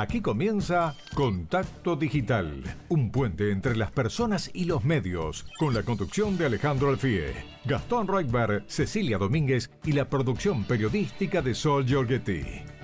[0.00, 6.38] Aquí comienza Contacto Digital, un puente entre las personas y los medios, con la conducción
[6.38, 7.34] de Alejandro Alfie,
[7.66, 12.79] Gastón Reutberg, Cecilia Domínguez y la producción periodística de Sol Giorgetti.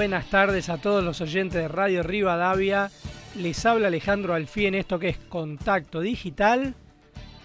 [0.00, 2.90] Buenas tardes a todos los oyentes de Radio Rivadavia.
[3.36, 6.74] Les habla Alejandro Alfí en esto que es Contacto Digital.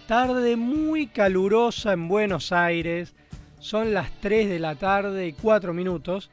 [0.08, 3.14] Tarde muy calurosa en Buenos Aires.
[3.58, 6.30] Son las 3 de la tarde y 4 minutos.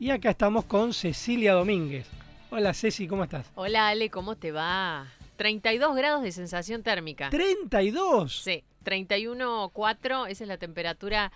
[0.00, 2.08] Y acá estamos con Cecilia Domínguez.
[2.50, 3.48] Hola Ceci, ¿cómo estás?
[3.54, 5.06] Hola Ale, ¿cómo te va?
[5.36, 7.30] 32 grados de sensación térmica.
[7.30, 8.42] ¿32?
[8.42, 11.30] Sí, 31,4, esa es la temperatura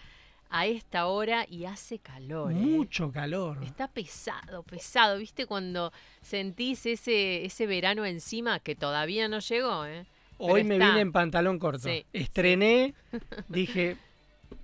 [0.50, 2.52] a esta hora y hace calor.
[2.52, 2.54] ¿eh?
[2.54, 3.58] Mucho calor.
[3.64, 5.18] Está pesado, pesado.
[5.18, 5.92] ¿Viste cuando
[6.22, 9.84] sentís ese, ese verano encima que todavía no llegó?
[9.86, 10.06] ¿eh?
[10.38, 11.88] Hoy me vine en pantalón corto.
[11.88, 12.94] Sí, Estrené,
[13.48, 13.96] dije,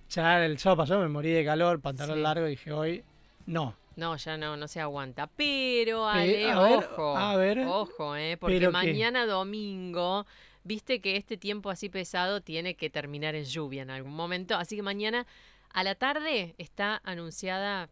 [0.08, 2.22] ya el sábado pasado me morí de calor, pantalón Sí.
[2.22, 3.04] largo, dije hoy,
[3.46, 3.74] no.
[3.96, 5.26] No, ya no, no se aguanta.
[5.26, 7.16] Pero, Ale, a ver, ojo.
[7.16, 7.58] a ver.
[7.66, 8.36] Ojo, ¿eh?
[8.38, 10.24] Porque mañana domingo,
[10.64, 14.54] viste que este tiempo así pesado tiene que terminar en lluvia en algún momento.
[14.56, 15.26] Así que mañana
[15.72, 17.88] a la tarde está anunciada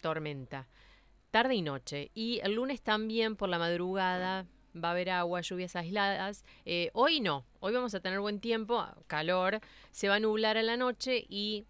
[0.00, 0.68] tormenta.
[1.30, 2.10] Tarde y noche.
[2.14, 6.44] Y el lunes también por la madrugada va a haber agua, lluvias aisladas.
[6.64, 7.44] Eh, hoy no.
[7.60, 9.60] Hoy vamos a tener buen tiempo, calor.
[9.90, 11.66] Se va a nublar a la noche y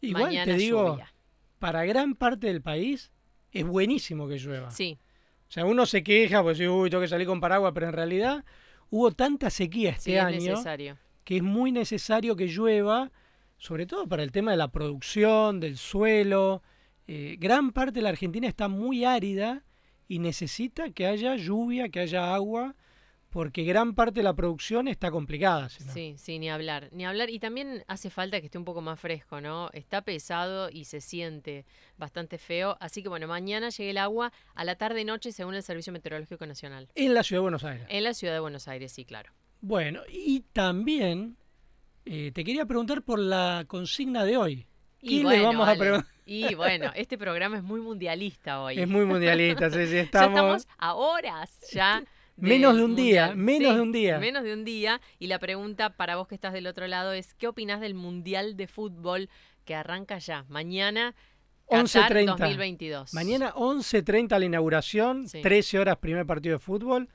[0.00, 1.12] Igual mañana te digo, lluvia.
[1.58, 3.12] para gran parte del país
[3.50, 4.70] es buenísimo que llueva.
[4.70, 4.98] Sí,
[5.48, 8.44] O sea, uno se queja, pues uy, tengo que salir con paraguas, pero en realidad
[8.90, 10.98] hubo tanta sequía este sí, es año necesario.
[11.24, 13.10] que es muy necesario que llueva,
[13.58, 16.62] sobre todo para el tema de la producción, del suelo.
[17.06, 19.64] Eh, gran parte de la Argentina está muy árida
[20.08, 22.74] y necesita que haya lluvia, que haya agua,
[23.30, 25.68] porque gran parte de la producción está complicada.
[25.68, 27.28] Sí, sí, ni hablar, ni hablar.
[27.28, 29.68] Y también hace falta que esté un poco más fresco, ¿no?
[29.72, 32.76] Está pesado y se siente bastante feo.
[32.80, 36.88] Así que bueno, mañana llegue el agua a la tarde-noche según el Servicio Meteorológico Nacional.
[36.94, 37.86] En la ciudad de Buenos Aires.
[37.88, 39.32] En la ciudad de Buenos Aires, sí, claro.
[39.60, 41.36] Bueno, y también
[42.06, 44.66] eh, te quería preguntar por la consigna de hoy.
[45.00, 46.10] Y ¿Qué bueno, le vamos a preguntar?
[46.24, 48.80] Y bueno, este programa es muy mundialista hoy.
[48.80, 52.02] Es muy mundialista, sí, sí, Ya estamos, estamos a horas ya.
[52.36, 54.18] Menos de un día, menos Sí, de un día.
[54.18, 55.00] Menos de un día.
[55.18, 58.58] Y la pregunta para vos que estás del otro lado es, ¿qué opinás del Mundial
[58.58, 59.30] de Fútbol
[59.64, 60.44] que arranca ya?
[60.50, 61.14] Mañana,
[61.66, 62.26] Qatar 11:30.
[62.36, 63.14] 2022.
[63.14, 65.40] Mañana 11.30 la inauguración, Sí.
[65.40, 67.08] 13 horas primer partido de fútbol.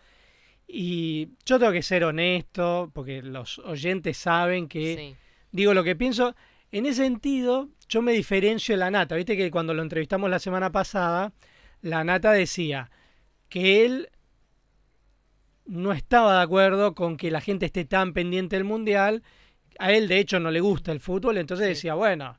[0.74, 5.16] Y yo tengo que ser honesto, porque los oyentes saben que Sí.
[5.52, 6.34] digo lo que pienso.
[6.72, 9.16] En ese sentido, yo me diferencio de la Nata.
[9.18, 11.34] Viste que cuando lo entrevistamos la semana pasada,
[11.82, 12.90] la Nata decía
[13.50, 14.10] que él
[15.66, 19.24] no estaba de acuerdo con que la gente esté tan pendiente del Mundial.
[19.78, 21.70] A él, de hecho, no le gusta el fútbol, entonces Sí.
[21.74, 22.38] decía, bueno,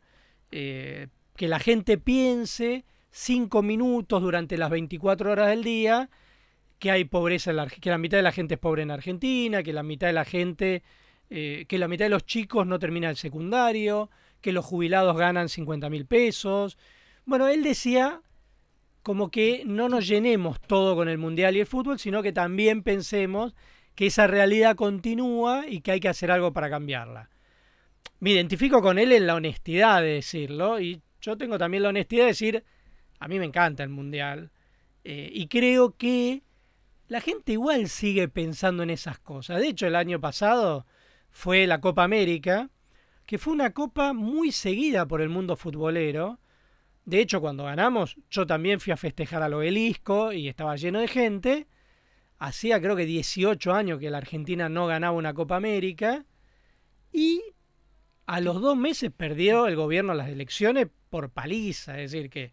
[0.50, 6.08] eh, que la gente piense cinco minutos durante las 24 horas del día
[6.82, 9.62] que hay pobreza, en la, que la mitad de la gente es pobre en Argentina,
[9.62, 10.82] que la mitad de la gente,
[11.30, 14.10] eh, que la mitad de los chicos no termina el secundario,
[14.40, 16.76] que los jubilados ganan 50 mil pesos.
[17.24, 18.20] Bueno, él decía
[19.04, 22.82] como que no nos llenemos todo con el mundial y el fútbol, sino que también
[22.82, 23.54] pensemos
[23.94, 27.30] que esa realidad continúa y que hay que hacer algo para cambiarla.
[28.18, 32.24] Me identifico con él en la honestidad de decirlo y yo tengo también la honestidad
[32.24, 32.64] de decir,
[33.20, 34.50] a mí me encanta el mundial
[35.04, 36.42] eh, y creo que
[37.12, 39.60] la gente igual sigue pensando en esas cosas.
[39.60, 40.86] De hecho, el año pasado
[41.28, 42.70] fue la Copa América,
[43.26, 46.40] que fue una copa muy seguida por el mundo futbolero.
[47.04, 51.08] De hecho, cuando ganamos, yo también fui a festejar al obelisco y estaba lleno de
[51.08, 51.66] gente.
[52.38, 56.24] Hacía creo que 18 años que la Argentina no ganaba una Copa América.
[57.12, 57.42] Y
[58.24, 62.00] a los dos meses perdió el gobierno las elecciones por paliza.
[62.00, 62.52] Es decir, que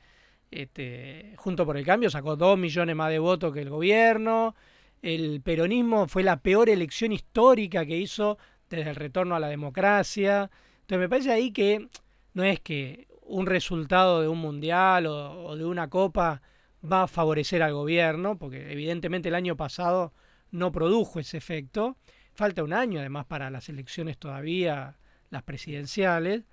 [0.51, 4.55] este, Junto por el Cambio sacó dos millones más de votos que el gobierno.
[5.01, 8.37] El peronismo fue la peor elección histórica que hizo
[8.69, 10.49] desde el retorno a la democracia.
[10.81, 11.87] Entonces me parece ahí que
[12.33, 16.41] no es que un resultado de un mundial o, de una copa
[16.83, 20.13] va a favorecer al gobierno, porque evidentemente el año pasado
[20.51, 21.97] no produjo ese efecto.
[22.33, 24.97] Falta un año además para las elecciones todavía,
[25.29, 26.43] las presidenciales.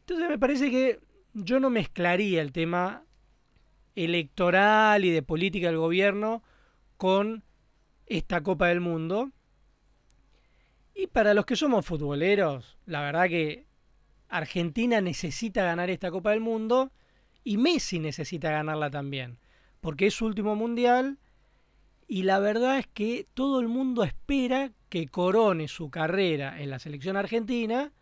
[0.00, 1.00] Entonces me parece que
[1.34, 3.04] yo no mezclaría el tema
[4.04, 6.42] electoral y de política del gobierno
[6.96, 7.42] con
[8.06, 9.30] esta Copa del Mundo.
[10.94, 13.66] Y para los que somos futboleros, la verdad que
[14.28, 16.92] Argentina necesita ganar esta Copa del Mundo
[17.44, 19.38] y Messi necesita ganarla también,
[19.80, 21.18] porque es su último mundial
[22.06, 26.78] y la verdad es que todo el mundo espera que corone su carrera en la
[26.78, 27.92] selección argentina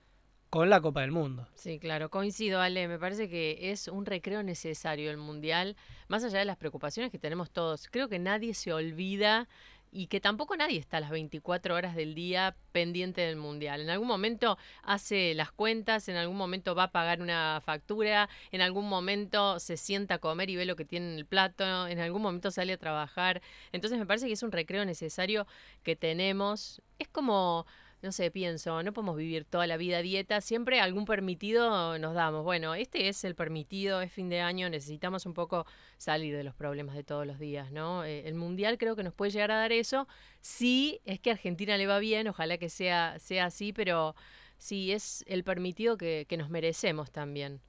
[0.56, 1.46] con la Copa del Mundo.
[1.54, 2.88] Sí, claro, coincido, Ale.
[2.88, 5.76] Me parece que es un recreo necesario el Mundial,
[6.08, 7.88] más allá de las preocupaciones que tenemos todos.
[7.90, 9.48] Creo que nadie se olvida
[9.92, 13.82] y que tampoco nadie está las 24 horas del día pendiente del mundial.
[13.82, 18.62] En algún momento hace las cuentas, en algún momento va a pagar una factura, en
[18.62, 21.98] algún momento se sienta a comer y ve lo que tiene en el plato, en
[21.98, 23.42] algún momento sale a trabajar.
[23.72, 25.46] Entonces me parece que es un recreo necesario
[25.82, 26.80] que tenemos.
[26.98, 27.66] Es como
[28.02, 32.44] no sé, pienso, no podemos vivir toda la vida dieta, siempre algún permitido nos damos.
[32.44, 35.66] Bueno, este es el permitido, es fin de año, necesitamos un poco
[35.96, 38.04] salir de los problemas de todos los días, ¿no?
[38.04, 40.06] Eh, el Mundial creo que nos puede llegar a dar eso.
[40.40, 44.14] Sí, es que a Argentina le va bien, ojalá que sea, sea así, pero
[44.58, 47.60] sí, es el permitido que, que nos merecemos también.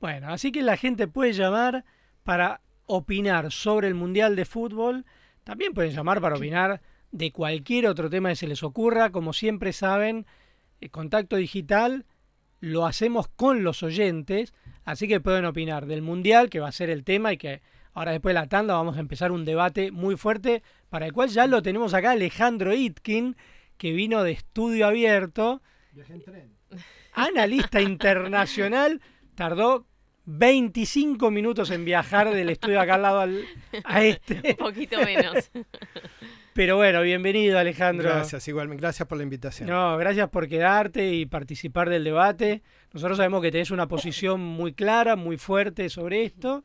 [0.00, 1.84] Bueno, así que la gente puede llamar
[2.24, 5.04] para opinar sobre el Mundial de Fútbol.
[5.44, 9.10] También pueden llamar para opinar de cualquier otro tema que se les ocurra.
[9.10, 10.26] Como siempre saben,
[10.80, 12.06] el eh, contacto digital
[12.60, 14.52] lo hacemos con los oyentes,
[14.84, 17.62] así que pueden opinar del Mundial, que va a ser el tema y que
[17.94, 21.30] ahora después de la tanda vamos a empezar un debate muy fuerte, para el cual
[21.30, 23.36] ya lo tenemos acá Alejandro Itkin,
[23.78, 25.62] que vino de estudio abierto.
[27.14, 29.00] Analista internacional,
[29.34, 29.86] tardó
[30.26, 33.44] 25 minutos en viajar del estudio acá al lado al,
[33.84, 34.40] a este.
[34.50, 35.50] Un poquito menos.
[36.52, 38.08] Pero bueno, bienvenido Alejandro.
[38.08, 38.82] Gracias, igualmente.
[38.82, 39.68] Gracias por la invitación.
[39.68, 42.62] No, gracias por quedarte y participar del debate.
[42.92, 46.64] Nosotros sabemos que tenés una posición muy clara, muy fuerte sobre esto.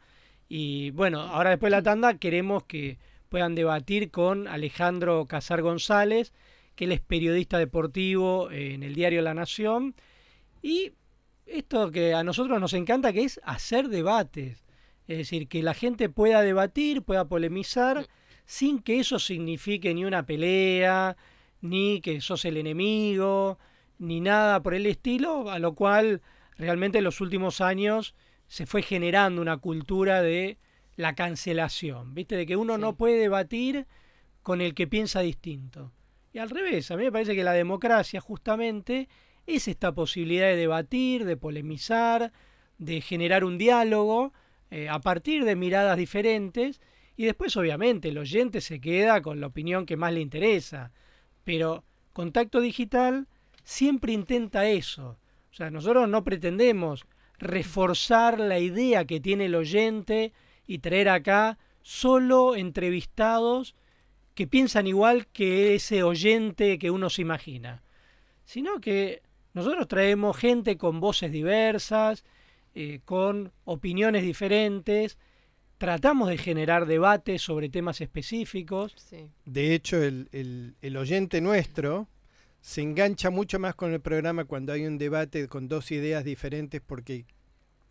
[0.50, 2.98] Y bueno, ahora después de la tanda queremos que
[3.30, 6.34] puedan debatir con Alejandro Casar González,
[6.76, 9.96] que él es periodista deportivo en el diario La Nación.
[10.64, 10.94] Y
[11.46, 14.64] esto que a nosotros nos encanta, que es hacer debates.
[15.08, 18.08] Es decir, que la gente pueda debatir, pueda polemizar
[18.46, 21.18] sin que eso signifique ni una pelea,
[21.62, 23.58] ni que sos el enemigo,
[23.98, 26.22] ni nada por el estilo, a lo cual
[26.58, 28.16] realmente en los últimos años
[28.48, 30.58] se fue generando una cultura de
[30.96, 32.36] la cancelación, ¿viste?
[32.38, 33.88] De que uno no puede debatir
[34.44, 35.92] con el que piensa distinto.
[36.32, 39.10] Y al revés, a mí me parece que la democracia justamente
[39.48, 42.32] es esta posibilidad de debatir, de polemizar,
[42.78, 44.34] de generar un diálogo
[44.72, 46.82] eh, a partir de miradas diferentes
[47.18, 50.92] y después, obviamente, el oyente se queda con la opinión que más le interesa.
[51.44, 51.84] Pero
[52.14, 53.28] Contacto Digital
[53.64, 55.18] siempre intenta eso.
[55.52, 57.06] O sea, nosotros no pretendemos
[57.38, 60.34] reforzar la idea que tiene el oyente
[60.68, 63.76] y traer acá solo entrevistados
[64.34, 67.84] que piensan igual que ese oyente que uno se imagina,
[68.44, 69.22] sino que
[69.54, 72.26] nosotros traemos gente con voces diversas,
[72.74, 75.18] eh, con opiniones diferentes,
[75.78, 78.96] tratamos de generar debates sobre temas específicos.
[79.46, 82.08] De hecho, el, oyente nuestro
[82.62, 86.82] se engancha mucho más con el programa cuando hay un debate con dos ideas diferentes
[86.82, 87.26] porque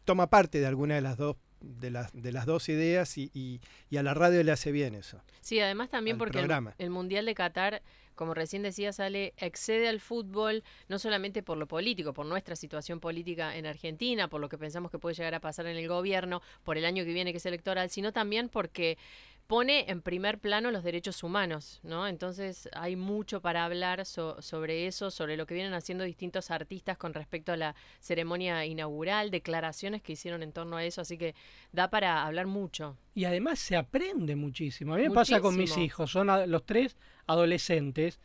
[0.05, 3.97] toma parte de alguna de las dos de las, de las dos ideas y, y,
[3.97, 5.23] a la radio le hace bien eso.
[5.41, 7.83] Sí, además también porque el, el, Mundial de Qatar
[8.15, 13.01] como recién decía Sale, excede al fútbol no solamente por lo político, por nuestra situación
[13.01, 16.43] política en Argentina, por lo que pensamos que puede llegar a pasar en el gobierno,
[16.63, 18.99] por el año que viene que es electoral, sino también porque
[19.47, 22.09] pone en primer plano los derechos humanos, ¿no?
[22.09, 27.13] Entonces hay mucho para hablar sobre eso, sobre lo que vienen haciendo distintos artistas con
[27.13, 31.35] respecto a la ceremonia inaugural, declaraciones que hicieron en torno a eso, así que
[31.73, 32.97] da para hablar mucho.
[33.15, 34.95] Y además se aprende muchísimo.
[34.95, 38.21] A mí me pasa con mis hijos, son los tres adolescentes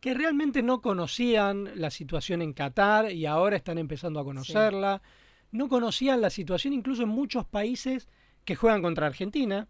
[0.00, 5.02] que realmente no conocían la situación en Qatar y ahora están empezando a conocerla.
[5.50, 8.08] No conocían la situación incluso en muchos países
[8.44, 9.68] que juegan contra Argentina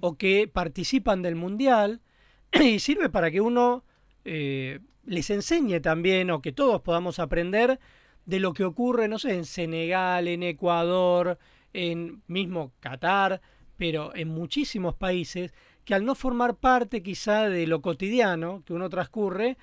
[0.00, 2.00] o que participan del Mundial.
[2.62, 3.84] Y sirve para que uno
[4.24, 7.80] eh, les enseñe también o que todos podamos aprender
[8.26, 11.38] de lo que ocurre, no sé, en Senegal, en Ecuador,
[11.72, 13.40] en mismo Qatar,
[13.76, 15.52] pero en muchísimos países
[15.84, 19.56] que al no formar parte quizá de lo cotidiano que uno transcurre,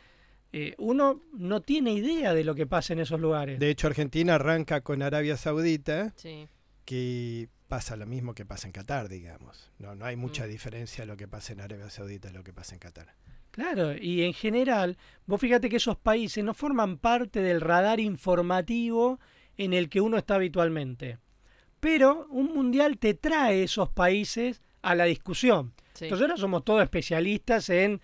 [0.53, 3.59] eh, uno no tiene idea de lo que pasa en esos lugares.
[3.59, 6.47] De hecho, Argentina arranca con Arabia Saudita, Sí.
[6.85, 9.71] que pasa lo mismo que pasa en Qatar, digamos.
[9.79, 10.49] No, no hay mucha Mm.
[10.49, 13.15] diferencia lo que pasa en Arabia Saudita y lo que pasa en Qatar.
[13.51, 19.19] Claro, y en general, vos fíjate que esos países no forman parte del radar informativo
[19.57, 21.17] en el que uno está habitualmente.
[21.79, 25.73] Pero un mundial te trae esos países a la discusión.
[26.01, 26.05] Sí.
[26.05, 28.01] Entonces ahora somos todos especialistas en,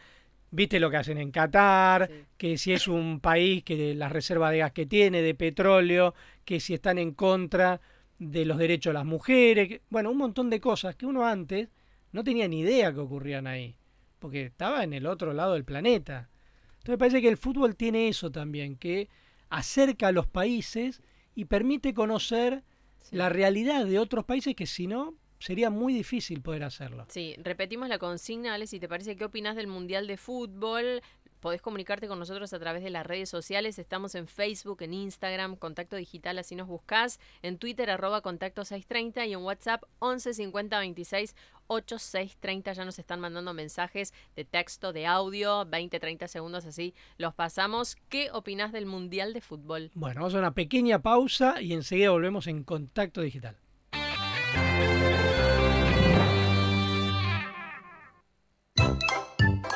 [0.52, 2.24] viste lo que hacen en Qatar, Sí.
[2.38, 6.14] que si es un país que las reservas de gas que tiene, de petróleo,
[6.46, 7.82] que si están en contra
[8.20, 11.70] de los derechos de las mujeres, que- bueno, un montón de cosas que uno antes
[12.12, 13.76] no tenía ni idea que ocurrían ahí,
[14.20, 16.30] porque estaba en el otro lado del planeta.
[16.78, 19.10] Entonces me parece que el fútbol tiene eso también, que
[19.50, 21.02] acerca a los países
[21.36, 22.64] y permite conocer
[22.98, 23.16] Sí.
[23.16, 27.06] la realidad de otros países que si no sería muy difícil poder hacerlo.
[27.10, 31.02] Sí, repetimos la consigna, Ale, si te parece, ¿qué opinas del Mundial de Fútbol?
[31.40, 33.78] Podés comunicarte con nosotros a través de las redes sociales.
[33.78, 37.20] Estamos en Facebook, en Instagram, Contacto Digital, así nos buscás.
[37.44, 41.36] En Twitter, arroba Contacto 630 y en WhatsApp 11 50 26
[41.68, 42.74] 8630.
[42.74, 46.96] Ya nos están mandando mensajes de texto, de audio, 20, 30 segundos así.
[47.18, 47.98] Los pasamos.
[48.10, 49.92] ¿Qué opinás del Mundial de Fútbol?
[49.94, 53.58] Bueno, vamos a una pequeña pausa y enseguida volvemos en contacto digital.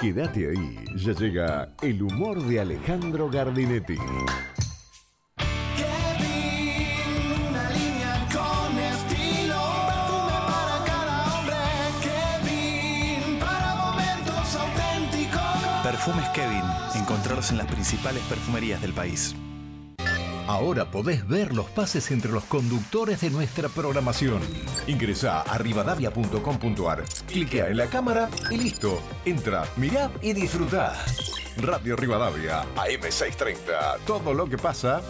[0.01, 3.93] Quédate ahí, ya llega el humor de Alejandro Gardinetti.
[5.77, 9.61] Kevin, una línea con estilo.
[9.85, 11.55] Perfume para cada hombre.
[12.01, 15.83] Kevin, para momentos auténticos.
[15.83, 16.63] Perfumes Kevin,
[16.95, 19.35] encontrarlos en las principales perfumerías del país.
[20.47, 24.41] Ahora podés ver los pases entre los conductores de nuestra programación.
[24.87, 29.01] Ingresa a rivadavia.com.ar, cliquea en la cámara y listo.
[29.25, 30.93] Entra, mirá y disfrutá.
[31.57, 33.99] Radio Rivadavia, AM630.
[34.05, 35.01] Todo lo que pasa,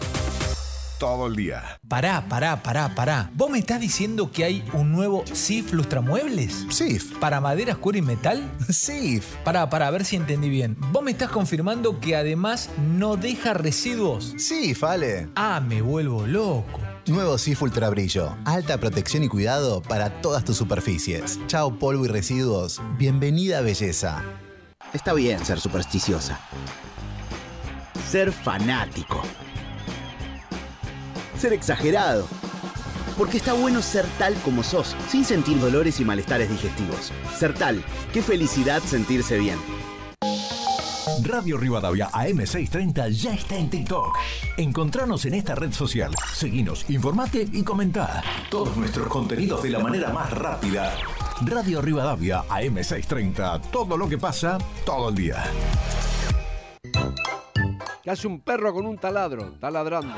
[1.02, 1.80] todo el día.
[1.88, 3.28] Pará, pará, pará, pará.
[3.34, 6.64] ¿Vos me estás diciendo que hay un nuevo SIF Lustramuebles?
[6.70, 7.18] SIF.
[7.18, 8.48] ¿Para maderas, cuero y metal?
[8.68, 9.34] SIF.
[9.42, 10.76] Pará, para ver si entendí bien.
[10.92, 14.32] ¿Vos me estás confirmando que además no deja residuos?
[14.38, 15.26] SIF, Ale.
[15.34, 16.78] Ah, me vuelvo loco.
[17.08, 18.36] Nuevo SIF Ultra Brillo.
[18.44, 21.40] Alta protección y cuidado para todas tus superficies.
[21.48, 22.80] Chao polvo y residuos.
[22.96, 24.22] Bienvenida belleza.
[24.92, 26.38] Está bien ser supersticiosa.
[28.08, 29.24] Ser fanático.
[31.42, 32.28] Ser exagerado.
[33.18, 37.10] Porque está bueno ser tal como sos, sin sentir dolores y malestares digestivos.
[37.36, 37.82] Ser tal,
[38.12, 39.58] qué felicidad sentirse bien.
[41.24, 44.16] Radio Rivadavia AM630 ya está en TikTok.
[44.56, 46.14] Encontranos en esta red social.
[46.32, 48.22] Seguinos, informate y comentá.
[48.48, 50.94] Todos nuestros contenidos de la manera más rápida.
[51.44, 53.62] Radio Rivadavia AM630.
[53.72, 55.42] Todo lo que pasa, todo el día.
[58.04, 59.54] ¿Qué hace un perro con un taladro?
[59.54, 60.14] Está ladrando.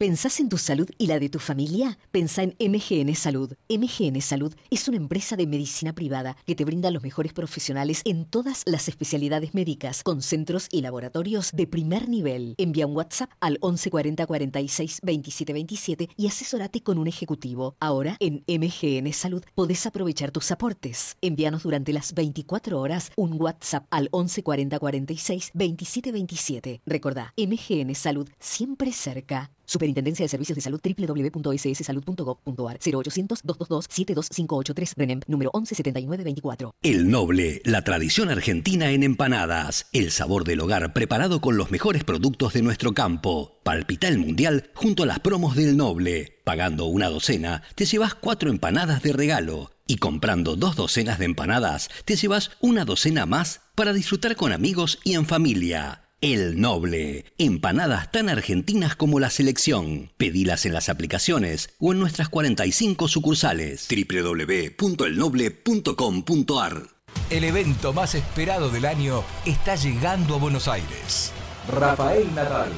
[0.00, 1.98] ¿Pensás en tu salud y la de tu familia?
[2.10, 3.52] Pensá en MGN Salud.
[3.68, 8.24] MGN Salud es una empresa de medicina privada que te brinda los mejores profesionales en
[8.24, 12.54] todas las especialidades médicas, con centros y laboratorios de primer nivel.
[12.56, 17.76] Envía un WhatsApp al 1140 46 27 27 y asesórate con un ejecutivo.
[17.78, 21.18] Ahora, en MGN Salud, podés aprovechar tus aportes.
[21.20, 26.80] Envíanos durante las 24 horas un WhatsApp al 1140 46 27 27.
[26.86, 29.50] Recordá, MGN Salud, siempre cerca.
[29.70, 36.74] Superintendencia de Servicios de Salud www.sssalud.gov.ar 0800-222-72583 RENEM número 117924.
[36.82, 39.86] El Noble, la tradición argentina en empanadas.
[39.92, 43.60] El sabor del hogar preparado con los mejores productos de nuestro campo.
[43.62, 46.40] Palpita el mundial junto a las promos del Noble.
[46.42, 49.70] Pagando una docena, te llevas cuatro empanadas de regalo.
[49.86, 54.98] Y comprando dos docenas de empanadas, te llevas una docena más para disfrutar con amigos
[55.04, 55.99] y en familia.
[56.22, 57.24] El Noble.
[57.38, 60.12] Empanadas tan argentinas como la selección.
[60.18, 63.88] Pedilas en las aplicaciones o en nuestras 45 sucursales.
[63.88, 66.82] www.elnoble.com.ar
[67.30, 71.32] El evento más esperado del año está llegando a Buenos Aires.
[71.72, 72.68] Rafael Nadal,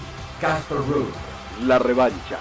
[0.40, 1.11] Casper Ruud,
[1.66, 2.38] La Revancha.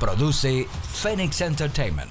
[0.00, 0.66] Produce
[1.02, 2.10] Phoenix Entertainment.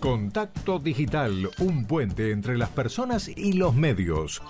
[0.00, 4.42] Contacto Digital, un puente entre las personas y los medios.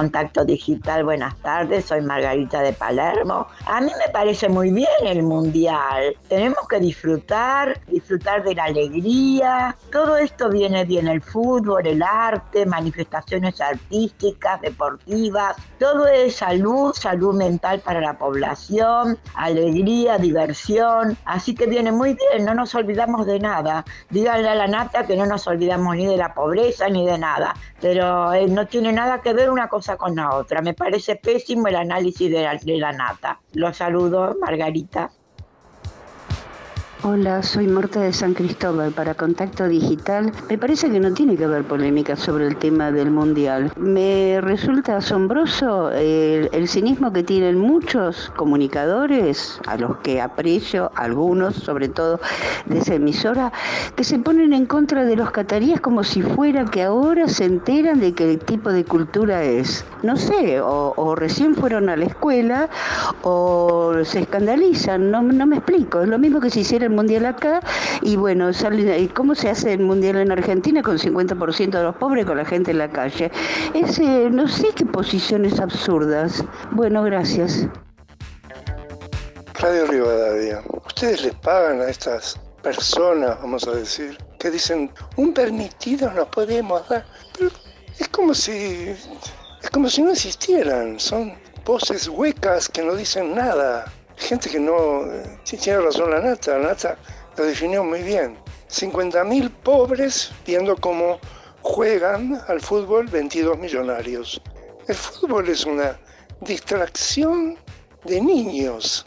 [0.00, 3.46] Contacto Digital, buenas tardes, soy Margarita de Palermo.
[3.66, 6.16] A mí me parece muy bien el Mundial.
[6.26, 9.76] Tenemos que disfrutar, disfrutar de la alegría.
[9.90, 15.56] Todo esto viene bien, el fútbol, el arte, manifestaciones artísticas, deportivas.
[15.80, 21.16] Todo es salud, salud mental para la población, alegría, diversión.
[21.24, 23.84] Así que viene muy bien, no nos olvidamos de nada.
[24.10, 27.54] Díganle a la nata que no nos olvidamos ni de la pobreza ni de nada.
[27.80, 30.62] Pero eh, no tiene nada que ver una cosa con la otra.
[30.62, 33.40] Me parece pésimo el análisis de la, de la nata.
[33.54, 35.10] Los saludo, Margarita.
[37.02, 40.32] Hola, soy Marta de San Cristóbal para Contacto Digital.
[40.50, 43.72] Me parece que no tiene que haber polémica sobre el tema del Mundial.
[43.76, 51.88] Me resulta asombroso el, cinismo que tienen muchos comunicadores, a los que aprecio, algunos sobre
[51.88, 52.20] todo
[52.66, 53.50] de esa emisora,
[53.96, 58.00] que se ponen en contra de los cataríes como si fuera que ahora se enteran
[58.00, 59.86] de qué tipo de cultura es.
[60.02, 62.68] No sé, o, recién fueron a la escuela
[63.22, 66.02] o se escandalizan, no, no me explico.
[66.02, 67.60] Es lo mismo que si hiciera mundial acá
[68.02, 71.96] y bueno, sale, ¿y ¿cómo se hace el mundial en Argentina con 50% de los
[71.96, 73.30] pobres con la gente en la calle?
[73.74, 76.44] Es, eh, no sé qué posiciones absurdas.
[76.72, 77.66] Bueno, gracias.
[79.54, 86.10] Radio Rivadavia, ¿ustedes les pagan a estas personas, vamos a decir, que dicen, un permitido
[86.12, 87.04] no podemos dar?
[87.98, 88.94] Es como si,
[89.62, 91.34] es como si no existieran, son
[91.66, 93.84] voces huecas que no dicen nada.
[94.20, 95.04] Gente que no,
[95.44, 96.96] sí tiene razón la Nata, la Nata
[97.36, 98.38] lo definió muy bien.
[98.70, 101.18] 50.000 pobres viendo cómo
[101.62, 104.40] juegan al fútbol 22 millonarios.
[104.86, 105.98] El fútbol es una
[106.40, 107.58] distracción
[108.04, 109.04] de niños.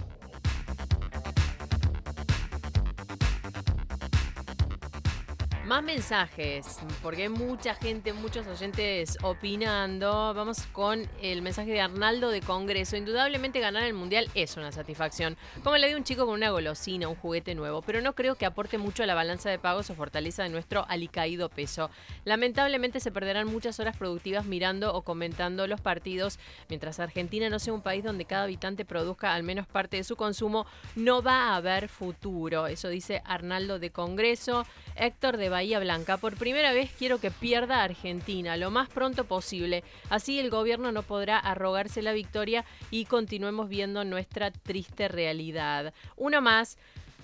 [5.66, 10.34] Más mensajes, porque hay mucha gente, muchos oyentes opinando.
[10.34, 12.98] Vamos con el mensaje de Arnaldo de Congreso.
[12.98, 15.38] Indudablemente ganar el Mundial es una satisfacción.
[15.64, 18.46] Como le di un chico con una golosina, un juguete nuevo, pero no creo que
[18.46, 21.90] aporte mucho a la balanza de pagos o fortaleza de nuestro alicaído peso.
[22.26, 26.40] Lamentablemente se perderán muchas horas productivas mirando o comentando los partidos.
[26.68, 30.18] Mientras Argentina no sea un país donde cada habitante produzca al menos parte de su
[30.18, 30.66] consumo,
[30.98, 32.68] no va a haber futuro.
[32.68, 34.66] Eso dice Arnaldo de Congreso.
[34.98, 36.18] Héctor de Bahía Blanca.
[36.18, 39.84] Por primera vez quiero que pierda Argentina lo más pronto posible.
[40.10, 45.94] Así el gobierno no podrá arrogarse la victoria y continuemos viendo nuestra triste realidad.
[46.18, 46.78] Uno más.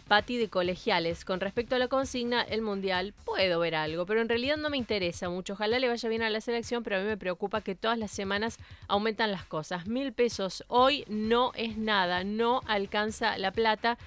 [0.08, 1.24] Pati de colegiales.
[1.24, 4.78] Con respecto a la consigna, el mundial, puedo ver algo, pero en realidad no me
[4.78, 5.54] interesa mucho.
[5.54, 8.10] Ojalá le vaya bien a la selección, pero a mí me preocupa que todas las
[8.10, 9.86] semanas aumentan las cosas.
[9.86, 14.00] Mil pesos hoy no es nada, no alcanza la plata.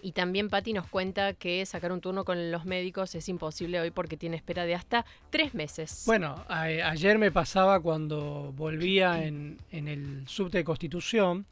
[0.00, 3.90] Y también Patti nos cuenta que sacar un turno con los médicos es imposible hoy
[3.90, 6.04] porque tiene espera de hasta tres meses.
[6.06, 11.46] Bueno, a- ayer me pasaba cuando volvía en, en el subte de Constitución,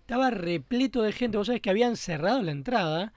[0.00, 1.36] estaba repleto de gente.
[1.36, 3.12] Vos sabés que habían cerrado la entrada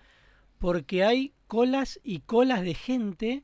[0.60, 3.44] porque hay colas y colas de gente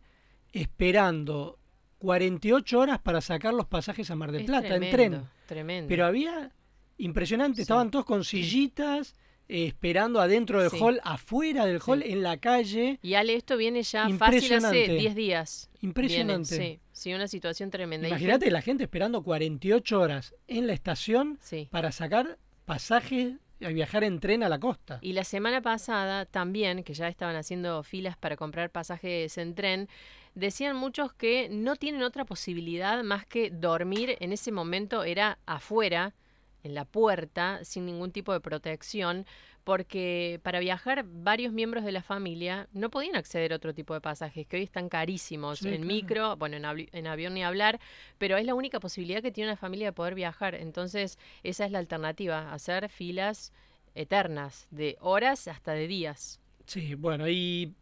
[0.52, 1.58] esperando
[2.00, 5.22] 48 horas para sacar los pasajes a Mar del Es Plata en tren.
[5.46, 5.88] tremendo.
[5.88, 6.52] Pero había
[6.98, 7.62] impresionante, Sí.
[7.64, 9.16] estaban todos con sillitas
[9.50, 10.78] eh, esperando adentro del Sí.
[10.80, 13.00] hall, afuera del hall, en la calle.
[13.02, 14.96] Y Ale, esto viene ya fácil hace Impresionante.
[14.96, 15.70] 10 días.
[15.82, 16.58] Impresionante.
[16.58, 18.08] Viene, sí, sí, una situación tremenda.
[18.08, 21.40] Imagínate la gente esperando 48 horas en la estación
[21.72, 25.00] para sacar pasajes y viajar en tren a la costa.
[25.02, 29.88] Y la semana pasada también, que ya estaban haciendo filas para comprar pasajes en tren,
[30.36, 34.18] decían muchos que no tienen otra posibilidad más que dormir.
[34.20, 36.14] En ese momento era afuera,
[36.63, 39.26] en la puerta, sin ningún tipo de protección,
[39.63, 44.02] porque para viajar varios miembros de la familia no podían acceder a otro tipo de
[44.02, 45.60] pasajes, que hoy están carísimos.
[45.60, 45.88] Sí, en claro.
[45.88, 47.80] micro, bueno, en, avi- en avión ni hablar,
[48.17, 50.56] pero es la única posibilidad que tiene una familia de poder viajar.
[50.56, 53.54] Entonces, esa es la alternativa, hacer filas
[53.95, 56.39] eternas, de horas hasta de días.
[56.65, 57.73] Sí, bueno, y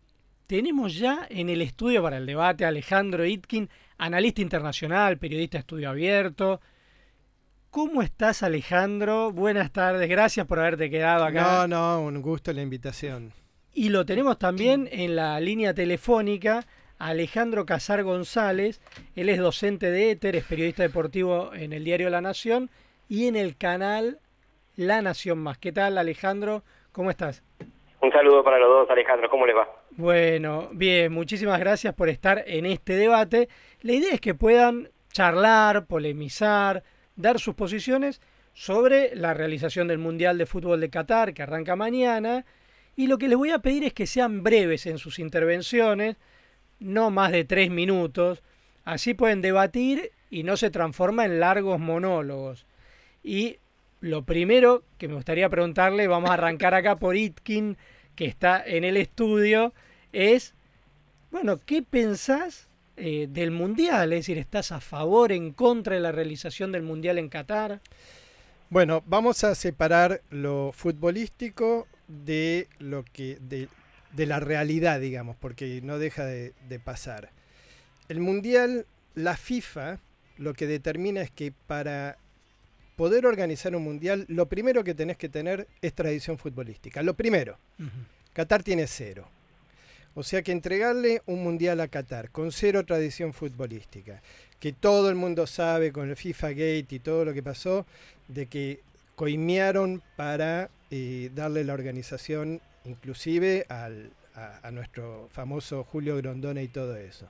[0.47, 5.61] tenemos ya en el estudio para el debate a Alejandro Itkin, analista internacional, periodista de
[5.61, 6.61] estudio abierto.
[7.71, 9.31] ¿Cómo estás, Alejandro?
[9.31, 11.65] Buenas tardes, gracias por haberte quedado acá.
[11.65, 13.31] No, no, un gusto la invitación.
[13.73, 16.65] Y lo tenemos también en la línea telefónica
[16.99, 18.81] Alejandro Casar González.
[19.15, 22.69] Él es docente de Éter, es periodista deportivo en el diario La Nación
[23.07, 24.19] y en el canal
[24.75, 25.57] La Nación Más.
[25.57, 26.63] ¿Qué tal, Alejandro?
[26.91, 27.41] ¿Cómo estás?
[28.01, 29.29] Un saludo para los dos, Alejandro.
[29.29, 29.69] ¿Cómo les va?
[29.91, 33.47] Bueno, bien, muchísimas gracias por estar en este debate.
[33.79, 36.84] La idea es que puedan charlar, polemizar,
[37.21, 38.21] dar sus posiciones
[38.53, 42.45] sobre la realización del Mundial de Fútbol de Qatar, que arranca mañana.
[42.95, 46.17] Y lo que les voy a pedir es que sean breves en sus intervenciones,
[46.79, 48.43] no más de tres minutos.
[48.84, 52.65] Así pueden debatir y no se transforma en largos monólogos.
[53.23, 53.57] Y
[53.99, 57.77] lo primero que me gustaría preguntarle, vamos a arrancar acá por Itkin,
[58.15, 59.73] que está en el estudio,
[60.12, 60.53] es,
[61.31, 64.13] bueno, ¿qué pensás eh, del Mundial?
[64.13, 67.82] Es decir, ¿estás a favor, en contra de la realización del Mundial en Qatar?
[68.69, 73.67] Bueno, vamos a separar lo futbolístico de lo que de,
[74.13, 77.30] de la realidad, digamos, porque no deja de, de pasar.
[78.08, 79.99] El Mundial, la FIFA,
[80.38, 82.17] lo que determina es que para
[82.95, 87.01] poder organizar un mundial, lo primero que tenés que tener es tradición futbolística.
[87.01, 87.58] Lo primero.
[88.34, 89.27] Qatar tiene cero.
[90.13, 94.21] O sea que entregarle un mundial a Qatar con cero tradición futbolística,
[94.60, 97.86] que todo el mundo sabe con el FIFA Gate y todo lo que pasó,
[98.28, 98.82] de que
[99.15, 106.95] coimearon para eh, darle la organización inclusive al, a, nuestro famoso Julio Grondona y todo
[106.97, 107.30] eso.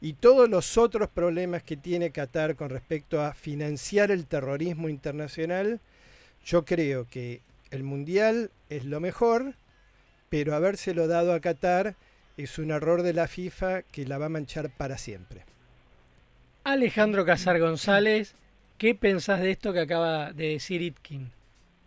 [0.00, 5.80] Y todos los otros problemas que tiene Qatar con respecto a financiar el terrorismo internacional,
[6.44, 9.54] yo creo que el Mundial es lo mejor,
[10.28, 11.96] pero habérselo dado a Qatar
[12.36, 15.42] es un error de la FIFA que la va a manchar para siempre.
[16.64, 18.34] Alejandro Casar González,
[18.78, 21.30] ¿qué pensás de esto que acaba de decir Itkin?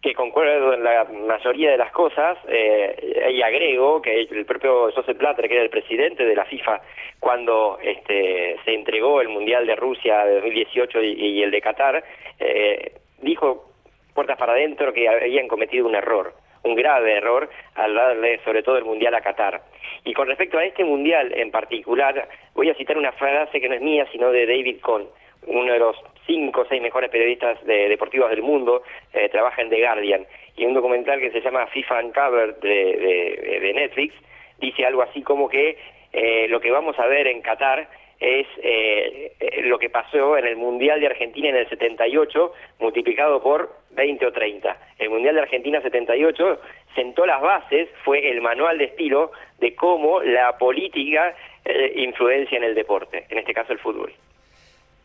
[0.01, 5.17] que concuerdo en la mayoría de las cosas eh, y agrego que el propio Joseph
[5.17, 6.81] Blatter, que era el presidente de la FIFA
[7.19, 12.03] cuando este, se entregó el Mundial de Rusia de 2018 y, y el de Qatar,
[12.39, 13.71] eh, dijo
[14.13, 16.33] puertas para adentro que habían cometido un error,
[16.67, 19.61] un grave error al darle sobre todo el Mundial a Qatar.
[20.03, 23.75] Y con respecto a este Mundial en particular, voy a citar una frase que no
[23.75, 25.07] es mía, sino de David Cohn,
[25.47, 29.69] uno de los cinco o seis mejores periodistas de, deportivos del mundo, eh, trabaja en
[29.69, 30.25] The Guardian,
[30.55, 34.13] y un documental que se llama FIFA Uncovered de, de, de Netflix
[34.59, 35.77] dice algo así como que
[36.13, 37.87] eh, lo que vamos a ver en Qatar
[38.19, 43.75] es eh, lo que pasó en el Mundial de Argentina en el 78 multiplicado por
[43.91, 44.77] 20 o 30.
[44.99, 46.59] El Mundial de Argentina 78
[46.95, 52.63] sentó las bases, fue el manual de estilo de cómo la política eh, influencia en
[52.63, 54.13] el deporte, en este caso el fútbol.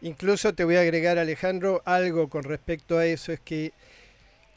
[0.01, 3.70] Incluso te voy a agregar, Alejandro, algo con respecto a eso, es que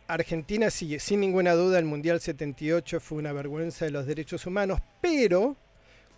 [0.07, 4.79] Argentina sigue, sin ninguna duda, el Mundial 78 fue una vergüenza de los derechos humanos,
[5.01, 5.55] pero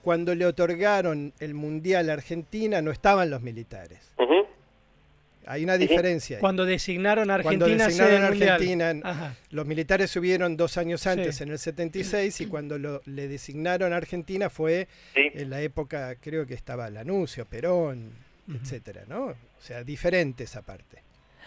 [0.02, 4.00] cuando le otorgaron el Mundial a Argentina no estaban los militares.
[4.18, 4.46] Uh -huh.
[5.50, 6.38] Hay una diferencia.
[6.38, 6.42] Ahí.
[6.42, 11.44] Cuando designaron a Argentina, cuando designaron a Argentina, los militares subieron dos años antes, Sí.
[11.44, 15.22] en el 76, y cuando lo, le designaron a Argentina fue Sí.
[15.34, 18.12] en la época, creo que estaba Lanuncio, Perón,
[18.54, 19.26] etcétera, ¿no?
[19.28, 21.02] O sea, diferente esa parte.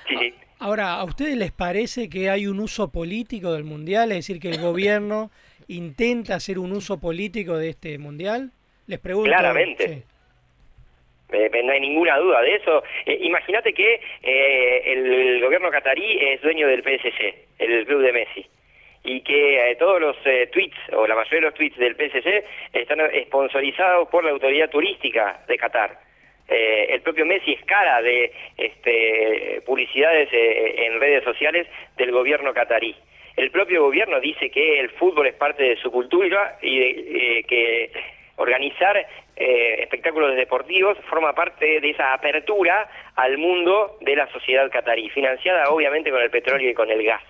[0.09, 0.35] Sí.
[0.59, 4.13] Ahora, ¿a ustedes les parece que hay un uso político del mundial?
[4.13, 5.31] Es decir, que el gobierno
[5.71, 8.51] intenta hacer un uso político de este mundial?
[8.87, 9.31] Les pregunto.
[9.31, 9.89] Claramente.
[9.89, 10.03] Sí.
[11.33, 12.83] Eh, no hay ninguna duda de eso.
[13.07, 18.13] Eh, Imagínate que eh, el, el gobierno catarí es dueño del PSG, el club de
[18.13, 18.47] Messi,
[19.05, 22.45] y que eh, todos los eh, tweets, o la mayoría de los tweets del PSG,
[22.73, 25.99] están sponsorizados por la autoridad turística de Qatar.
[26.49, 32.53] Eh, el propio Messi es cara de este, publicidades eh, en redes sociales del gobierno
[32.53, 32.97] catarí.
[33.37, 36.91] El propio gobierno dice que el fútbol es parte de su cultura y de,
[37.39, 37.91] eh, que
[38.37, 38.97] organizar
[39.37, 45.71] eh, espectáculos deportivos forma parte de esa apertura al mundo de la sociedad catarí, financiada
[45.71, 47.23] obviamente con el petróleo y con el gas.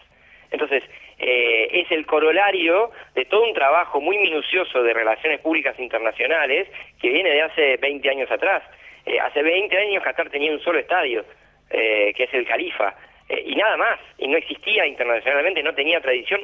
[0.50, 0.82] Entonces,
[1.18, 6.68] eh, es el corolario de todo un trabajo muy minucioso de relaciones públicas internacionales
[7.00, 8.62] que viene de hace 20 años atrás.
[9.04, 11.24] Eh, hace 20 años Qatar tenía un solo estadio,
[11.70, 12.94] eh, que es el Califa,
[13.30, 16.40] eh, y nada más, y no existía internacionalmente, no tenía tradición.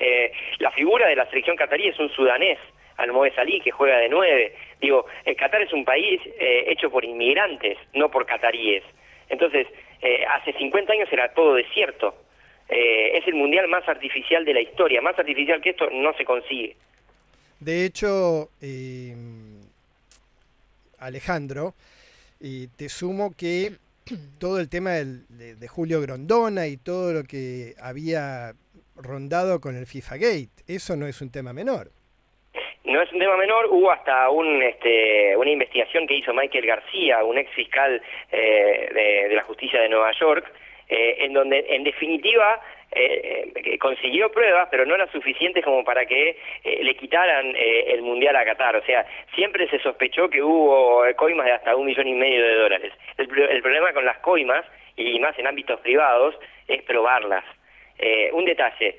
[0.00, 2.58] Eh, la figura de la selección catarí es un sudanés,
[2.96, 4.56] Almoez Ali, que juega de nueve.
[4.80, 8.82] Digo, eh, Qatar es un país hecho por inmigrantes, no por cataríes.
[9.28, 9.66] Entonces,
[10.28, 12.14] hace 50 años era todo desierto.
[12.68, 15.00] Es el mundial más artificial de la historia.
[15.00, 16.76] Más artificial que esto no se consigue.
[17.58, 18.48] De hecho,
[20.98, 21.74] Alejandro,
[22.38, 23.72] te sumo que
[24.38, 28.52] todo el tema del- de, de Julio Grondona y todo lo que había
[28.96, 31.90] rondado con el FIFA Gate, eso no es un tema menor.
[32.84, 37.24] No es un tema menor, hubo hasta un, este, una investigación que hizo Michael García,
[37.24, 40.44] un ex fiscal eh, de, de la justicia de Nueva York,
[40.88, 42.60] eh, en donde en definitiva
[42.94, 48.02] eh, consiguió pruebas, pero no las suficientes como para que eh, le quitaran eh, el
[48.02, 48.76] Mundial a Qatar.
[48.76, 49.04] O sea,
[49.34, 52.92] siempre se sospechó que hubo eh, coimas de hasta un millón y medio de dólares.
[53.18, 54.64] El, el problema con las coimas,
[54.96, 56.34] y más en ámbitos privados,
[56.68, 57.44] es probarlas.
[58.32, 58.96] Un detalle,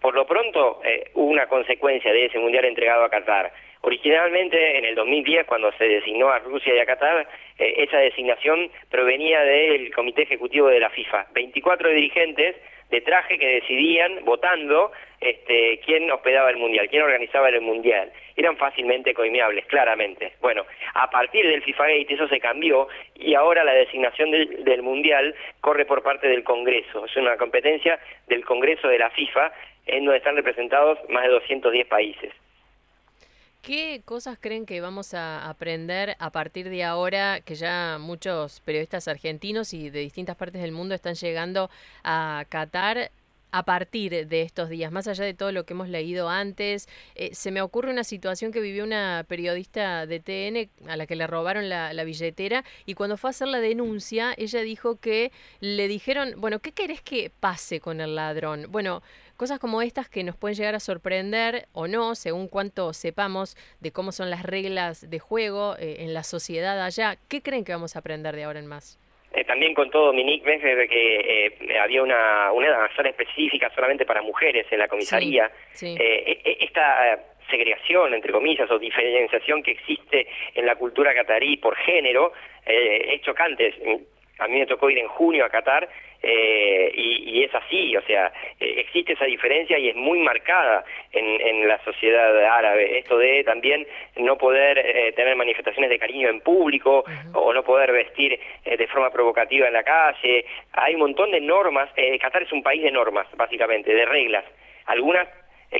[0.00, 0.80] por lo pronto
[1.14, 3.52] hubo una consecuencia de ese mundial entregado a Qatar.
[3.86, 8.70] Originalmente, en el 2010, cuando se designó a Rusia y a Qatar, eh, esa designación
[8.90, 11.26] provenía del Comité Ejecutivo de la FIFA.
[11.34, 12.56] 24 dirigentes
[12.88, 18.10] de traje que decidían, votando, este, quién hospedaba el Mundial, quién organizaba el Mundial.
[18.36, 20.32] Eran fácilmente coimeables, claramente.
[20.40, 25.34] Bueno, a partir del FIFA Gate eso se cambió y ahora la designación del Mundial
[25.60, 27.04] corre por parte del Congreso.
[27.04, 29.52] Es una competencia del Congreso de la FIFA
[29.84, 32.32] en donde están representados más de 210 países.
[33.64, 39.08] ¿Qué cosas creen que vamos a aprender a partir de ahora que ya muchos periodistas
[39.08, 41.70] argentinos y de distintas partes del mundo están llegando
[42.02, 43.10] a Qatar
[43.54, 47.32] a partir de estos días, más allá de todo lo que hemos leído antes, eh,
[47.34, 51.28] se me ocurre una situación que vivió una periodista de TN a la que le
[51.28, 56.34] robaron la, billetera y cuando fue a hacer la denuncia, ella dijo que le dijeron,
[56.38, 58.66] bueno, ¿qué querés que pase con el ladrón?
[58.70, 59.04] Bueno,
[59.36, 63.92] cosas como estas que nos pueden llegar a sorprender o no, según cuánto sepamos de
[63.92, 67.18] cómo son las reglas de juego eh, en la sociedad allá.
[67.28, 68.98] ¿Qué creen que vamos a aprender de ahora en más?
[69.34, 74.66] Eh, también contó Dominique Messer que eh, había una, una sala específica solamente para mujeres
[74.70, 75.50] en la comisaría.
[75.72, 75.96] Sí, sí.
[75.98, 77.18] Eh, esta
[77.50, 82.32] segregación, entre comillas, o diferenciación que existe en la cultura catarí por género
[82.64, 83.74] es chocante.
[84.38, 85.88] A mí me tocó ir en junio a Qatar
[86.26, 90.82] eh, y, y, es así, o sea, eh, existe esa diferencia y es muy marcada
[91.12, 92.98] en, en la sociedad árabe.
[92.98, 97.30] Esto de también no poder eh, tener manifestaciones de cariño en público uh -huh.
[97.34, 100.46] o no poder vestir eh, de forma provocativa en la calle.
[100.72, 101.90] Hay un montón de normas.
[102.20, 104.44] Qatar es un país de normas, básicamente, de reglas.
[104.86, 105.28] Algunas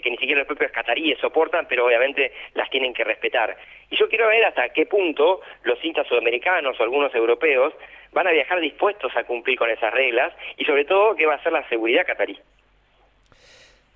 [0.02, 3.56] que ni siquiera los propios cataríes soportan, pero obviamente las tienen que respetar.
[3.90, 7.72] Y yo quiero ver hasta qué punto los hinchas sudamericanos o algunos europeos
[8.14, 11.42] van a viajar dispuestos a cumplir con esas reglas y sobre todo qué va a
[11.42, 12.38] ser la seguridad catarí.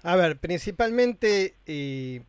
[0.03, 2.21] A ver, principalmente eh,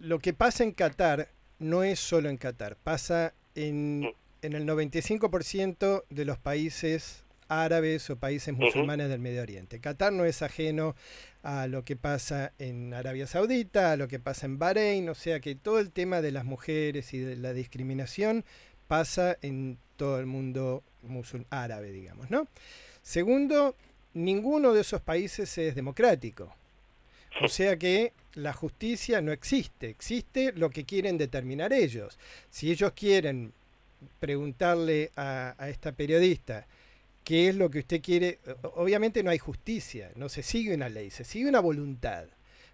[0.00, 6.04] lo que pasa en Qatar no es solo en Qatar, pasa en, en el 95%
[6.10, 9.12] de los países árabes o países musulmanes uh -huh.
[9.12, 9.80] del Medio Oriente.
[9.80, 10.94] Qatar no es ajeno
[11.42, 15.40] a lo que pasa en Arabia Saudita, a lo que pasa en Bahrein, o sea
[15.40, 18.44] que todo el tema de las mujeres y de la discriminación
[18.88, 22.48] pasa en todo el mundo musul árabe, digamos, ¿no?
[23.02, 23.76] Segundo,
[24.14, 26.54] ninguno de esos países es democrático.
[27.42, 32.18] O sea que la justicia no existe, existe lo que quieren determinar ellos.
[32.50, 33.52] Si ellos quieren
[34.20, 36.66] preguntarle a, a esta periodista
[37.24, 38.38] qué es lo que usted quiere,
[38.74, 42.26] obviamente no hay justicia, no se sigue una ley, se sigue una voluntad.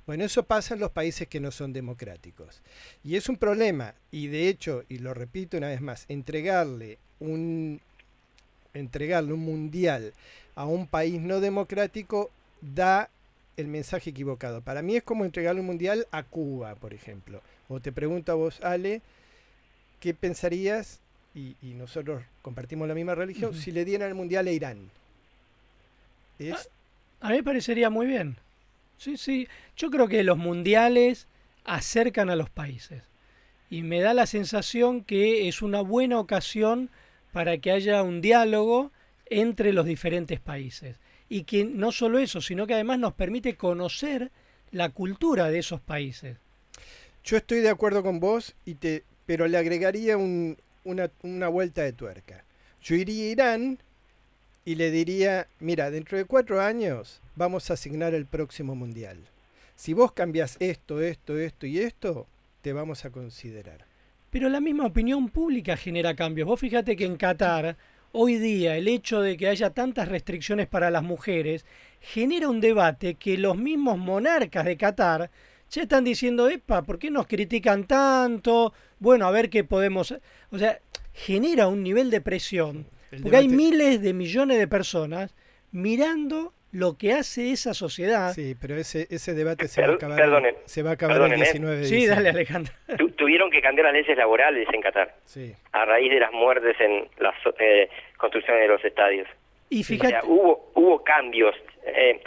[0.07, 2.61] Bueno, eso pasa en los países que no son democráticos.
[3.05, 7.81] Y es un problema, y de hecho, y lo repito una vez más, entregarle un,
[8.75, 10.13] entregarle un mundial
[10.55, 12.31] a un país no democrático
[12.61, 13.09] da
[13.57, 14.61] el mensaje equivocado.
[14.63, 17.43] Para mí es como entregarle un mundial a Cuba, por ejemplo.
[17.69, 19.03] O te pregunto a vos, Ale,
[20.01, 21.01] ¿qué pensarías
[21.35, 23.59] y, y, nosotros compartimos la misma religión, uh -huh.
[23.59, 24.91] si le dieran el mundial a Irán.
[26.39, 26.69] Es...
[27.21, 28.37] A, a, mí me parecería muy bien.
[28.99, 29.49] Sí, sí.
[29.77, 31.27] Yo creo que los mundiales
[31.65, 33.03] acercan a los países.
[33.71, 36.91] Y me da la sensación que es una buena ocasión
[37.33, 38.93] para que haya un diálogo
[39.27, 40.97] entre los diferentes países.
[41.29, 44.31] Y que no solo eso, sino que además nos permite conocer
[44.71, 46.37] la cultura de esos países.
[47.25, 51.83] Yo estoy de acuerdo con vos, y te, pero le agregaría un, una, una, vuelta
[51.83, 52.45] de tuerca.
[52.83, 53.79] Yo iría a Irán
[54.65, 59.19] y le diría, mira, dentro de cuatro años vamos a asignar el próximo mundial.
[59.77, 62.27] Si vos cambias esto, esto, esto y esto,
[62.61, 63.92] te vamos a considerar.
[64.33, 66.49] Pero la misma opinión pública genera cambios.
[66.49, 67.77] Vos fíjate que en Qatar,
[68.13, 71.67] hoy día, el hecho de que haya tantas restricciones para las mujeres
[72.01, 75.31] genera un debate que los mismos monarcas de Qatar
[75.69, 78.73] ya están diciendo, epa, ¿por qué nos critican tanto?
[78.99, 80.15] Bueno, a ver qué podemos...
[80.51, 80.81] O sea,
[81.13, 82.87] genera un nivel de presión.
[83.11, 83.37] El porque debate...
[83.37, 85.35] hay miles de millones de personas
[85.73, 88.33] mirando lo que hace esa sociedad.
[88.33, 91.39] Sí, pero ese, ese debate se va a acabar, perdonen, se va a acabar perdonen,
[91.39, 92.73] el 19 de Sí, dale, Alejandro.
[92.99, 95.15] Tu, tuvieron que cambiar las leyes laborales en Qatar.
[95.25, 95.55] Sí.
[95.73, 99.29] A raíz de las muertes en las eh, construcciones de los estadios.
[99.69, 100.17] Y fíjate...
[100.17, 101.55] O sea, hubo, hubo cambios.
[101.85, 102.21] Eh,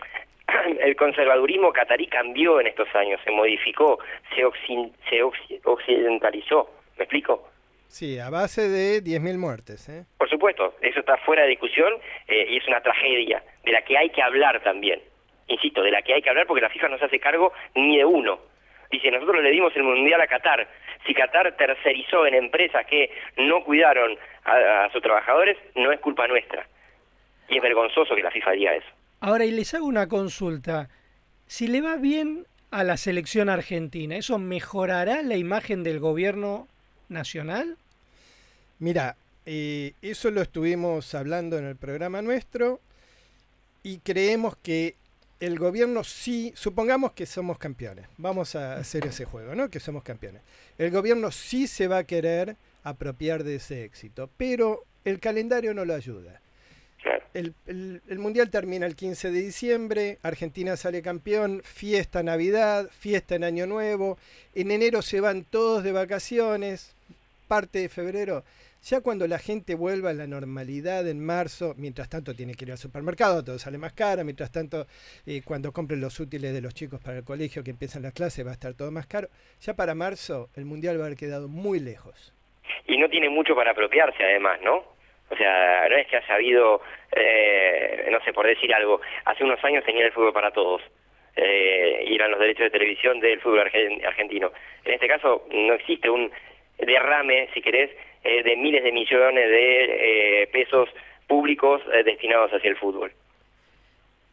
[0.79, 3.99] el conservadurismo catarí cambió en estos años, se modificó,
[4.35, 6.69] se, oxi se oxi occidentalizó.
[6.97, 7.49] ¿Me explico?
[7.87, 9.89] Sí, a base de 10.000 muertes.
[9.89, 10.05] ¿eh?
[10.17, 11.93] Por supuesto, eso está fuera de discusión
[12.27, 15.01] eh, y es una tragedia de la que hay que hablar también.
[15.47, 17.97] Insisto, de la que hay que hablar porque la FIFA no se hace cargo ni
[17.97, 18.39] de uno.
[18.91, 20.67] Dice, nosotros le dimos el Mundial a Qatar.
[21.05, 26.27] Si Qatar tercerizó en empresas que no cuidaron a, a sus trabajadores, no es culpa
[26.27, 26.67] nuestra.
[27.49, 28.87] Y es vergonzoso que la FIFA diga eso.
[29.21, 30.89] Ahora, y les hago una consulta.
[31.47, 36.67] Si le va bien a la selección argentina, ¿eso mejorará la imagen del gobierno
[37.09, 37.77] nacional?
[38.79, 39.15] Mira,
[39.45, 42.79] eh, eso lo estuvimos hablando en el programa nuestro
[43.83, 44.95] y creemos que
[45.39, 49.69] el gobierno sí, supongamos que somos campeones, vamos a hacer ese juego, ¿no?
[49.69, 50.41] Que somos campeones.
[50.77, 55.85] El gobierno sí se va a querer apropiar de ese éxito, pero el calendario no
[55.85, 56.41] lo ayuda.
[57.33, 63.35] El, el- el Mundial termina el 15 de diciembre, Argentina sale campeón, fiesta Navidad, fiesta
[63.35, 64.17] en Año Nuevo,
[64.55, 66.94] en enero se van todos de vacaciones,
[67.45, 68.43] parte de febrero.
[68.81, 72.71] Ya cuando la gente vuelva a la normalidad en marzo, mientras tanto tiene que ir
[72.71, 74.85] al supermercado, todo sale más caro, mientras tanto
[75.25, 78.45] eh, cuando compren los útiles de los chicos para el colegio que empiezan las clases
[78.45, 79.29] va a estar todo más caro.
[79.61, 82.33] Ya para marzo el Mundial va a haber quedado muy lejos.
[82.87, 84.83] y no tiene mucho para apropiarse además, ¿no?
[85.31, 86.81] O sea, no es que haya habido,
[87.15, 90.81] eh, no sé, por decir algo, hace unos años tenía el fútbol para todos.
[91.35, 94.51] Eh, y eran los derechos de televisión del fútbol argen- argentino.
[94.85, 96.31] En este caso no existe un
[96.79, 97.91] derrame, si querés,
[98.23, 100.89] eh, de miles de millones de eh, pesos
[101.27, 103.11] públicos eh, destinados hacia el fútbol.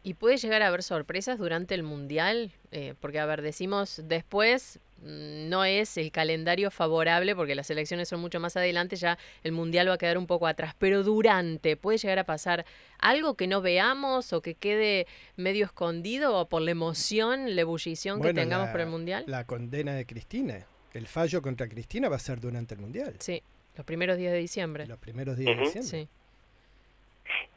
[0.05, 2.51] ¿Y puede llegar a haber sorpresas durante el Mundial?
[2.73, 8.09] Eh, porque, a ver, decimos después, mm, no es el calendario favorable porque las elecciones
[8.09, 10.75] son mucho más adelante, ya el Mundial va a quedar un poco atrás.
[10.77, 12.65] Pero durante, ¿puede llegar a pasar
[12.99, 18.21] algo que no veamos o que quede medio escondido o por la emoción, la ebullición
[18.21, 19.23] que tengamos la- por el Mundial?
[19.29, 23.15] La condena de Cristina, el fallo contra Cristina va a ser durante el Mundial.
[23.21, 23.43] Sí,
[23.77, 24.87] los primeros días de diciembre.
[24.87, 25.91] Los primeros días de diciembre.
[25.91, 26.09] Sí.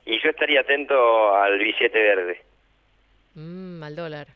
[0.06, 2.42] Y yo estaría atento al billete verde.
[3.36, 4.28] Mm, al dólar.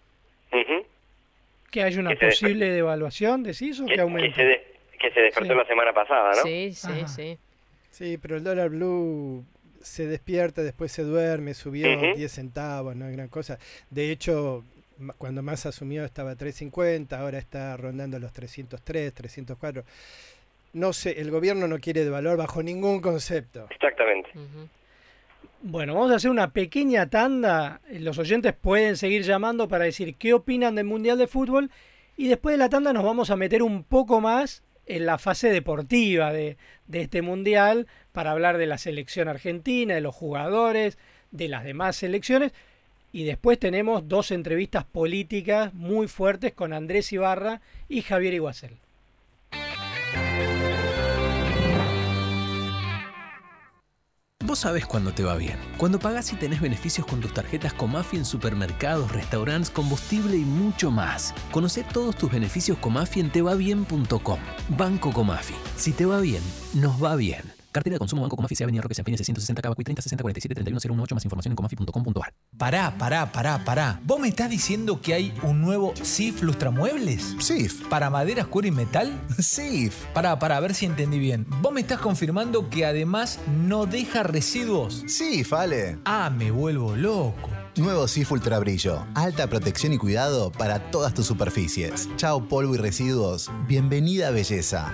[1.71, 4.35] ¿Que haya una Que posible devaluación, decís, o que Que, que aumente?
[4.35, 4.67] se de-
[4.99, 5.57] que se despertó Sí.
[5.59, 6.41] la semana pasada, ¿no?
[6.43, 7.07] Sí, sí, Ajá.
[7.07, 7.37] sí.
[7.91, 9.45] Sí, pero el dólar blue
[9.81, 12.15] se despierta, después se duerme, subió Ujú.
[12.17, 13.59] 10 centavos, no es gran cosa.
[13.91, 14.63] De hecho,
[15.17, 19.83] cuando más asumió estaba a 3.50, ahora está rondando los 303, 304.
[20.73, 23.67] No sé, el gobierno no quiere devaluar bajo ningún concepto.
[23.71, 24.29] Exactamente.
[25.61, 27.81] Bueno, vamos a hacer una pequeña tanda.
[27.91, 31.71] Los oyentes pueden seguir llamando para decir qué opinan del Mundial de Fútbol.
[32.15, 35.49] Y después de la tanda nos vamos a meter un poco más en la fase
[35.51, 36.57] deportiva de,
[36.87, 40.97] de este Mundial para hablar de la selección argentina, de los jugadores,
[41.31, 42.53] de las demás selecciones.
[43.11, 48.77] Y después tenemos dos entrevistas políticas muy fuertes con Andrés Ibarra y Javier Iguacel.
[54.49, 55.59] Vos sabés cuándo te va bien.
[55.77, 60.89] Cuando pagás y tenés beneficios con tus tarjetas Comafi en supermercados, restaurantes, combustible y mucho
[60.89, 61.35] más.
[61.51, 64.39] Conoce todos tus beneficios Comafi en tevabien.com.
[64.69, 65.53] Banco Comafi.
[65.75, 66.41] Si te va bien,
[66.73, 67.58] nos va bien.
[67.71, 70.79] Cartera de consumo Banco Comafi se Avenida Roque Sanfini 660 Cabacuy 30 60 47 31
[70.79, 72.33] 018 más información en comafi.com.ar.
[72.57, 74.01] Pará, pará, pará, pará.
[74.03, 77.35] ¿Vos me estás diciendo que hay un nuevo SIF Lustramuebles?
[77.39, 77.87] SIF.
[77.87, 79.11] ¿Para maderas, cuero y metal?
[79.39, 80.05] SIF.
[80.13, 81.45] Pará, pará, a ver si entendí bien.
[81.61, 85.03] ¿Vos me estás confirmando que además no deja residuos?
[85.07, 85.99] SIF, Ale.
[86.05, 87.49] Ah, me vuelvo loco.
[87.77, 89.05] Nuevo SIF Ultra Brillo.
[89.13, 92.09] Alta protección y cuidado para todas tus superficies.
[92.17, 93.49] Chao polvo y residuos.
[93.67, 94.91] Bienvenida belleza.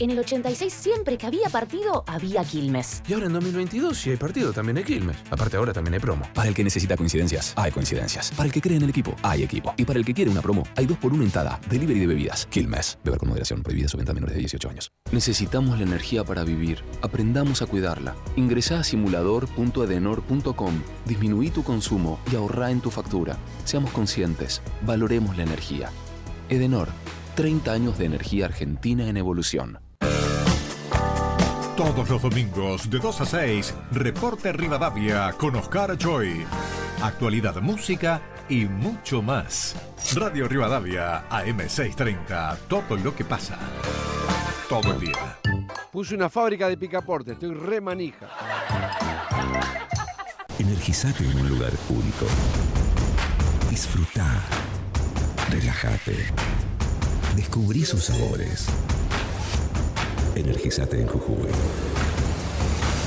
[0.00, 3.02] En el 86 siempre que había partido, había Quilmes.
[3.06, 5.18] Y ahora en 2022, si hay partido, también hay Quilmes.
[5.30, 6.24] Aparte, ahora también hay promo.
[6.32, 8.30] Para el que necesita coincidencias, hay coincidencias.
[8.30, 9.74] Para el que cree en el equipo, hay equipo.
[9.76, 11.60] Y para el que quiere una promo, hay dos por uno en Tada.
[11.68, 12.46] Delivery de bebidas.
[12.46, 12.98] Quilmes.
[13.04, 13.62] Beber con moderación.
[13.62, 14.90] Prohibida su venta a menores de 18 años.
[15.12, 16.82] Necesitamos la energía para vivir.
[17.02, 18.16] Aprendamos a cuidarla.
[18.36, 20.82] Ingresá a simulador.edenor.com.
[21.04, 23.36] Disminuí tu consumo y ahorrá en tu factura.
[23.66, 24.62] Seamos conscientes.
[24.80, 25.90] Valoremos la energía.
[26.48, 26.88] Edenor.
[27.34, 29.78] 30 años de energía argentina en evolución.
[31.80, 36.44] Todos los domingos de 2 a 6, Reporte Rivadavia con Oscar Joy.
[37.02, 38.20] Actualidad, música
[38.50, 39.74] y mucho más.
[40.14, 42.58] Radio Rivadavia, AM630.
[42.68, 43.58] Todo lo que pasa.
[44.68, 45.38] Todo el día.
[45.90, 48.28] Puse una fábrica de picaporte, estoy re manija.
[50.58, 52.26] Energizate en un lugar único.
[53.70, 54.26] Disfruta.
[55.48, 56.26] Relájate.
[57.34, 58.68] Descubrí sus sabores.
[60.40, 61.50] Energizate en Jujuy.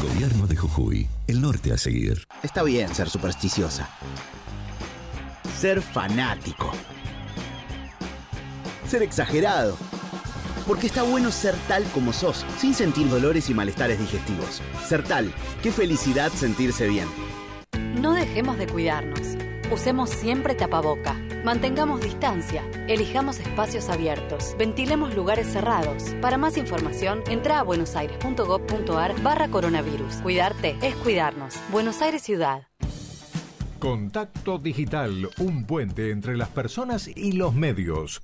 [0.03, 1.07] Gobierno de Jujuy.
[1.25, 2.27] El norte a seguir.
[2.43, 3.89] Está bien ser supersticiosa.
[5.57, 6.71] Ser fanático.
[8.87, 9.75] Ser exagerado.
[10.67, 14.61] Porque está bueno ser tal como sos, sin sentir dolores y malestares digestivos.
[14.87, 17.07] Ser tal, qué felicidad sentirse bien.
[17.99, 19.21] No dejemos de cuidarnos.
[19.71, 21.15] Usemos siempre tapaboca.
[21.43, 22.63] Mantengamos distancia.
[22.87, 24.55] Elijamos espacios abiertos.
[24.57, 26.15] Ventilemos lugares cerrados.
[26.21, 30.15] Para más información, entra a buenosaires.gov.ar barra coronavirus.
[30.23, 31.55] Cuidarte es cuidarnos.
[31.69, 32.63] Buenos Aires Ciudad.
[33.79, 38.21] Contacto Digital, un puente entre las personas y los medios.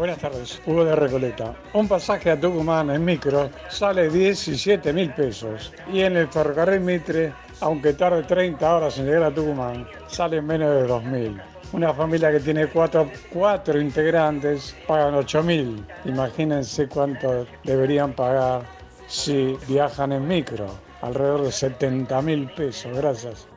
[0.00, 1.54] Buenas tardes, Hugo de Recoleta.
[1.74, 7.34] Un pasaje a Tucumán en micro sale 17 mil pesos y en el ferrocarril Mitre,
[7.60, 11.42] aunque tarde 30 horas en llegar a Tucumán, sale menos de 2 mil.
[11.74, 15.84] Una familia que tiene cuatro, cuatro integrantes pagan 8 mil.
[16.06, 18.62] Imagínense cuánto deberían pagar
[19.06, 20.66] si viajan en micro.
[21.02, 22.96] Alrededor de 70 mil pesos.
[22.96, 23.49] Gracias.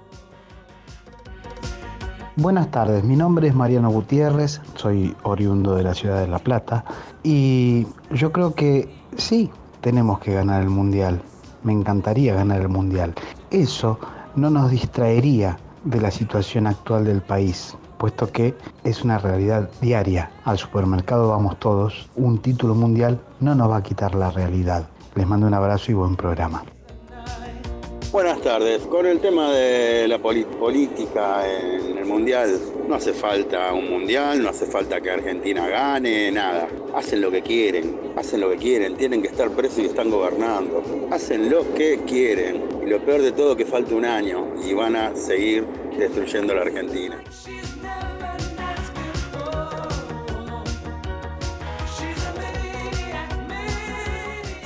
[2.36, 6.84] Buenas tardes, mi nombre es Mariano Gutiérrez, soy oriundo de la ciudad de La Plata
[7.22, 11.22] y yo creo que sí, tenemos que ganar el Mundial,
[11.62, 13.14] me encantaría ganar el Mundial.
[13.52, 14.00] Eso
[14.36, 20.32] no nos distraería de la situación actual del país, puesto que es una realidad diaria.
[20.44, 24.90] Al supermercado vamos todos, un título mundial no nos va a quitar la realidad.
[25.14, 26.64] Les mando un abrazo y buen programa.
[28.14, 28.84] Buenas tardes.
[28.84, 34.49] Con el tema de la política en el Mundial, no hace falta un Mundial, no
[34.49, 36.68] hace falta que Argentina gane, nada.
[36.93, 40.84] Hacen lo que quieren, hacen lo que quieren, tienen que estar presos y están gobernando.
[41.09, 42.64] Hacen lo que quieren.
[42.86, 45.66] Y lo peor de todo que falta un año y van a seguir
[45.97, 47.20] destruyendo la Argentina.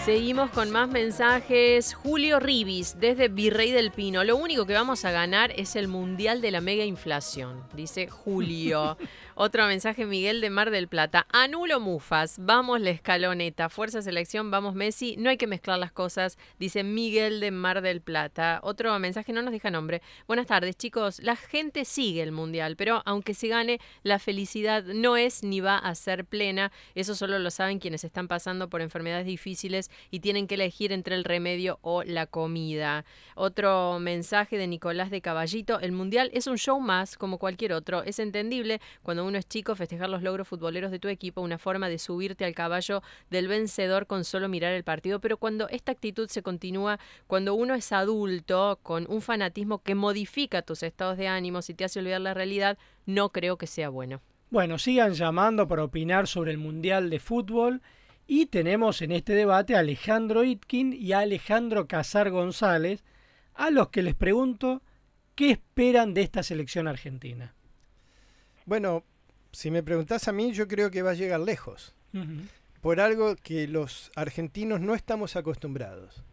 [0.07, 1.93] Seguimos con más mensajes.
[1.93, 4.23] Julio Ribis, desde Virrey del Pino.
[4.23, 8.97] Lo único que vamos a ganar es el Mundial de la Mega Inflación, dice Julio.
[9.39, 11.27] Otro mensaje, Miguel de Mar del Plata.
[11.31, 13.69] Anulo Mufas, vamos la escaloneta.
[13.69, 15.15] Fuerza Selección, vamos Messi.
[15.15, 18.59] No hay que mezclar las cosas, dice Miguel de Mar del Plata.
[18.63, 20.01] Otro mensaje, no nos deja nombre.
[20.25, 21.21] Buenas tardes, chicos.
[21.21, 25.77] La gente sigue el Mundial, pero aunque se gane, la felicidad no es ni va
[25.77, 26.71] a ser plena.
[26.95, 31.13] Eso solo lo saben quienes están pasando por enfermedades difíciles y tienen que elegir entre
[31.13, 33.05] el remedio o la comida.
[33.35, 35.79] Otro mensaje de Nicolás de Caballito.
[35.79, 38.01] El Mundial es un show más, como cualquier otro.
[38.01, 41.89] Es entendible cuando uno es chico festejar los logros futboleros de tu equipo, una forma
[41.89, 45.19] de subirte al caballo del vencedor con solo mirar el partido.
[45.19, 50.61] Pero cuando esta actitud se continúa, cuando uno es adulto, con un fanatismo que modifica
[50.61, 54.21] tus estados de ánimo y te hace olvidar la realidad, no creo que sea bueno.
[54.49, 57.81] Bueno, sigan llamando para opinar sobre el Mundial de Fútbol.
[58.27, 63.03] Y tenemos en este debate a Alejandro Itkin y a Alejandro Casar González,
[63.53, 64.81] a los que les pregunto
[65.35, 67.53] qué esperan de esta selección argentina.
[68.65, 69.05] Bueno,
[69.57, 71.95] si me preguntás a mí, yo creo que va a llegar lejos.
[72.81, 76.23] Por algo que los argentinos no estamos acostumbrados,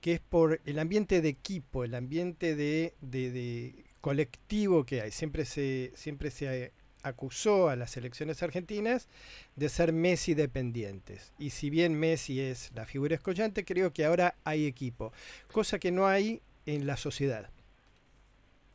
[0.00, 5.10] que es por el ambiente de equipo, el ambiente de, de- de colectivo que hay.
[5.10, 9.06] Siempre se, siempre se acusó a las elecciones argentinas
[9.54, 11.32] de ser Messi dependientes.
[11.38, 15.12] Y si bien Messi es la figura escollante, creo que ahora hay equipo,
[15.52, 17.50] cosa que no hay en la sociedad.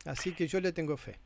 [0.04, 1.18] Así que yo le tengo fe.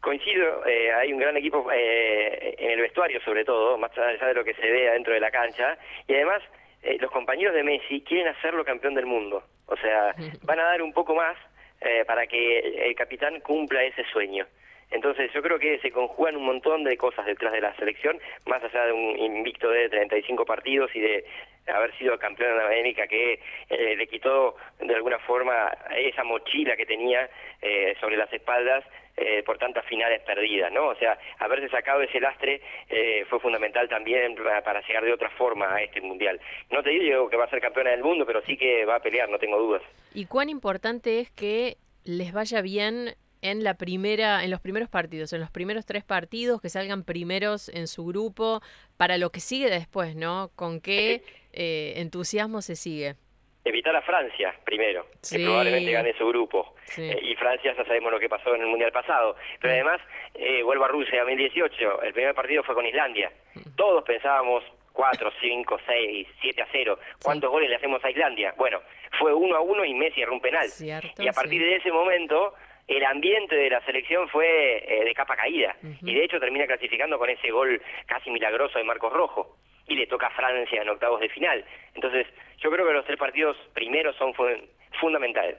[0.00, 4.34] Coincido, eh, hay un gran equipo eh, en el vestuario sobre todo, más allá de
[4.34, 5.76] lo que se ve adentro de la cancha,
[6.06, 6.40] y además
[6.82, 10.82] eh, los compañeros de Messi quieren hacerlo campeón del mundo, o sea, van a dar
[10.82, 11.36] un poco más
[11.80, 14.46] eh, para que el capitán cumpla ese sueño.
[14.90, 18.62] Entonces yo creo que se conjugan un montón de cosas detrás de la selección, más
[18.64, 21.24] allá de un invicto de 35 partidos y de
[21.70, 26.86] haber sido campeón de América que eh, le quitó de alguna forma esa mochila que
[26.86, 27.28] tenía
[27.60, 28.84] eh, sobre las espaldas
[29.20, 30.88] eh, por tantas finales perdidas, ¿no?
[30.88, 35.28] O sea, haberse sacado ese lastre eh, fue fundamental también para, para llegar de otra
[35.30, 36.40] forma a este mundial.
[36.70, 39.00] No te digo que va a ser campeona del mundo, pero sí que va a
[39.00, 39.82] pelear, no tengo dudas.
[40.14, 45.32] ¿Y cuán importante es que les vaya bien en la primera, en los primeros partidos,
[45.32, 48.60] en los primeros tres partidos, que salgan primeros en su grupo,
[48.96, 50.50] para lo que sigue después, ¿no?
[50.54, 51.22] ¿Con qué
[51.58, 53.14] eh, entusiasmo se sigue?
[53.64, 55.36] Evitar a Francia primero, Sí.
[55.36, 56.74] que probablemente gane su grupo.
[56.84, 57.02] Sí.
[57.02, 59.36] Eh, y Francia ya sabemos lo que pasó en el Mundial pasado.
[59.60, 60.00] Pero además,
[60.34, 63.30] eh, vuelvo a Rusia 2018, el primer partido fue con Islandia.
[63.76, 66.98] Todos pensábamos 4, 5, 6, 7 a 0.
[67.22, 68.54] ¿Cuántos goles le hacemos a Islandia?
[68.56, 68.80] Bueno,
[69.18, 70.68] fue 1 a 1 y Messi erró un penal.
[70.68, 71.66] Cierto, y a partir sí.
[71.66, 72.54] de ese momento,
[72.86, 75.76] el ambiente de la selección fue eh, de capa caída.
[76.02, 79.56] Y de hecho termina clasificando con ese gol casi milagroso de Marcos Rojo.
[79.88, 81.64] Y le toca a Francia en octavos de final.
[81.94, 82.26] Entonces,
[82.62, 84.32] yo creo que los tres partidos primeros son
[85.00, 85.58] fundamentales,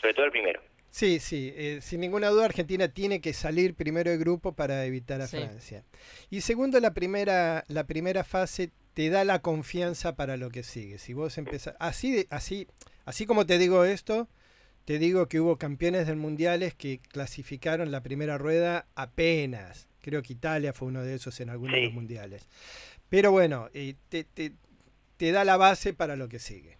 [0.00, 0.60] sobre todo el primero.
[0.90, 5.20] Sí, sí, eh, sin ninguna duda Argentina tiene que salir primero de grupo para evitar
[5.20, 5.84] a Francia.
[6.30, 10.98] Y segundo, la primera, la primera fase te da la confianza para lo que sigue.
[10.98, 12.66] Si vos empezás, así, de, así,
[13.04, 14.28] así como te digo esto,
[14.84, 19.88] te digo que hubo campeones del mundiales que clasificaron la primera rueda apenas.
[20.00, 22.48] Creo que Italia fue uno de esos en algunos de los mundiales.
[23.10, 26.78] Pero bueno, eh, te, te, da la base para lo que sigue.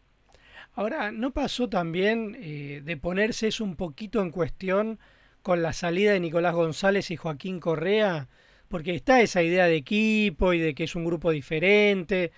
[0.72, 4.98] Ahora, ¿no pasó también eh, de ponerse eso un poquito en cuestión
[5.42, 8.28] con la salida de Nicolás González y Joaquín Correa?
[8.68, 12.30] Porque está esa idea de equipo y de que es un grupo diferente,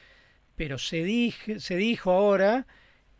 [0.57, 2.66] pero se dijo ahora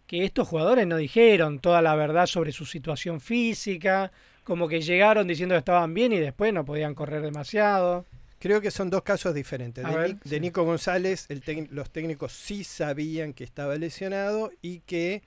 [0.07, 4.11] que estos jugadores no dijeron toda la verdad sobre su situación física,
[4.43, 8.07] como que llegaron diciendo que estaban bien y después no podían correr demasiado.
[8.43, 9.85] Creo que son dos casos diferentes.
[10.25, 11.29] De, Nico González,
[11.71, 15.23] los técnicos sí sabían que estaba lesionado y que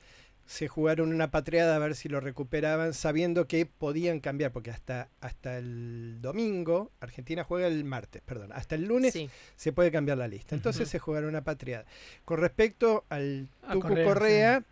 [0.46, 5.08] se jugaron una patriada a ver si lo recuperaban, sabiendo que podían cambiar, porque hasta,
[5.22, 9.18] hasta el domingo, Argentina juega el martes, perdón, hasta el lunes
[9.56, 10.54] se puede cambiar la lista.
[10.54, 11.86] Entonces se jugaron una patriada.
[12.26, 14.66] Con respecto al Tucu Correa,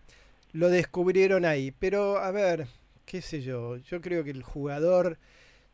[0.52, 1.72] lo descubrieron ahí.
[1.72, 2.68] Pero, a ver,
[3.06, 5.18] qué sé yo, yo creo que el jugador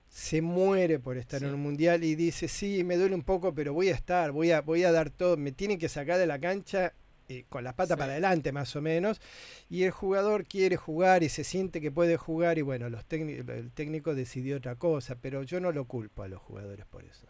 [0.10, 3.74] se muere por estar en un mundial y dice, sí, me duele un poco, pero
[3.74, 6.39] voy a estar, voy a, voy a dar todo, me tienen que sacar de la
[6.39, 6.93] cancha
[7.30, 9.22] eh, con la pata para adelante más o menos,
[9.70, 13.72] y el jugador quiere jugar y se siente que puede jugar y bueno, los el
[13.72, 17.28] técnico decidió otra cosa, pero yo no lo culpo a los jugadores por eso.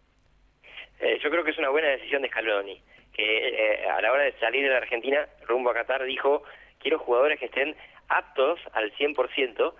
[1.01, 2.81] Eh, yo creo que es una buena decisión de Scaloni,
[3.13, 6.43] que eh, a la hora de salir de la Argentina rumbo a Qatar dijo,
[6.79, 7.75] quiero jugadores que estén
[8.07, 9.73] aptos al 100%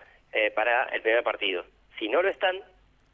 [0.54, 1.66] para el primer partido.
[1.98, 2.56] Si no lo están,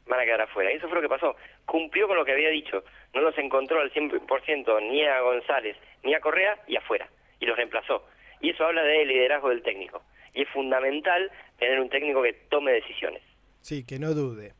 [0.06, 0.72] van a quedar afuera.
[0.72, 1.36] Y eso fue lo que pasó.
[1.64, 2.84] Cumplió con lo que había dicho.
[3.14, 7.08] No los encontró al 100% ni a González ni a Correa y afuera.
[7.40, 8.04] Y los reemplazó.
[8.40, 10.02] Y eso habla de liderazgo del técnico.
[10.34, 13.22] Y es fundamental tener un técnico que tome decisiones.
[13.60, 14.52] Sí, que no dude.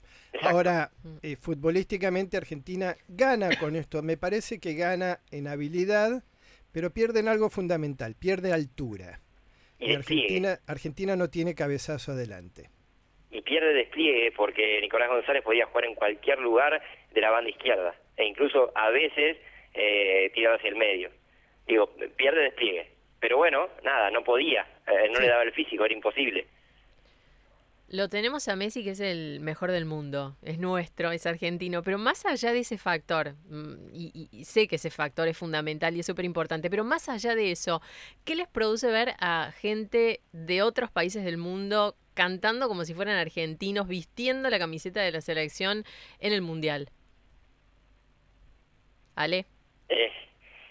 [0.43, 0.91] Ahora,
[1.23, 4.03] eh, futbolísticamente Argentina gana con esto.
[4.03, 6.25] Me parece que gana en habilidad,
[6.73, 9.21] pero pierde en algo fundamental, pierde altura.
[9.79, 12.71] Y Argentina, Argentina no tiene cabezazo adelante
[13.37, 16.81] y pierde despliegue porque Nicolás González podía jugar en cualquier lugar
[17.13, 19.37] de la banda izquierda e incluso a veces
[19.75, 21.11] eh, tirado hacia el medio.
[21.67, 22.91] Digo, pierde despliegue.
[23.21, 26.47] Pero bueno, nada, no podía, eh, no le daba el físico, era imposible.
[27.89, 31.99] Lo tenemos a Messi, que es el mejor del mundo, es nuestro, es argentino, pero
[31.99, 36.01] más allá de ese factor, mm, y, y sé que ese factor es fundamental y
[36.01, 37.81] es súper importante, pero más allá de eso,
[38.25, 43.17] ¿qué les produce ver a gente de otros países del mundo cantando como si fueran
[43.17, 45.85] argentinos, vistiendo la camiseta de la selección
[46.19, 46.89] en el Mundial.
[49.15, 49.45] Ale.
[49.89, 50.11] Eh,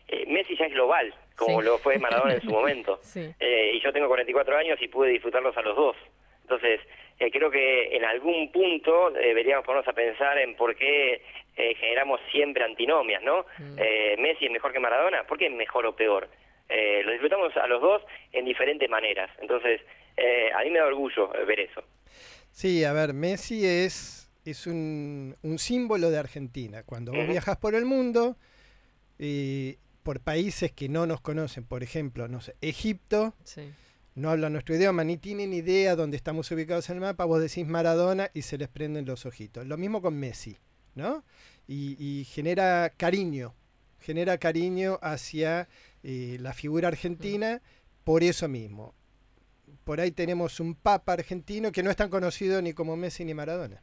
[0.07, 2.99] eh, Messi ya es global, como lo fue Maradona en su momento.
[3.39, 5.95] Eh, y yo tengo 44 años y pude disfrutarlos a los dos.
[6.41, 6.81] Entonces,
[7.17, 11.23] creo que en algún punto deberíamos ponernos a pensar en por qué
[11.55, 13.45] generamos siempre antinomias, ¿no?
[13.57, 14.21] Mm.
[14.21, 16.29] Messi es mejor que Maradona, ¿por qué es mejor o peor?
[16.67, 19.31] lo disfrutamos a los dos en diferentes maneras.
[19.39, 19.81] Entonces,
[20.17, 21.83] eh, a mí me da orgullo eh, ver eso.
[22.51, 26.83] Sí, a ver, Messi es, es un, un símbolo de Argentina.
[26.83, 28.37] Cuando vos viajas por el mundo,
[29.19, 33.33] y por países que no nos conocen, por ejemplo, no sé, Egipto,
[34.13, 37.65] no habla nuestro idioma, ni tienen idea dónde estamos ubicados en el mapa, vos decís
[37.65, 39.65] Maradona y se les prenden los ojitos.
[39.65, 40.57] Lo mismo con Messi,
[40.93, 41.23] ¿no?
[41.67, 43.55] Y, genera cariño,
[43.99, 45.67] genera cariño hacia
[46.03, 47.61] eh, la figura argentina
[48.03, 48.93] por eso mismo
[49.83, 53.33] por ahí tenemos un papa argentino que no es tan conocido ni como Messi ni
[53.33, 53.81] Maradona.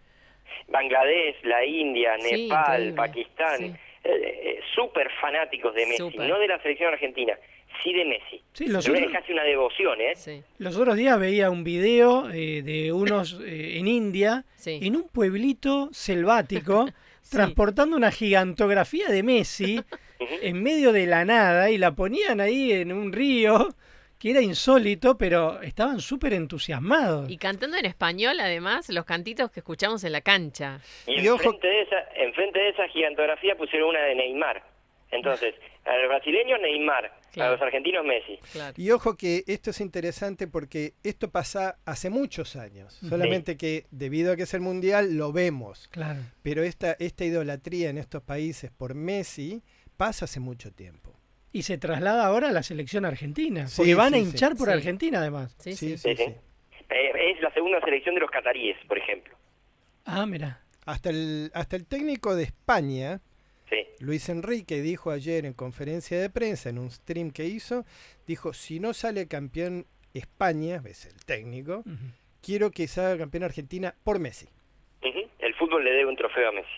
[0.69, 6.93] Bangladesh, la India, Nepal, Pakistán, eh, eh, súper fanáticos de Messi, no de la selección
[6.93, 7.39] argentina,
[7.83, 8.43] sí de Messi.
[8.53, 10.43] Sí, los otros, es casi una devoción, ¿eh?
[10.59, 16.87] Los otros días veía un video eh, de unos en India, en un pueblito selvático,
[17.31, 19.81] transportando una gigantografía de Messi
[20.43, 23.69] en medio de la nada y la ponían ahí en un río
[24.23, 27.29] que era insólito, pero estaban súper entusiasmados.
[27.29, 30.79] Y cantando en español, además, los cantitos que escuchamos en la cancha.
[31.09, 34.63] Y, enfrente, de esa, enfrente de esa gigantografía pusieron una de Neymar.
[35.11, 38.39] Entonces, a los brasileños Neymar, a los argentinos Messi.
[38.77, 44.33] Y ojo que esto es interesante porque esto pasa hace muchos años, solamente que debido
[44.33, 45.89] a que es el mundial lo vemos.
[45.89, 46.21] Claro.
[46.45, 49.65] Pero esta, esta idolatría en estos países por Messi
[49.97, 51.22] pasa hace mucho tiempo
[51.53, 53.67] y se traslada ahora a la selección argentina.
[53.77, 55.55] porque van a hinchar por Argentina, además.
[55.59, 56.09] Sí, sí, sí.
[56.09, 56.33] Eh,
[56.91, 59.35] es la segunda selección de los cataríes, por ejemplo.
[60.05, 60.61] Ah, mira.
[60.85, 63.21] Hasta el, hasta el técnico de España
[64.01, 67.85] Luis Enrique dijo ayer en conferencia de prensa, en un stream que hizo,
[68.27, 71.85] dijo, si no sale campeón España, es el técnico,
[72.43, 74.49] quiero que salga campeón Argentina por Messi.
[75.39, 76.69] El fútbol le debe un trofeo a Messi.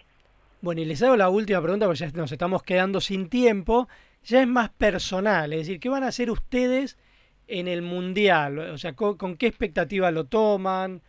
[0.60, 3.88] Bueno, y les hago la última pregunta porque ya nos estamos quedando sin tiempo.
[4.24, 6.98] Ya es más personal, es decir, ¿qué van a hacer ustedes
[7.46, 8.58] en el Mundial?
[8.58, 11.02] O sea, ¿con, con qué expectativa lo toman?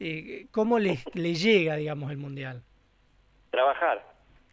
[0.00, 2.62] Eh, ¿Cómo les, les llega, digamos, el Mundial?
[3.50, 4.04] Trabajar.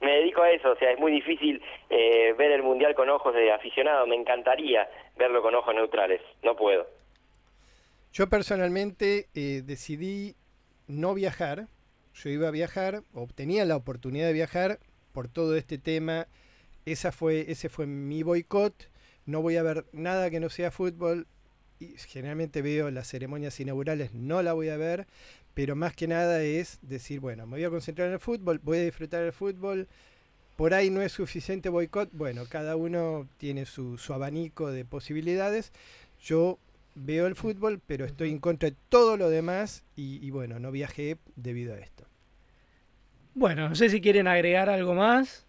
[0.00, 3.34] Me dedico a eso, o sea, es muy difícil eh, ver el mundial con ojos
[3.34, 4.06] de aficionado.
[4.06, 6.22] Me encantaría verlo con ojos neutrales.
[6.42, 6.86] No puedo.
[8.12, 10.36] Yo personalmente eh, decidí
[10.88, 11.66] no viajar.
[12.14, 14.78] Yo iba a viajar, o tenía la oportunidad de viajar
[15.12, 16.26] por todo este tema.
[16.86, 18.88] Esa fue, ese fue mi boicot.
[19.26, 21.26] No voy a ver nada que no sea fútbol.
[21.78, 25.06] Y generalmente veo las ceremonias inaugurales, no la voy a ver.
[25.54, 28.78] Pero más que nada es decir, bueno, me voy a concentrar en el fútbol, voy
[28.78, 29.88] a disfrutar del fútbol.
[30.56, 32.10] Por ahí no es suficiente boicot.
[32.12, 35.72] Bueno, cada uno tiene su, su abanico de posibilidades.
[36.22, 36.58] Yo
[36.94, 40.70] veo el fútbol, pero estoy en contra de todo lo demás y, y bueno, no
[40.70, 42.09] viajé debido a esto.
[43.40, 45.48] Bueno, no sé si quieren agregar algo más.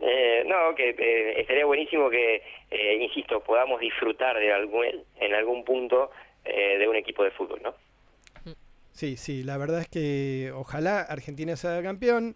[0.00, 4.86] Eh, no, que eh, estaría buenísimo que, eh, insisto, podamos disfrutar de algún,
[5.20, 6.10] en algún punto
[6.42, 7.74] eh, de un equipo de fútbol, ¿no?
[8.92, 12.34] Sí, sí, la verdad es que ojalá Argentina sea campeón.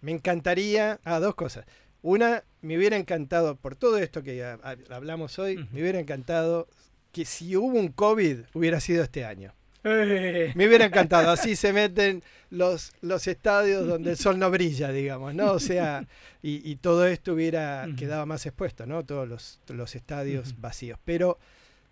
[0.00, 0.98] Me encantaría.
[1.04, 1.66] Ah, dos cosas.
[2.02, 4.42] Una, me hubiera encantado, por todo esto que
[4.90, 6.66] hablamos hoy, me hubiera encantado
[7.12, 9.52] que si hubo un COVID hubiera sido este año.
[10.54, 15.34] Me hubiera encantado, así se meten los, los estadios donde el sol no brilla, digamos,
[15.34, 15.52] ¿no?
[15.52, 16.06] O sea,
[16.42, 19.04] y, y todo esto hubiera quedado más expuesto, ¿no?
[19.04, 20.98] Todos los, los estadios vacíos.
[21.04, 21.38] Pero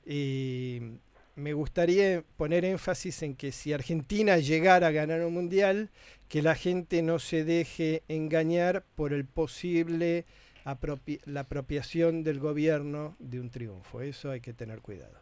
[0.07, 0.97] eh,
[1.36, 5.90] me gustaría poner énfasis en que si Argentina llegara a ganar un mundial,
[6.28, 10.24] que la gente no se deje engañar por el posible
[10.64, 14.01] apropi- la apropiación del gobierno de un triunfo.
[14.01, 15.21] Eso hay que tener cuidado.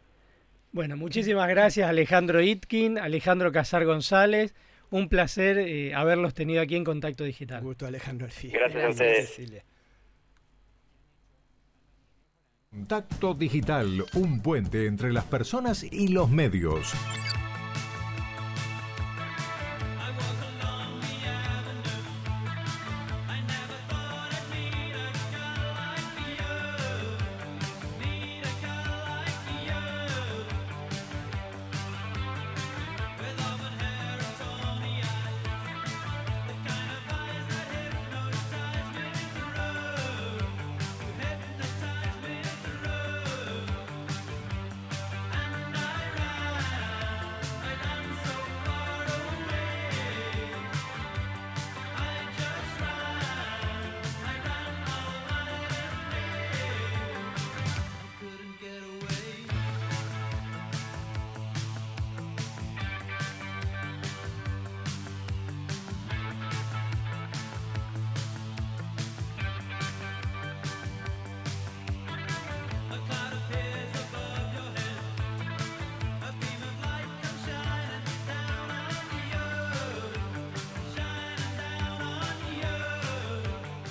[0.73, 4.55] Bueno, muchísimas gracias Alejandro Itkin, Alejandro Casar González.
[4.89, 7.61] Un placer eh, haberlos tenido aquí en Contacto Digital.
[7.61, 8.51] gusto, Alejandro Alfie.
[8.51, 9.29] Gracias a ustedes.
[9.29, 9.63] Cecilia.
[12.69, 16.93] Contacto Digital, un puente entre las personas y los medios.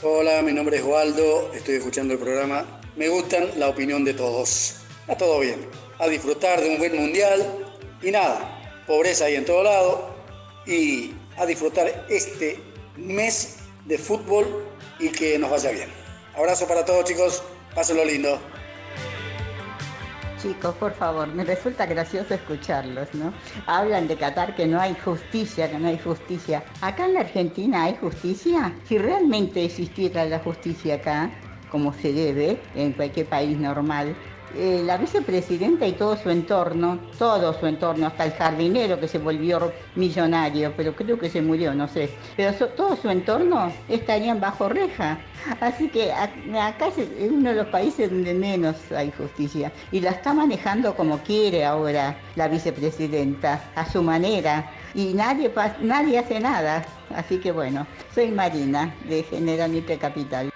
[0.03, 2.64] Hola, mi nombre es Waldo, estoy escuchando el programa.
[2.96, 4.76] Me gustan la opinión de todos.
[5.09, 5.68] A todo bien.
[5.98, 7.46] A disfrutar de un buen mundial
[8.01, 10.09] y nada, pobreza ahí en todo lado
[10.66, 12.59] y a disfrutar este
[12.96, 14.64] mes de fútbol
[14.98, 15.90] y que nos vaya bien.
[16.34, 17.42] Abrazo para todos chicos,
[17.74, 18.40] pásenlo lindo.
[20.41, 23.34] Chicos, por favor, me resulta gracioso escucharlos, ¿no?
[23.66, 26.64] Hablan de Qatar que no hay justicia, que no hay justicia.
[26.80, 28.74] ¿Acá en la Argentina hay justicia?
[28.84, 31.30] Si realmente existiera la justicia acá,
[31.68, 34.16] como se debe en cualquier país normal,
[34.55, 39.18] eh, la vicepresidenta y todo su entorno, todo su entorno, hasta el jardinero que se
[39.18, 44.40] volvió millonario, pero creo que se murió, no sé, pero so- todo su entorno estarían
[44.40, 45.18] bajo reja.
[45.61, 50.34] Así que acá es uno de los países donde menos hay justicia y la está
[50.34, 54.70] manejando como quiere ahora la vicepresidenta, a su manera.
[54.94, 56.84] Y nadie, nadie hace nada.
[57.11, 60.51] Así que bueno, soy Marina de General Mitre Capital.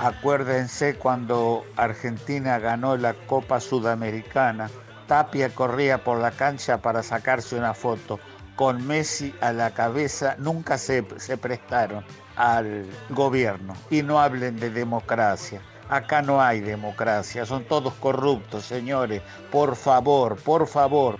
[0.00, 4.70] Acuérdense cuando Argentina ganó la Copa Sudamericana,
[5.08, 8.20] Tapia corría por la cancha para sacarse una foto.
[8.54, 12.04] Con Messi a la cabeza nunca se, se prestaron
[12.36, 13.74] al gobierno.
[13.90, 15.60] Y no hablen de democracia.
[15.88, 19.20] Acá no hay democracia, son todos corruptos, señores.
[19.50, 21.16] Por favor, por favor.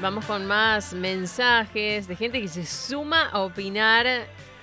[0.00, 4.06] Vamos con más mensajes de gente que se suma a opinar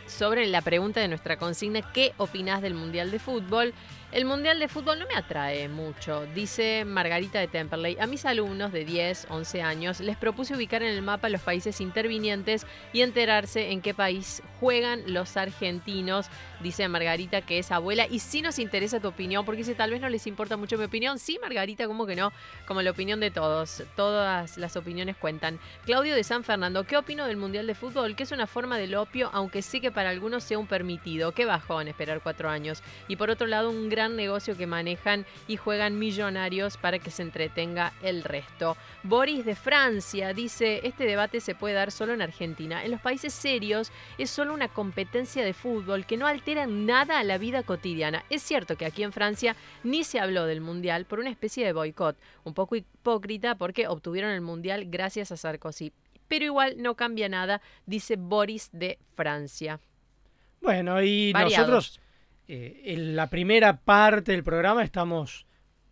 [0.08, 3.74] sobre la pregunta de nuestra consigna, ¿qué opinás del Mundial de Fútbol?
[4.14, 7.98] El Mundial de Fútbol no me atrae mucho, dice Margarita de Temperley.
[8.00, 11.82] A mis alumnos de 10, 11 años les propuse ubicar en el mapa los países
[11.82, 16.28] intervinientes y enterarse en qué país juegan los argentinos,
[16.62, 18.06] dice Margarita que es abuela.
[18.08, 20.84] Y si nos interesa tu opinión, porque si tal vez no les importa mucho mi
[20.84, 22.32] opinión, sí, Margarita, como que no,
[22.68, 25.60] como la opinión de todos, todas las opiniones cuentan.
[25.88, 28.16] Claudio de San Fernando, ¿qué opino del Mundial de Fútbol?
[28.16, 31.32] Que es una forma del opio, aunque sí que para algunos sea un permitido.
[31.32, 32.84] Qué bajón esperar cuatro años.
[33.08, 37.24] Y por otro lado, un gran negocio que manejan y juegan millonarios para que se
[37.24, 38.78] entretenga el resto.
[39.04, 42.84] Boris de Francia dice, este debate se puede dar solo en Argentina.
[42.84, 47.24] En los países serios es solo una competencia de fútbol que no altera nada a
[47.24, 48.24] la vida cotidiana.
[48.30, 51.74] Es cierto que aquí en Francia ni se habló del Mundial por una especie de
[51.74, 55.94] boicot, un poco hipócrita porque obtuvieron el Mundial gracias a Sarkozy.
[56.28, 59.80] Pero igual no cambia nada, dice Boris de Francia.
[60.62, 61.68] Bueno, y Variados.
[61.68, 62.03] nosotros
[62.48, 65.46] eh, en la primera parte del programa estamos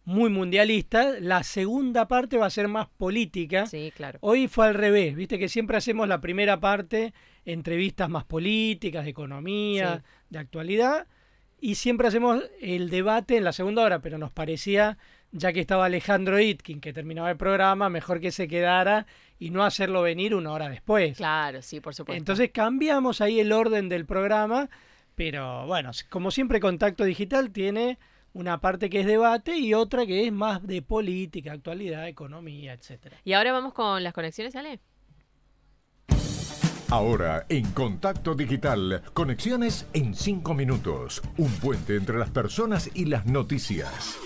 [0.04, 3.68] muy mundialistas, la segunda parte va a ser más política.
[3.68, 4.18] Sí, claro.
[4.22, 7.14] Hoy fue al revés, viste que siempre hacemos la primera parte,
[7.46, 10.26] entrevistas más políticas, de economía, Sí.
[10.32, 11.08] de actualidad,
[11.60, 14.98] y siempre hacemos el debate en la segunda hora, pero nos parecía,
[15.32, 19.06] ya que estaba Alejandro Itkin, que terminaba el programa, mejor que se quedara
[19.38, 21.16] y no hacerlo venir una hora después.
[21.18, 22.18] Claro, sí, por supuesto.
[22.18, 24.70] Entonces cambiamos ahí el orden del programa,
[25.24, 28.00] pero bueno, como siempre Contacto Digital tiene
[28.34, 33.18] una parte que es debate y otra que es más de política, actualidad, economía, etcétera.
[33.24, 34.80] Y ahora vamos con las conexiones, Ale.
[36.90, 41.22] Ahora, en Contacto Digital, conexiones en 5 minutos.
[41.38, 44.18] Un puente entre las personas y las noticias.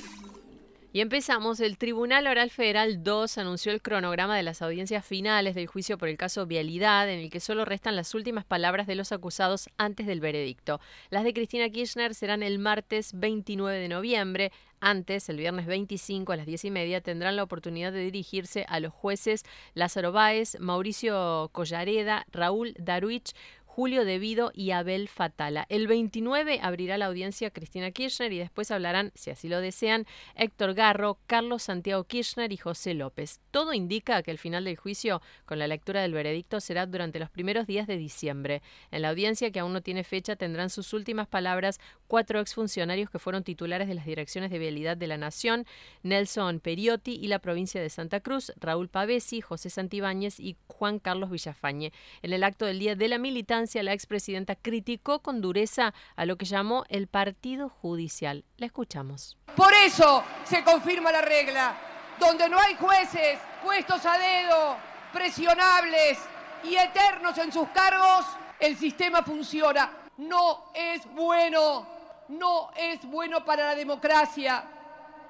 [0.95, 1.59] Y empezamos.
[1.59, 6.07] El Tribunal Oral Federal 2 anunció el cronograma de las audiencias finales del juicio por
[6.07, 10.07] el caso Vialidad, en el que solo restan las últimas palabras de los acusados antes
[10.07, 10.79] del veredicto.
[11.09, 14.51] Las de Cristina Kirchner serán el martes 29 de noviembre.
[14.79, 18.79] Antes, el viernes 25 a las 10 y media, tendrán la oportunidad de dirigirse a
[18.79, 19.43] los jueces
[19.73, 23.33] Lázaro Báez, Mauricio Collareda, Raúl Daruich,
[23.75, 25.65] Julio Devido y Abel Fatala.
[25.67, 30.05] El 29 abrirá la audiencia Cristina Kirchner y después hablarán, si así lo desean,
[30.35, 33.41] Héctor Garro, Carlos Santiago Kirchner y José López.
[33.51, 37.29] Todo indica que el final del juicio, con la lectura del veredicto, será durante los
[37.29, 38.61] primeros días de diciembre.
[38.91, 43.19] En la audiencia, que aún no tiene fecha, tendrán sus últimas palabras cuatro exfuncionarios que
[43.19, 45.65] fueron titulares de las direcciones de vialidad de la Nación,
[46.01, 51.29] Nelson Periotti y la provincia de Santa Cruz, Raúl Pavesi, José Santibáñez y Juan Carlos
[51.29, 51.91] Villafañe.
[52.21, 56.37] En el acto del Día de la Militancia, la expresidenta criticó con dureza a lo
[56.37, 58.45] que llamó el Partido Judicial.
[58.57, 59.37] La escuchamos.
[59.55, 61.75] Por eso se confirma la regla,
[62.19, 64.77] donde no hay jueces puestos a dedo,
[65.11, 66.19] presionables
[66.63, 68.25] y eternos en sus cargos,
[68.59, 69.91] el sistema funciona.
[70.17, 71.87] No es bueno,
[72.29, 74.63] no es bueno para la democracia,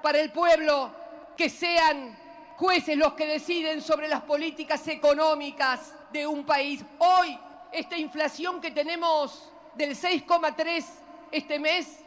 [0.02, 0.90] para el pueblo,
[1.36, 2.16] que sean
[2.56, 6.84] jueces los que deciden sobre las políticas económicas de un país.
[6.98, 7.38] Hoy,
[7.76, 10.84] esta inflación que tenemos del 6,3
[11.30, 11.98] este mes,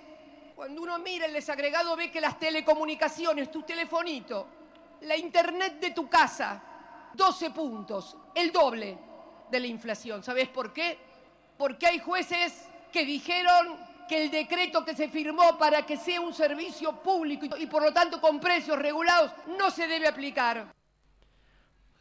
[0.55, 4.47] cuando uno mira el desagregado ve que las telecomunicaciones, tu telefonito,
[5.01, 6.61] la internet de tu casa,
[7.13, 8.97] 12 puntos, el doble
[9.51, 10.24] de la inflación.
[10.24, 10.97] ¿Sabes por qué?
[11.55, 16.34] Porque hay jueces que dijeron que el decreto que se firmó para que sea un
[16.34, 20.79] servicio público y por lo tanto con precios regulados no se debe aplicar.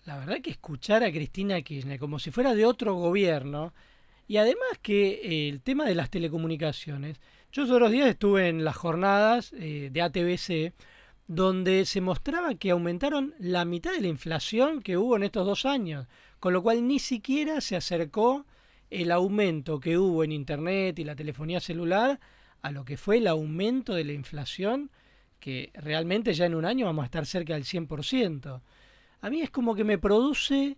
[0.08, 3.74] La verdad que escuchar a Cristina Kirchner como si fuera de otro gobierno
[4.26, 7.20] y además que eh, el tema de las telecomunicaciones,
[7.52, 10.72] yo todos los días estuve en las jornadas eh, de ATBC
[11.26, 15.66] donde se mostraba que aumentaron la mitad de la inflación que hubo en estos dos
[15.66, 16.06] años,
[16.40, 18.46] con lo cual ni siquiera se acercó
[18.88, 22.18] el aumento que hubo en Internet y la telefonía celular
[22.62, 24.90] a lo que fue el aumento de la inflación,
[25.38, 28.62] que realmente ya en un año vamos a estar cerca del 100%.
[29.20, 30.76] A mí es como que me produce,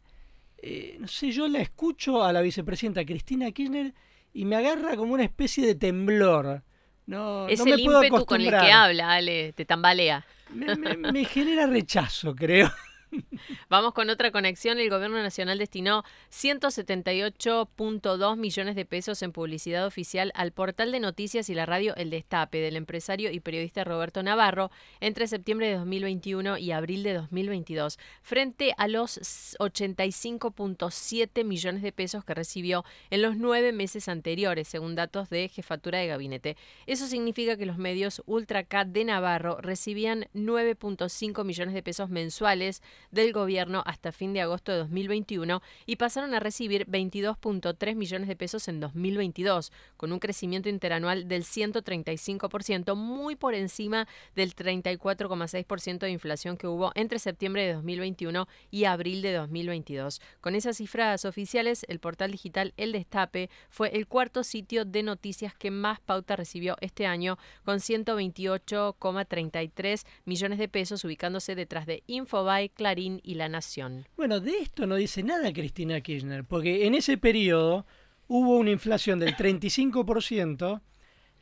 [0.59, 3.95] eh, no sé, yo la escucho a la vicepresidenta Cristina Kirchner
[4.33, 6.63] y me agarra como una especie de temblor.
[7.07, 10.25] No, es no me el puedo ímpetu con el que habla, Ale, te tambalea.
[10.55, 12.71] Me, me- me genera rechazo, creo.
[13.69, 14.79] Vamos con otra conexión.
[14.79, 21.49] El Gobierno Nacional destinó 178.2 millones de pesos en publicidad oficial al portal de noticias
[21.51, 26.59] y la radio El Destape del empresario y periodista Roberto Navarro entre septiembre de 2021
[26.59, 33.37] y abril de 2022, frente a los 85.7 millones de pesos que recibió en los
[33.37, 36.57] nueve meses anteriores, según datos de Jefatura de Gabinete.
[36.87, 42.83] Eso significa que los medios Ultra Cat de Navarro recibían 9.5 millones de pesos mensuales
[43.11, 48.37] del gobierno hasta fin de agosto de 2021 y pasaron a recibir 22.3 millones de
[48.37, 56.11] pesos en 2022, con un crecimiento interanual del 135%, muy por encima del 34,6% de
[56.11, 60.21] inflación que hubo entre septiembre de 2021 y abril de 2022.
[60.41, 65.55] Con esas cifras oficiales, el portal digital El Destape fue el cuarto sitio de noticias
[65.55, 72.69] que más pauta recibió este año, con 128,33 millones de pesos, ubicándose detrás de Infobae,
[72.99, 74.07] Y La Nación.
[74.17, 77.87] Bueno, de esto no dice nada Cristina Kirchner, porque en ese periodo
[78.27, 80.81] hubo una inflación del 35%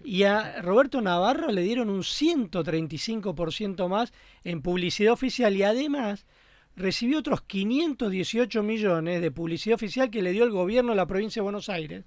[0.04, 4.12] y a Roberto Navarro le dieron un 135% más
[4.44, 6.26] en publicidad oficial y además
[6.76, 11.40] recibió otros 518 millones de publicidad oficial que le dio el gobierno de la provincia
[11.40, 12.04] de Buenos Aires,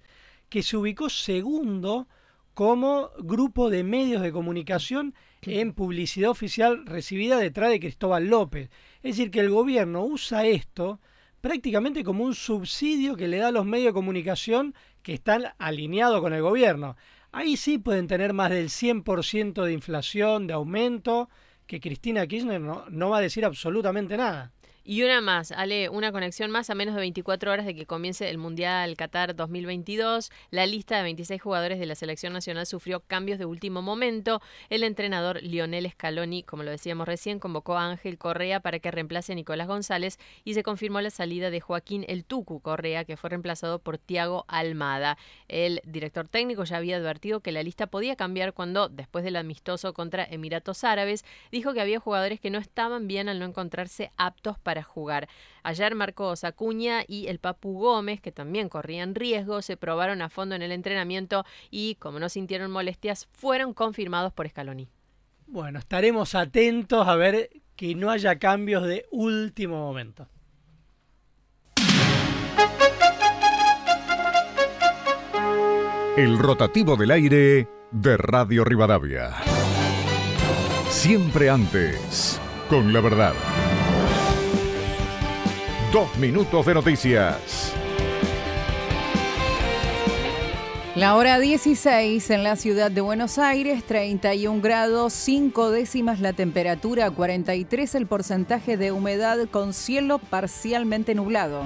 [0.49, 2.07] que se ubicó segundo
[2.53, 5.13] como grupo de medios de comunicación
[5.43, 8.69] en publicidad oficial recibida detrás de Cristóbal López.
[9.01, 10.99] Es decir, que el gobierno usa esto
[11.41, 16.21] prácticamente como un subsidio que le da a los medios de comunicación que están alineados
[16.21, 16.95] con el gobierno.
[17.31, 21.29] Ahí sí pueden tener más del 100% de inflación, de aumento,
[21.65, 24.51] que Cristina Kirchner no, no va a decir absolutamente nada.
[24.91, 28.29] Y una más, Ale, una conexión más a menos de 24 horas de que comience
[28.29, 30.33] el Mundial Qatar 2022.
[30.49, 34.41] La lista de 26 jugadores de la selección nacional sufrió cambios de último momento.
[34.69, 39.31] El entrenador Lionel Scaloni, como lo decíamos recién, convocó a Ángel Correa para que reemplace
[39.31, 43.29] a Nicolás González y se confirmó la salida de Joaquín El Tucu Correa, que fue
[43.29, 45.17] reemplazado por Tiago Almada.
[45.47, 49.93] El director técnico ya había advertido que la lista podía cambiar cuando, después del amistoso
[49.93, 54.59] contra Emiratos Árabes, dijo que había jugadores que no estaban bien al no encontrarse aptos
[54.59, 55.29] para para jugar.
[55.63, 60.55] Ayer Marcos Acuña y el Papu Gómez, que también corrían riesgo, se probaron a fondo
[60.55, 64.89] en el entrenamiento y, como no sintieron molestias, fueron confirmados por Scaloni.
[65.47, 70.27] Bueno, estaremos atentos a ver que no haya cambios de último momento.
[76.17, 79.31] El rotativo del aire de Radio Rivadavia.
[80.89, 83.33] Siempre antes, con la verdad.
[85.91, 87.73] Dos minutos de noticias.
[90.95, 97.11] La hora 16 en la ciudad de Buenos Aires, 31 grados, 5 décimas la temperatura,
[97.11, 101.65] 43 el porcentaje de humedad con cielo parcialmente nublado.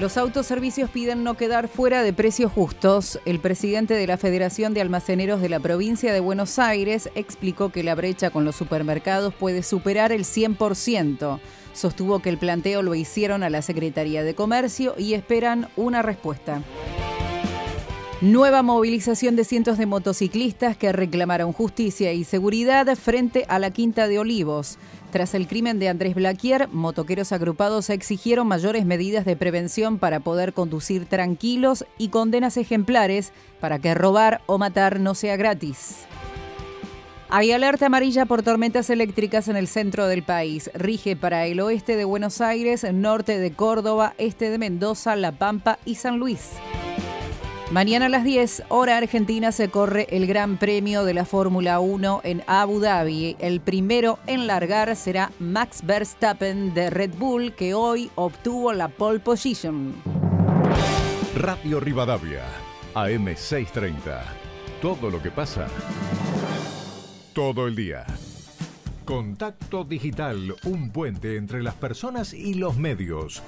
[0.00, 3.20] Los autoservicios piden no quedar fuera de precios justos.
[3.24, 7.84] El presidente de la Federación de Almaceneros de la provincia de Buenos Aires explicó que
[7.84, 11.38] la brecha con los supermercados puede superar el 100%.
[11.72, 16.62] Sostuvo que el planteo lo hicieron a la Secretaría de Comercio y esperan una respuesta.
[18.22, 24.06] Nueva movilización de cientos de motociclistas que reclamaron justicia y seguridad frente a la Quinta
[24.06, 24.78] de Olivos.
[25.10, 30.52] Tras el crimen de Andrés Blaquier, motoqueros agrupados exigieron mayores medidas de prevención para poder
[30.52, 36.06] conducir tranquilos y condenas ejemplares para que robar o matar no sea gratis.
[37.34, 40.70] Hay alerta amarilla por tormentas eléctricas en el centro del país.
[40.74, 45.78] Rige para el oeste de Buenos Aires, norte de Córdoba, este de Mendoza, La Pampa
[45.86, 46.50] y San Luis.
[47.70, 52.20] Mañana a las 10, hora argentina, se corre el Gran Premio de la Fórmula 1
[52.22, 53.34] en Abu Dhabi.
[53.38, 59.20] El primero en largar será Max Verstappen de Red Bull, que hoy obtuvo la pole
[59.20, 59.94] position.
[61.34, 62.44] Radio Rivadavia,
[62.94, 64.20] AM630.
[64.82, 65.66] Todo lo que pasa
[67.32, 68.04] todo el día.
[69.04, 73.42] Contacto Digital, un puente entre las personas y los medios.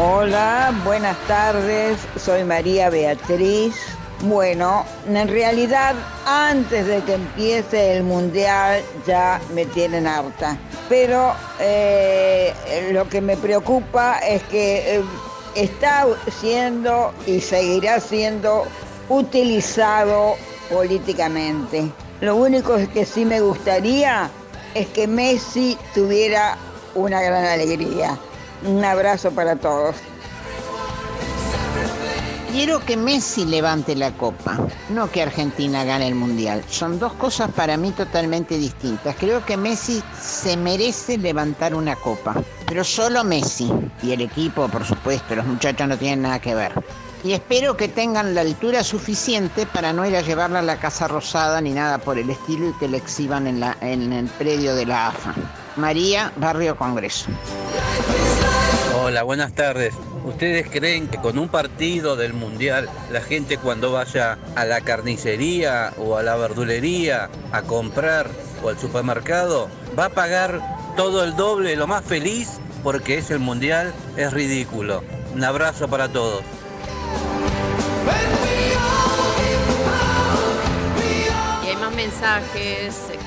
[0.00, 3.74] Hola, buenas tardes, soy María Beatriz.
[4.20, 10.56] Bueno, en realidad antes de que empiece el mundial ya me tienen harta,
[10.88, 12.54] pero eh,
[12.92, 15.02] lo que me preocupa es que eh,
[15.56, 18.68] está siendo y seguirá siendo
[19.08, 20.36] utilizado
[20.70, 21.90] políticamente.
[22.20, 24.30] Lo único que sí me gustaría
[24.76, 26.56] es que Messi tuviera
[26.94, 28.16] una gran alegría.
[28.64, 29.96] Un abrazo para todos.
[32.50, 36.64] Quiero que Messi levante la copa, no que Argentina gane el mundial.
[36.68, 39.14] Son dos cosas para mí totalmente distintas.
[39.16, 42.34] Creo que Messi se merece levantar una copa,
[42.66, 43.70] pero solo Messi.
[44.02, 46.72] Y el equipo, por supuesto, los muchachos no tienen nada que ver.
[47.22, 51.06] Y espero que tengan la altura suficiente para no ir a llevarla a la Casa
[51.06, 54.86] Rosada ni nada por el estilo y que la exhiban en, en el predio de
[54.86, 55.34] la AFA.
[55.76, 57.26] María, Barrio Congreso.
[59.08, 59.94] Hola, buenas tardes.
[60.26, 65.94] ¿Ustedes creen que con un partido del Mundial la gente cuando vaya a la carnicería
[65.96, 68.28] o a la verdulería a comprar
[68.62, 70.60] o al supermercado va a pagar
[70.94, 73.94] todo el doble, lo más feliz porque es el Mundial?
[74.18, 75.02] Es ridículo.
[75.34, 76.42] Un abrazo para todos.
[81.64, 83.17] Y hay más mensajes.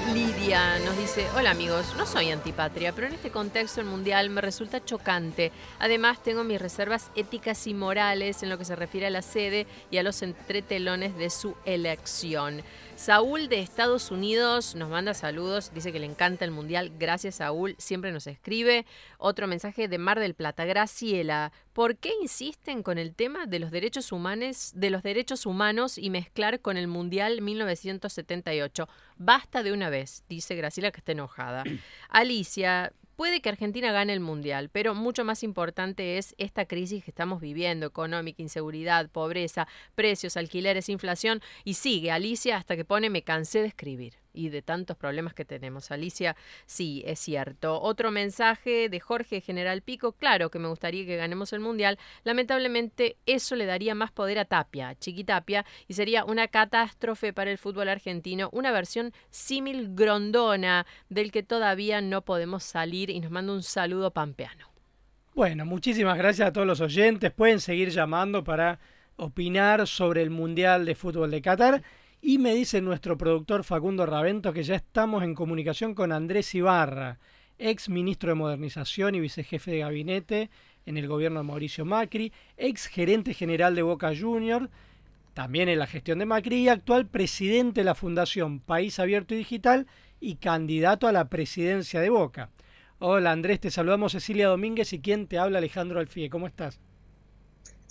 [0.41, 4.83] Nos dice, hola amigos, no soy antipatria, pero en este contexto el mundial me resulta
[4.83, 5.51] chocante.
[5.77, 9.67] Además tengo mis reservas éticas y morales en lo que se refiere a la sede
[9.91, 12.63] y a los entretelones de su elección.
[13.01, 16.91] Saúl de Estados Unidos nos manda saludos, dice que le encanta el mundial.
[16.99, 18.85] Gracias Saúl, siempre nos escribe.
[19.17, 21.51] Otro mensaje de Mar del Plata, Graciela.
[21.73, 26.11] ¿Por qué insisten con el tema de los derechos humanos, de los derechos humanos y
[26.11, 28.87] mezclar con el Mundial 1978?
[29.17, 31.63] Basta de una vez, dice Graciela que está enojada.
[32.09, 37.11] Alicia, Puede que Argentina gane el Mundial, pero mucho más importante es esta crisis que
[37.11, 43.21] estamos viviendo, económica, inseguridad, pobreza, precios, alquileres, inflación, y sigue Alicia hasta que pone me
[43.21, 45.91] cansé de escribir y de tantos problemas que tenemos.
[45.91, 47.81] Alicia, sí, es cierto.
[47.81, 53.17] Otro mensaje de Jorge General Pico, claro que me gustaría que ganemos el Mundial, lamentablemente
[53.25, 57.89] eso le daría más poder a Tapia, Chiquitapia, y sería una catástrofe para el fútbol
[57.89, 63.63] argentino, una versión símil grondona del que todavía no podemos salir y nos manda un
[63.63, 64.71] saludo pampeano.
[65.33, 67.31] Bueno, muchísimas gracias a todos los oyentes.
[67.31, 68.79] Pueden seguir llamando para
[69.15, 71.83] opinar sobre el Mundial de Fútbol de Qatar.
[72.23, 77.17] Y me dice nuestro productor Facundo Ravento que ya estamos en comunicación con Andrés Ibarra,
[77.57, 80.51] ex ministro de Modernización y vicejefe de gabinete
[80.85, 84.69] en el gobierno de Mauricio Macri, ex gerente general de Boca Junior,
[85.33, 89.37] también en la gestión de Macri y actual presidente de la Fundación País Abierto y
[89.37, 89.87] Digital
[90.19, 92.51] y candidato a la presidencia de Boca.
[92.99, 96.29] Hola Andrés, te saludamos Cecilia Domínguez y quien te habla Alejandro Alfie.
[96.29, 96.79] ¿Cómo estás?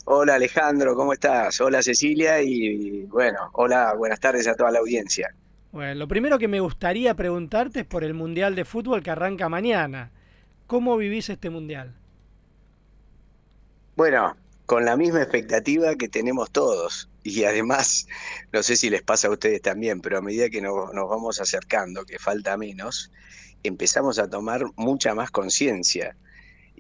[0.05, 1.61] Hola Alejandro, ¿cómo estás?
[1.61, 5.35] Hola Cecilia y bueno, hola, buenas tardes a toda la audiencia.
[5.73, 9.49] Bueno, lo primero que me gustaría preguntarte es por el Mundial de Fútbol que arranca
[9.49, 10.11] mañana.
[10.67, 11.95] ¿Cómo vivís este Mundial?
[13.95, 14.37] Bueno,
[14.67, 17.09] con la misma expectativa que tenemos todos.
[17.23, 18.09] Y además,
[18.53, 21.41] no sé si les pasa a ustedes también, pero a medida que nos, nos vamos
[21.41, 23.13] acercando, que falta menos,
[23.63, 26.17] empezamos a tomar mucha más conciencia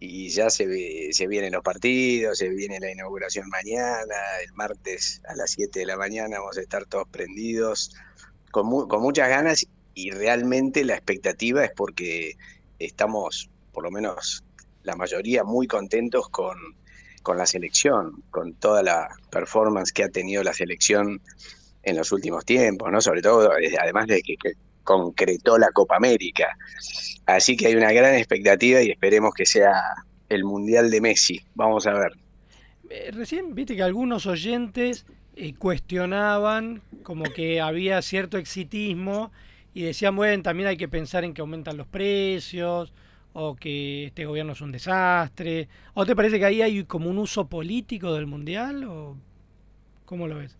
[0.02, 5.36] y ya se, se vienen los partidos, se viene la inauguración mañana, el martes a
[5.36, 7.94] las 7 de la mañana vamos a estar todos prendidos,
[8.50, 12.36] con, con muchas ganas y realmente la expectativa es porque
[12.78, 14.42] estamos, por lo menos
[14.84, 16.56] la mayoría, muy contentos con,
[17.22, 21.20] con la selección, con toda la performance que ha tenido la selección
[21.82, 23.02] en los últimos tiempos, ¿no?
[23.02, 24.36] Sobre todo, eh, además de que
[24.84, 26.56] concretó la Copa América.
[27.26, 29.80] Así que hay una gran expectativa y esperemos que sea
[30.28, 31.40] el Mundial de Messi.
[31.54, 32.12] Vamos a ver.
[32.88, 35.06] Eh, recién viste que algunos oyentes
[35.36, 39.30] eh, cuestionaban como que había cierto exitismo
[39.74, 42.92] y decían, bueno, también hay que pensar en que aumentan los precios
[43.32, 45.68] o que este gobierno es un desastre.
[45.94, 49.16] ¿O te parece que ahí hay como un uso político del Mundial o
[50.04, 50.56] cómo lo ves?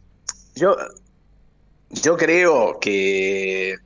[0.54, 0.76] Yo,
[1.91, 3.76] yo creo que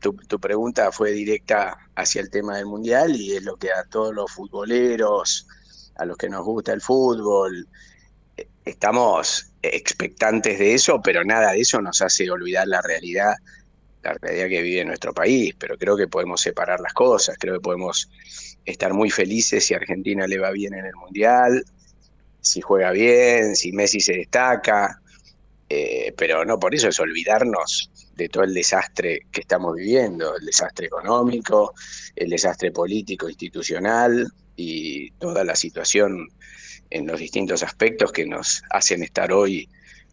[0.00, 3.84] tu, tu, pregunta fue directa hacia el tema del mundial y es lo que a
[3.84, 5.46] todos los futboleros,
[5.96, 7.68] a los que nos gusta el fútbol,
[8.36, 13.34] eh, estamos expectantes de eso, pero nada de eso nos hace olvidar la realidad,
[14.02, 15.54] la realidad que vive nuestro país.
[15.58, 18.08] Pero creo que podemos separar las cosas, creo que podemos
[18.64, 21.64] estar muy felices si Argentina le va bien en el mundial,
[22.40, 25.01] si juega bien, si Messi se destaca,
[25.74, 30.44] eh, pero no por eso es olvidarnos de todo el desastre que estamos viviendo, el
[30.44, 31.72] desastre económico,
[32.14, 36.28] el desastre político, institucional y toda la situación
[36.90, 39.70] en los distintos aspectos que nos hacen estar hoy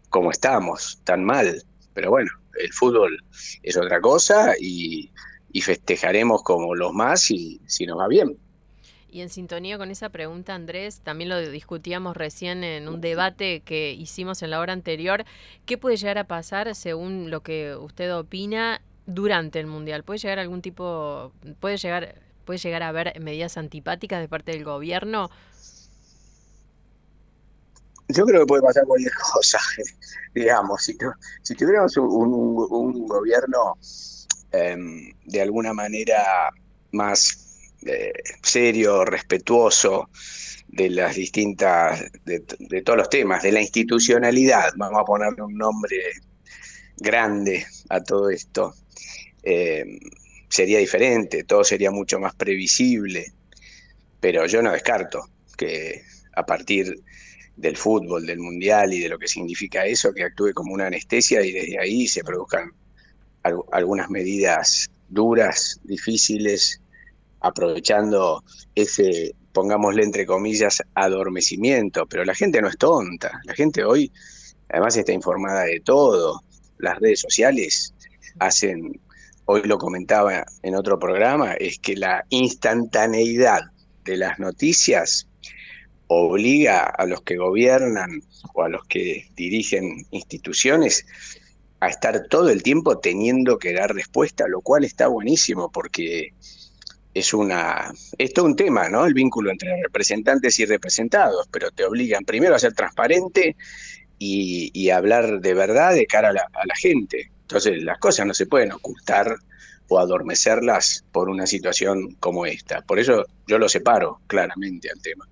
[0.09, 1.61] como estamos, tan mal.
[1.93, 3.21] Pero bueno, el fútbol
[3.61, 5.11] es otra cosa y,
[5.51, 8.37] y festejaremos como los más si, si nos va bien.
[9.11, 13.91] Y en sintonía con esa pregunta, Andrés, también lo discutíamos recién en un debate que
[13.91, 15.25] hicimos en la hora anterior.
[15.65, 20.03] ¿Qué puede llegar a pasar según lo que usted opina durante el Mundial?
[20.03, 24.63] ¿Puede llegar algún tipo, puede llegar, puede llegar a haber medidas antipáticas de parte del
[24.63, 25.29] gobierno?
[28.09, 29.59] yo creo que puede pasar cualquier cosa,
[30.33, 30.97] digamos, si,
[31.43, 33.77] si tuviéramos un, gobierno
[34.51, 36.49] em, de alguna manera
[36.91, 37.48] más
[37.85, 40.09] eh, serio, respetuoso
[40.67, 42.41] de las distintas, de,
[42.81, 45.97] todos los temas, de la institucionalidad, vamos a ponerle un nombre
[46.97, 48.75] grande a todo esto,
[49.43, 49.99] em,
[50.47, 53.33] sería diferente, todo sería mucho más previsible,
[54.19, 56.03] pero yo no descarto que
[56.33, 57.01] a partir
[57.55, 61.41] del fútbol, del mundial y de lo que significa eso, que actúe como una anestesia
[61.41, 62.71] y desde ahí se produzcan
[63.71, 66.81] algunas medidas duras, difíciles,
[67.41, 68.43] aprovechando
[68.75, 72.05] ese, pongámosle entre comillas, adormecimiento.
[72.07, 74.11] Pero la gente no es tonta, la gente hoy
[74.69, 76.43] además está informada de todo.
[76.77, 77.93] Las redes sociales
[78.39, 79.01] hacen,
[79.45, 83.61] hoy lo comentaba en otro programa, es que la instantaneidad
[84.05, 85.27] de las noticias
[86.07, 88.21] obliga a los que gobiernan
[88.53, 91.05] o a los que dirigen instituciones
[91.79, 96.33] a estar todo el tiempo teniendo que dar respuesta, lo cual está buenísimo porque
[97.19, 99.05] es una es todo un tema, ¿no?
[99.05, 103.55] El vínculo entre representantes y representados, pero te obligan primero a ser transparente
[104.17, 107.31] y, a hablar de verdad de cara a la, a la gente.
[107.41, 109.37] Entonces las cosas no se pueden ocultar
[109.87, 112.81] o adormecerlas por una situación como esta.
[112.81, 115.25] Por eso yo lo separo claramente al tema.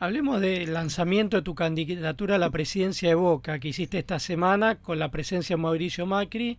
[0.00, 4.76] Hablemos del lanzamiento de tu candidatura a la presidencia de Boca que hiciste esta semana
[4.76, 6.58] con la presencia de Mauricio Macri,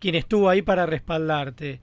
[0.00, 1.78] quien estuvo ahí para respaldarte.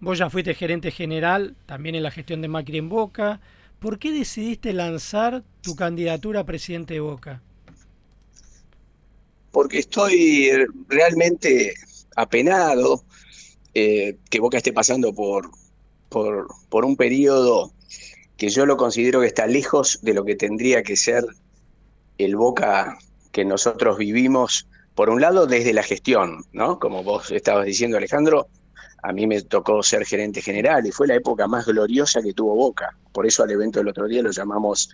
[0.00, 3.40] Vos ya fuiste gerente general también en la gestión de Macri en Boca.
[3.78, 7.42] ¿Por qué decidiste lanzar tu candidatura a presidente de Boca?
[9.50, 10.50] Porque estoy
[10.88, 11.74] realmente
[12.16, 13.04] apenado
[13.74, 15.50] eh, que Boca esté pasando por,
[16.08, 17.72] por, por un periodo
[18.38, 21.24] que yo lo considero que está lejos de lo que tendría que ser
[22.16, 22.98] el Boca
[23.32, 26.78] que nosotros vivimos, por un lado desde la gestión, ¿no?
[26.78, 28.48] Como vos estabas diciendo Alejandro,
[29.02, 32.54] a mí me tocó ser gerente general y fue la época más gloriosa que tuvo
[32.54, 32.96] Boca.
[33.12, 34.90] Por eso al evento del otro día lo llamamos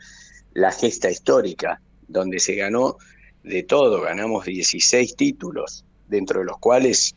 [0.53, 2.97] la gesta histórica, donde se ganó
[3.43, 7.15] de todo, ganamos 16 títulos, dentro de los cuales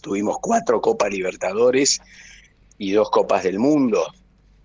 [0.00, 2.00] tuvimos cuatro Copas Libertadores
[2.78, 4.06] y dos Copas del Mundo,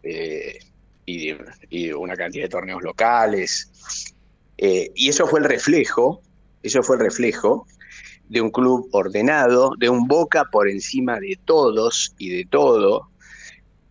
[0.03, 0.59] eh,
[1.05, 3.71] y, una cantidad de torneos locales.
[4.57, 6.21] Eh, y eso fue el reflejo,
[6.61, 7.67] eso fue el reflejo
[8.33, 13.09] de un club ordenado, de un Boca por encima de todos y de todo,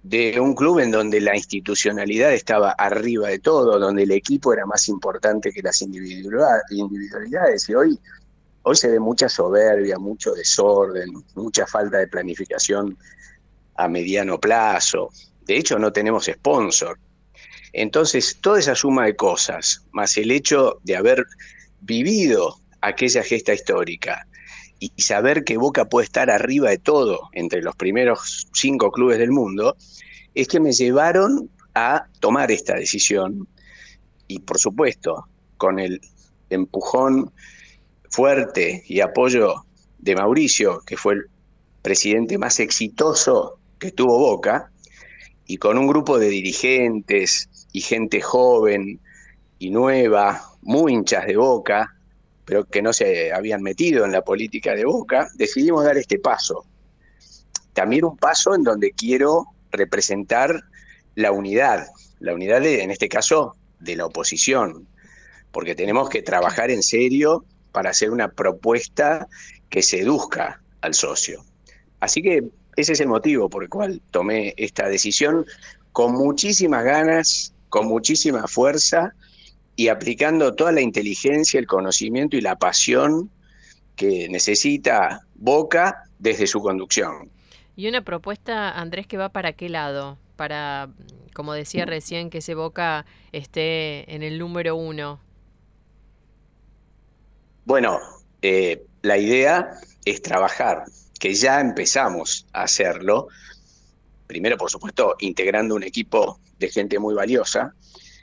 [0.02, 4.66] de un club en donde la institucionalidad estaba arriba de todo, donde el equipo era
[4.66, 7.68] más importante que las individualidades.
[7.68, 7.96] Y hoy,
[8.62, 12.98] hoy se ve mucha soberbia, mucho desorden, mucha falta de planificación
[13.76, 15.10] a mediano plazo.
[15.42, 16.98] De hecho, no tenemos sponsor.
[17.72, 21.26] Entonces, toda esa suma de cosas, más el hecho de haber
[21.80, 24.26] vivido aquella gesta histórica
[24.82, 29.30] y saber que Boca puede estar arriba de todo entre los primeros cinco clubes del
[29.30, 29.76] mundo,
[30.34, 33.46] es que me llevaron a tomar esta decisión.
[34.26, 36.00] Y por supuesto con el
[36.50, 37.30] empujón
[38.10, 39.64] fuerte y apoyo
[39.98, 41.26] de Mauricio, que fue el
[41.80, 44.72] presidente más exitoso que tuvo Boca,
[45.46, 49.00] y con un grupo de dirigentes y gente joven
[49.58, 51.94] y nueva, muy hinchas de boca,
[52.44, 56.64] pero que no se habían metido en la política de boca, decidimos dar este paso.
[57.72, 60.62] También un paso en donde quiero representar
[61.14, 61.86] la unidad,
[62.20, 64.86] la unidad de, en este caso, de la oposición,
[65.50, 69.28] porque tenemos que trabajar en serio para hacer una propuesta
[69.68, 71.44] que seduzca al socio.
[72.00, 72.44] Así que
[72.76, 75.46] ese es el motivo por el cual tomé esta decisión
[75.92, 79.14] con muchísimas ganas, con muchísima fuerza
[79.76, 83.30] y aplicando toda la inteligencia, el conocimiento y la pasión
[83.96, 87.30] que necesita Boca desde su conducción.
[87.74, 90.18] Y una propuesta, Andrés, que va para qué lado?
[90.36, 90.90] Para,
[91.34, 95.20] como decía recién, que ese Boca esté en el número uno.
[97.64, 97.98] Bueno,
[98.42, 99.70] eh, la idea
[100.04, 100.84] es trabajar
[101.18, 103.28] que ya empezamos a hacerlo,
[104.26, 107.74] primero por supuesto integrando un equipo de gente muy valiosa,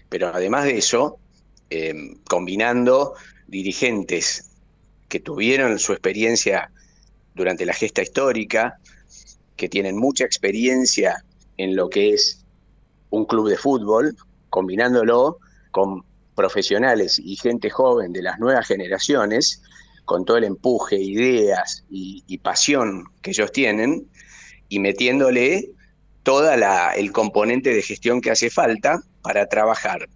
[0.09, 1.18] pero además de eso,
[1.69, 1.93] eh,
[2.27, 3.13] combinando
[3.47, 4.51] dirigentes
[5.07, 6.71] que tuvieron su experiencia
[7.33, 8.79] durante la gesta histórica,
[9.55, 11.23] que tienen mucha experiencia
[11.57, 12.45] en lo que es
[13.09, 14.15] un club de fútbol,
[14.49, 15.39] combinándolo
[15.71, 16.03] con
[16.35, 19.61] profesionales y gente joven de las nuevas generaciones,
[20.05, 24.09] con todo el empuje, ideas y, pasión que ellos tienen,
[24.69, 25.71] y metiéndole
[26.23, 30.07] todo el componente de gestión que hace falta para trabajar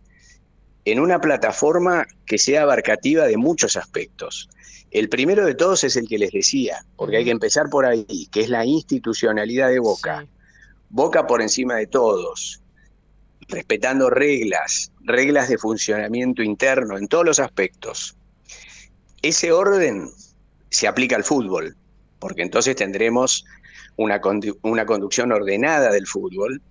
[0.86, 4.50] en una plataforma que sea abarcativa de muchos aspectos.
[4.92, 8.28] El primero de todos es el que les decía, porque hay que empezar por ahí,
[8.32, 10.28] que es la institucionalidad de Boca.
[10.90, 12.62] Boca por encima de todos,
[13.48, 18.16] respetando reglas, reglas de funcionamiento interno en todos los aspectos.
[19.22, 20.10] Ese orden
[20.70, 21.76] se aplica al fútbol,
[22.20, 23.46] porque entonces tendremos
[23.96, 24.22] una,
[24.62, 26.62] una conducción ordenada del fútbol,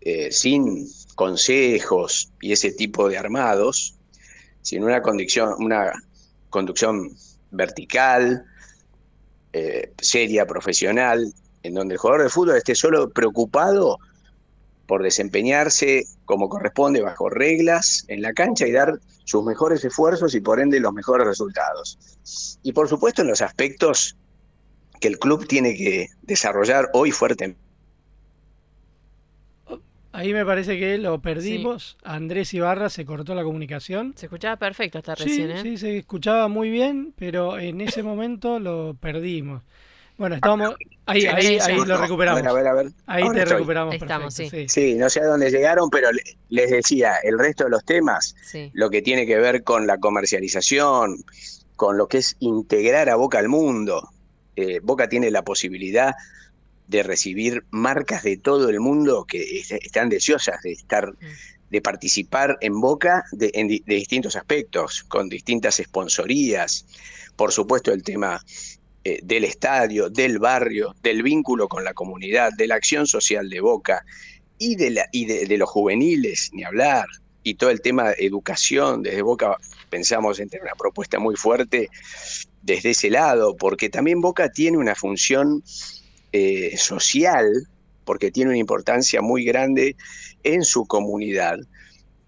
[0.00, 0.86] eh, sin
[1.20, 3.94] consejos y ese tipo de armados,
[4.62, 5.92] sino una conducción, una
[6.48, 7.14] conducción
[7.50, 8.46] vertical,
[9.52, 11.30] eh, seria, profesional,
[11.62, 13.98] en donde el jugador de fútbol esté solo preocupado
[14.86, 20.40] por desempeñarse como corresponde bajo reglas en la cancha y dar sus mejores esfuerzos y
[20.40, 21.98] por ende los mejores resultados.
[22.62, 24.16] Y por supuesto en los aspectos
[25.02, 27.69] que el club tiene que desarrollar hoy fuertemente
[30.12, 31.96] Ahí me parece que lo perdimos.
[32.02, 34.12] Andrés Ibarra se cortó la comunicación.
[34.16, 35.62] Se escuchaba perfecto hasta Sí, recién, ¿eh?
[35.62, 39.62] sí, se escuchaba muy bien, pero en ese momento lo perdimos.
[40.18, 40.74] Bueno, estábamos.
[41.06, 42.40] Ahí, ahí, ahí lo recuperamos.
[42.42, 42.92] A ver, a ver, a ver.
[43.06, 43.56] Ahí Ahora te estoy.
[43.56, 43.94] recuperamos.
[43.94, 47.70] Estamos, perfecto, Sí, no sé a dónde llegaron, pero le- les decía, el resto de
[47.70, 48.70] los temas, Sí.
[48.74, 51.24] lo que tiene que ver con la comercialización,
[51.76, 54.10] con lo que es integrar a Boca al mundo.
[54.56, 56.14] Eh, Boca tiene la posibilidad
[56.90, 61.14] de recibir marcas de todo el mundo que est- están deseosas de estar,
[61.70, 66.84] de participar en Boca de, en di- de distintos aspectos, con distintas sponsorías.
[67.36, 68.42] Por supuesto, el tema
[69.04, 73.60] eh, del estadio, del barrio, del vínculo con la comunidad, de la acción social de
[73.60, 74.04] Boca
[74.58, 77.06] y de, la, y de, de los juveniles, ni hablar,
[77.42, 79.56] y todo el tema de educación, desde Boca
[79.88, 81.88] pensamos en tener una propuesta muy fuerte
[82.62, 85.62] desde ese lado, porque también Boca tiene una función
[86.32, 87.68] eh, social,
[88.04, 89.96] porque tiene una importancia muy grande
[90.42, 91.58] en su comunidad.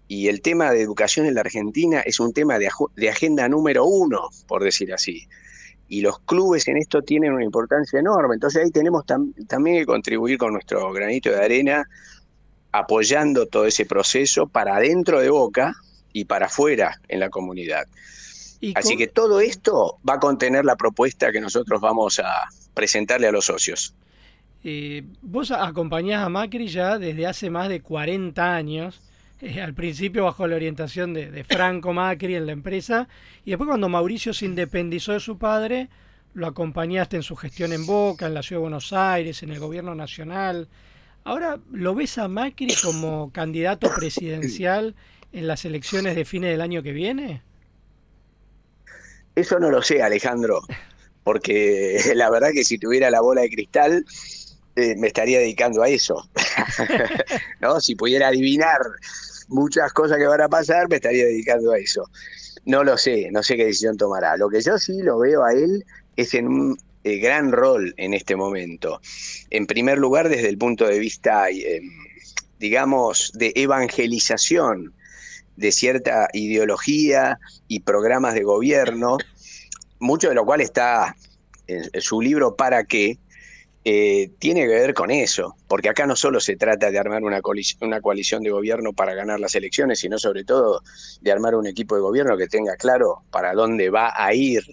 [0.07, 2.69] Y el tema de educación en la Argentina es un tema de,
[3.09, 5.27] agenda número uno, por decir así.
[5.87, 8.35] Y los clubes en esto tienen una importancia enorme.
[8.35, 11.87] Entonces ahí tenemos tam- también que contribuir con nuestro granito de arena,
[12.71, 15.73] apoyando todo ese proceso para adentro de Boca
[16.11, 17.87] y para afuera en la comunidad.
[18.63, 22.47] Y Así con- que todo esto va a contener la propuesta que nosotros vamos a
[22.73, 23.93] presentarle a los socios.
[24.63, 29.01] Eh, vos acompañás a Macri ya desde hace más de 40 años.
[29.41, 33.09] eh, al principio bajo la orientación de, de Franco Macri en la empresa.
[33.43, 35.89] Y después cuando Mauricio se independizó de su padre,
[36.33, 39.59] lo acompañaste en su gestión en Boca, en la Ciudad de Buenos Aires, en el
[39.59, 40.69] gobierno nacional.
[41.25, 44.95] Ahora, ¿lo ves a Macri como candidato presidencial
[45.33, 47.41] en las elecciones de fines del año que viene?
[49.35, 50.61] Eso no lo sé, Alejandro,
[51.23, 54.05] porque la verdad que si tuviera la bola de cristal
[54.75, 56.27] eh, me estaría dedicando a eso.
[57.61, 57.79] ¿No?
[57.79, 58.79] Si pudiera adivinar
[59.47, 62.09] muchas cosas que van a pasar, me estaría dedicando a eso.
[62.65, 64.37] No lo sé, no sé qué decisión tomará.
[64.37, 65.85] Lo que yo sí lo veo a él
[66.15, 68.99] es en un eh, gran rol en este momento.
[69.49, 71.81] En primer lugar, desde el punto de vista, eh,
[72.59, 74.93] digamos, de evangelización
[75.55, 79.17] de cierta ideología y programas de gobierno,
[79.99, 81.15] mucho de lo cual está
[81.67, 83.17] en, su libro ¿Para qué?
[83.85, 87.41] Eh, tiene que ver con eso, porque acá no solo se trata de armar una,
[87.41, 90.81] coalic- una coalición de gobierno para ganar las elecciones, sino sobre todo
[91.19, 94.63] de armar un equipo de gobierno que tenga claro para dónde va a ir.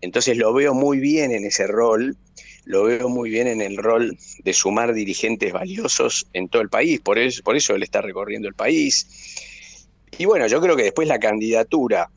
[0.00, 2.16] Entonces lo veo muy bien en ese rol,
[2.64, 7.00] lo veo muy bien en el rol de sumar dirigentes valiosos en todo el país,
[7.00, 9.06] por eso, por eso él está recorriendo el país.
[10.18, 12.08] Y bueno, yo creo que después la candidatura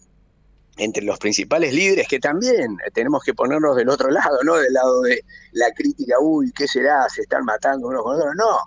[0.77, 5.01] entre los principales líderes, que también tenemos que ponernos del otro lado, no del lado
[5.03, 7.07] de la crítica, uy, ¿qué será?
[7.09, 8.33] Se están matando unos con otros.
[8.35, 8.57] No,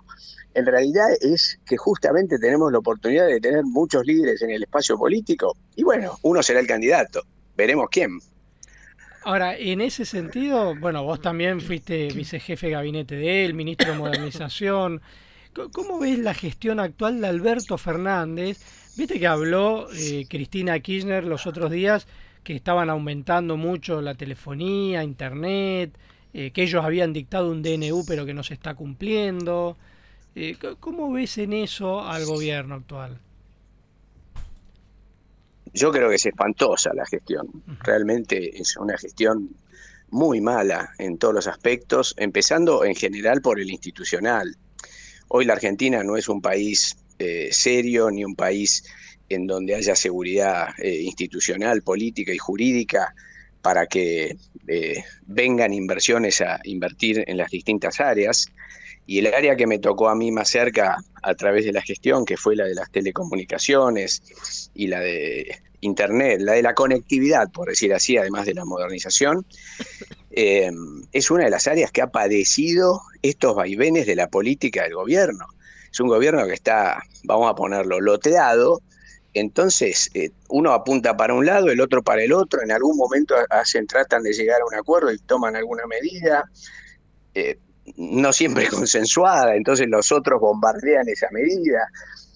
[0.53, 4.97] en realidad es que justamente tenemos la oportunidad de tener muchos líderes en el espacio
[4.97, 7.21] político y bueno, uno será el candidato,
[7.55, 8.19] veremos quién.
[9.23, 13.97] Ahora, en ese sentido, bueno, vos también fuiste vicejefe de gabinete de él, ministro de
[13.97, 15.01] Modernización.
[15.73, 18.59] ¿Cómo ves la gestión actual de Alberto Fernández?
[18.97, 22.07] Viste que habló eh, Cristina Kirchner los otros días
[22.43, 25.95] que estaban aumentando mucho la telefonía, internet,
[26.33, 29.77] eh, que ellos habían dictado un DNU pero que no se está cumpliendo.
[30.33, 33.19] Eh, ¿Cómo ves en eso al gobierno actual?
[35.73, 37.47] Yo creo que es espantosa la gestión,
[37.83, 39.51] realmente es una gestión
[40.09, 44.55] muy mala en todos los aspectos, empezando en general por el institucional.
[45.27, 48.83] Hoy la Argentina no es un país eh, serio ni un país
[49.29, 53.13] en donde haya seguridad eh, institucional, política y jurídica
[53.61, 54.37] para que
[54.67, 58.51] eh, vengan inversiones a invertir en las distintas áreas.
[59.05, 62.25] Y el área que me tocó a mí más cerca a través de la gestión,
[62.25, 64.21] que fue la de las telecomunicaciones
[64.73, 69.45] y la de Internet, la de la conectividad, por decir así, además de la modernización,
[70.31, 70.71] eh,
[71.11, 75.45] es una de las áreas que ha padecido estos vaivenes de la política del gobierno.
[75.91, 78.81] Es un gobierno que está, vamos a ponerlo, loteado,
[79.33, 83.35] entonces eh, uno apunta para un lado, el otro para el otro, en algún momento
[83.49, 86.49] hacen, tratan de llegar a un acuerdo y toman alguna medida.
[87.35, 87.59] Eh,
[87.97, 91.87] no siempre consensuada, entonces los otros bombardean esa medida.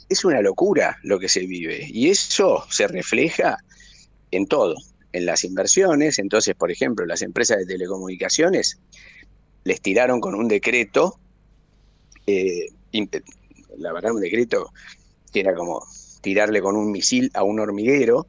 [0.09, 3.57] Es una locura lo que se vive y eso se refleja
[4.29, 4.75] en todo,
[5.11, 6.19] en las inversiones.
[6.19, 8.79] Entonces, por ejemplo, las empresas de telecomunicaciones
[9.63, 11.19] les tiraron con un decreto,
[12.27, 12.67] eh,
[13.81, 14.71] la verdad, un decreto
[15.31, 15.85] que era como
[16.21, 18.27] tirarle con un misil a un hormiguero.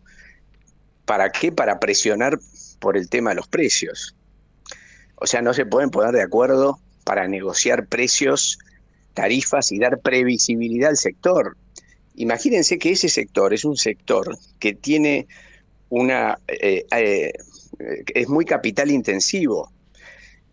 [1.04, 1.52] ¿Para qué?
[1.52, 2.38] Para presionar
[2.78, 4.16] por el tema de los precios.
[5.16, 8.58] O sea, no se pueden poner de acuerdo para negociar precios,
[9.14, 11.56] tarifas y dar previsibilidad al sector.
[12.14, 15.26] Imagínense que ese sector es un sector que tiene
[15.88, 16.38] una...
[16.48, 17.32] Eh, eh,
[18.14, 19.72] es muy capital intensivo.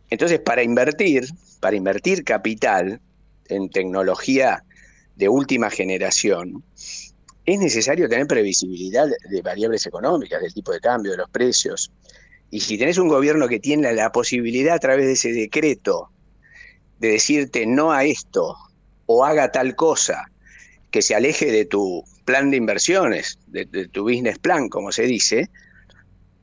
[0.09, 1.27] Entonces, para invertir,
[1.59, 3.01] para invertir capital
[3.47, 4.63] en tecnología
[5.19, 6.63] de última generación,
[7.45, 11.91] es necesario tener previsibilidad de variables económicas, del tipo de cambio, de los precios.
[12.49, 16.09] Y si tenés un gobierno que tiene la posibilidad a través de ese decreto
[16.99, 18.55] de decirte no a esto
[19.07, 20.31] o haga tal cosa
[20.89, 25.49] que se aleje de tu plan de inversiones, de, tu business plan, como se dice,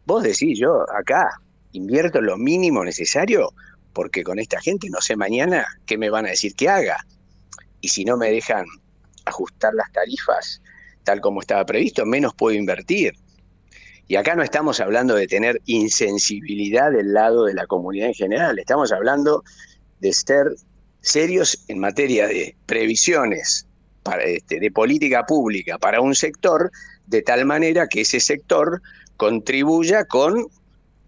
[0.05, 1.41] vos decís, yo acá
[1.73, 3.55] invierto lo mínimo necesario
[3.95, 6.99] porque con esta gente no sé mañana qué me van a decir que haga.
[7.81, 8.67] Y si no me dejan
[9.25, 10.63] ajustar las tarifas
[11.05, 13.15] tal como estaba previsto, menos puedo invertir.
[14.09, 18.59] Y acá no estamos hablando de tener insensibilidad del lado de la comunidad en general,
[18.59, 19.43] estamos hablando
[20.01, 20.55] de ser
[21.01, 23.67] serios en materia de previsiones
[24.03, 26.71] para, este, de política pública para un sector,
[27.07, 28.83] de tal manera que ese sector
[29.17, 30.49] contribuya con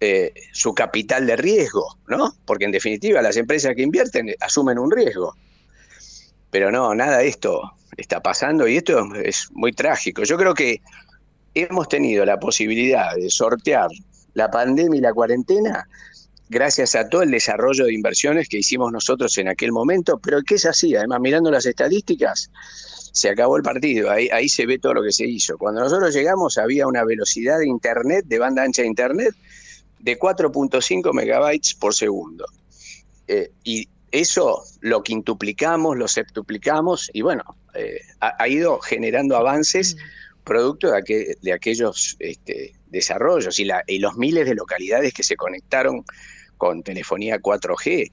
[0.01, 2.33] eh, su capital de riesgo, ¿no?
[2.45, 5.35] Porque en definitiva las empresas que invierten asumen un riesgo.
[6.51, 10.23] Pero no, nada de esto está pasando y esto es muy trágico.
[10.23, 10.81] Yo creo que
[11.53, 13.89] hemos tenido la posibilidad de sortear
[14.33, 15.87] la pandemia y la cuarentena
[16.49, 20.55] gracias a todo el desarrollo de inversiones que hicimos nosotros en aquel momento, pero que
[20.55, 22.49] es así, además mirando las estadísticas,
[23.11, 25.57] se acabó el partido, ahí, se ve todo lo que se hizo.
[25.57, 29.35] Cuando nosotros llegamos había una velocidad de Internet, de banda ancha de Internet,
[29.99, 32.45] de 4.5 megabytes por segundo.
[33.27, 39.97] Eh, y eso lo quintuplicamos, lo septuplicamos y bueno, eh, ha, ido generando avances
[40.43, 45.35] producto de, de aquellos este, desarrollos y, la, y los miles de localidades que se
[45.35, 46.03] conectaron
[46.57, 48.11] con telefonía 4G.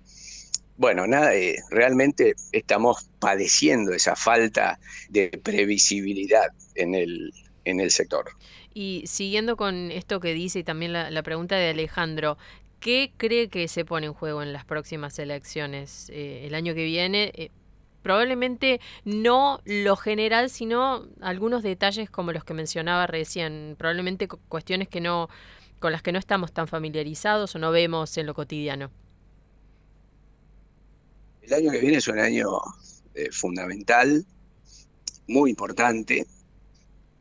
[0.76, 4.78] Bueno, nada, eh, realmente estamos padeciendo esa falta
[5.08, 7.32] de previsibilidad en el,
[7.64, 8.26] en el sector.
[8.74, 12.36] Y siguiendo con esto que dice y también la, pregunta de Alejandro,
[12.80, 16.84] ¿qué cree que se pone en juego en las próximas elecciones eh, el año que
[16.84, 17.32] viene?
[17.34, 17.50] Eh,
[18.02, 25.00] probablemente no lo general, sino algunos detalles como los que mencionaba recién, probablemente cuestiones que
[25.00, 25.28] no
[25.78, 28.90] con las que no estamos tan familiarizados o no vemos en lo cotidiano?
[31.42, 32.48] El año que viene es un año
[33.14, 34.26] eh, fundamental,
[35.28, 36.26] muy importante,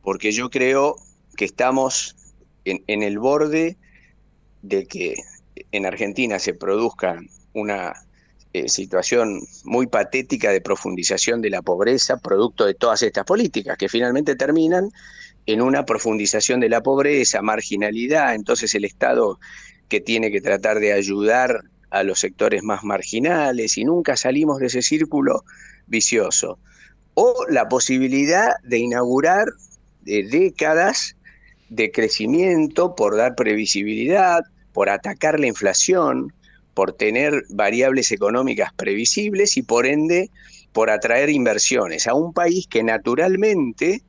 [0.02, 0.96] porque yo creo
[1.36, 2.16] que estamos
[2.64, 3.76] en, el borde
[4.62, 5.14] de que
[5.76, 7.20] en Argentina se produzca
[7.52, 7.94] una
[8.52, 13.88] eh, situación muy patética de profundización de la pobreza, producto de todas estas políticas, que
[13.88, 14.90] finalmente terminan
[15.44, 19.38] en una profundización de la pobreza, marginalidad, entonces el Estado
[19.88, 24.66] que tiene que tratar de ayudar a los sectores más marginales y nunca salimos de
[24.66, 25.44] ese círculo
[25.86, 26.58] vicioso.
[27.14, 29.46] O la posibilidad de inaugurar
[30.02, 31.16] décadas
[31.68, 34.40] de crecimiento por dar previsibilidad,
[34.76, 36.34] por atacar la inflación,
[36.74, 40.30] por tener variables económicas previsibles y por ende
[40.74, 44.02] por atraer inversiones a un país que naturalmente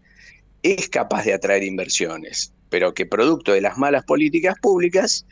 [0.63, 5.25] es capaz de atraer inversiones, pero que producto de las malas políticas públicas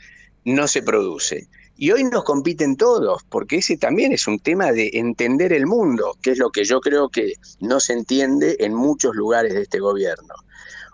[0.46, 1.50] no se produce.
[1.76, 6.18] Y hoy nos compiten todos, porque ese también es un tema de entender el mundo,
[6.22, 9.82] que es lo que yo creo que no se entiende en muchos lugares de este
[9.82, 10.34] gobierno.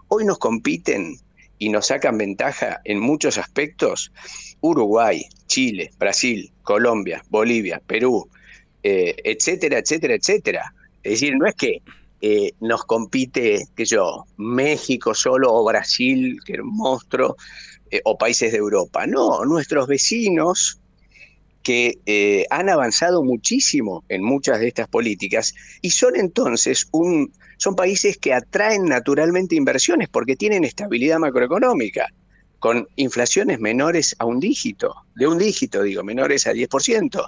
[0.07, 1.19] Hoy nos compiten
[1.61, 4.11] y nos sacan ventaja en muchos aspectos
[4.61, 8.27] Uruguay, Chile, Brasil, Colombia, Bolivia, Perú,
[8.81, 10.73] eh, etcétera, etcétera, etcétera.
[11.03, 11.83] Es decir, no es que
[12.19, 17.37] eh, nos compite, que yo, México solo o Brasil, que es un monstruo,
[17.91, 19.05] eh, o países de Europa.
[19.05, 20.79] No, nuestros vecinos
[21.61, 27.31] que han avanzado muchísimo en muchas de estas políticas y son entonces un,
[27.61, 32.07] son países que atraen naturalmente inversiones porque tienen estabilidad macroeconómica,
[32.57, 37.23] con inflaciones menores a un dígito, de un dígito digo, menores a 10%.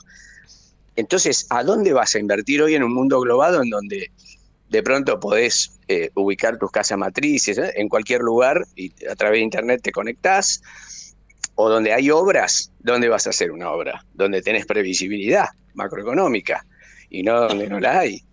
[0.95, 4.09] Entonces, ¿a dónde vas a invertir hoy en un mundo global en donde
[4.69, 9.37] de pronto podés eh, ubicar tus casas matrices eh, en cualquier lugar y a través
[9.37, 10.63] de internet te conectás?
[11.53, 14.03] O donde hay obras, ¿dónde vas a hacer una obra?
[14.15, 16.65] Donde tenés previsibilidad macroeconómica
[17.11, 18.23] y no donde no la hay.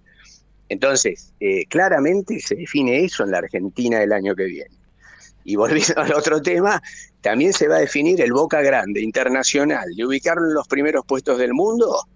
[0.70, 4.76] Entonces, eh, claramente se define eso en la Argentina del año que viene.
[5.42, 6.80] Y volviendo al otro tema,
[7.20, 11.38] también se va a definir el Boca Grande internacional, de ubicarlo en los primeros puestos
[11.38, 12.06] del mundo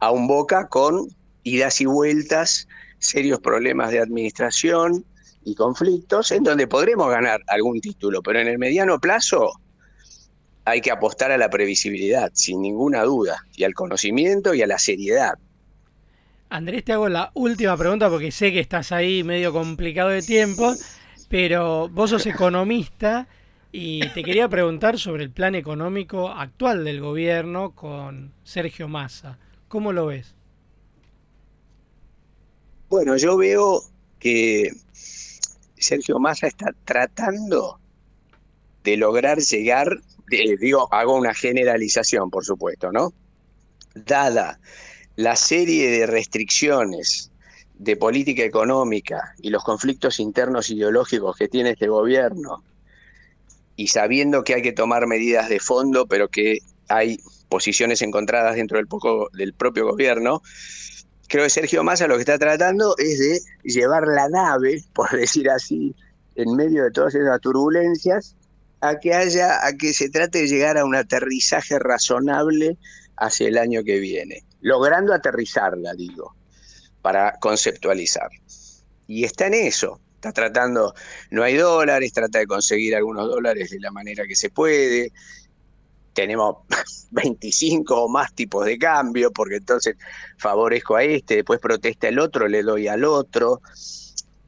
[0.00, 1.08] a un Boca con
[1.44, 2.66] idas y vueltas,
[2.98, 5.04] serios problemas de administración
[5.44, 9.52] y conflictos, en donde podremos ganar algún título, pero en el mediano plazo
[10.64, 14.78] hay que apostar a la previsibilidad, sin ninguna duda, y al conocimiento y a la
[14.78, 15.34] seriedad.
[16.54, 20.72] Andrés, te hago la última pregunta porque sé que estás ahí medio complicado de tiempo,
[21.28, 23.26] pero vos sos economista
[23.72, 29.36] y te quería preguntar sobre el plan económico actual del gobierno con Sergio Massa.
[29.66, 30.36] ¿Cómo lo ves?
[32.88, 33.80] Bueno, yo veo
[34.20, 37.80] que Sergio Massa está tratando
[38.84, 39.88] de lograr llegar,
[40.60, 43.12] digo, hago una generalización, por supuesto, ¿no?
[43.96, 44.60] Dada
[45.16, 47.30] la serie de restricciones
[47.78, 52.62] de política económica y los conflictos internos ideológicos que tiene este gobierno,
[53.76, 56.58] y sabiendo que hay que tomar medidas de fondo, pero que
[56.88, 57.18] hay
[57.48, 60.42] posiciones encontradas dentro del, poco, del propio gobierno,
[61.28, 65.50] creo que Sergio Massa lo que está tratando es de llevar la nave, por decir
[65.50, 65.94] así,
[66.36, 68.36] en medio de todas esas turbulencias,
[68.80, 72.76] a que haya, a que se trate de llegar a un aterrizaje razonable
[73.16, 76.34] hacia el año que viene, logrando aterrizarla, digo,
[77.02, 78.30] para conceptualizar.
[79.06, 80.94] Y está en eso, está tratando,
[81.30, 85.12] no hay dólares, trata de conseguir algunos dólares de la manera que se puede,
[86.14, 86.58] tenemos
[87.10, 89.96] 25 o más tipos de cambio, porque entonces
[90.38, 93.60] favorezco a este, después protesta el otro, le doy al otro,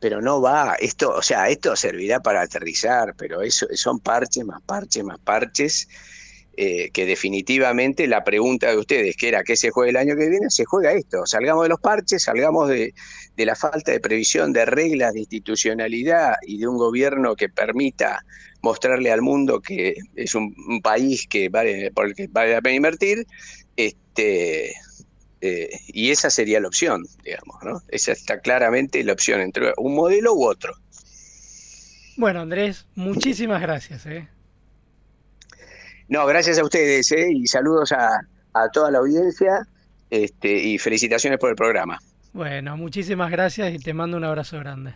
[0.00, 4.62] pero no va, esto, o sea, esto servirá para aterrizar, pero eso son parches más
[4.62, 5.88] parches más parches,
[6.58, 10.30] eh, que definitivamente la pregunta de ustedes, que era qué se juega el año que
[10.30, 12.94] viene, se juega esto, salgamos de los parches, salgamos de,
[13.36, 18.24] la falta de previsión de reglas de institucionalidad y de un gobierno que permita
[18.62, 22.76] mostrarle al mundo que es un, país que vale, por el que vale la pena
[22.76, 23.26] invertir,
[23.76, 24.72] este,
[25.42, 27.82] eh, y esa sería la opción, digamos, ¿no?
[27.88, 30.72] Esa está claramente la opción entre un modelo u otro.
[32.16, 34.06] Bueno, Andrés, muchísimas gracias.
[34.06, 34.26] ¿eh?
[36.08, 37.30] No, gracias a ustedes ¿eh?
[37.32, 38.20] y saludos a,
[38.54, 39.66] a toda la audiencia
[40.10, 41.98] este, y felicitaciones por el programa.
[42.32, 44.94] Bueno, muchísimas gracias y te mando un abrazo grande.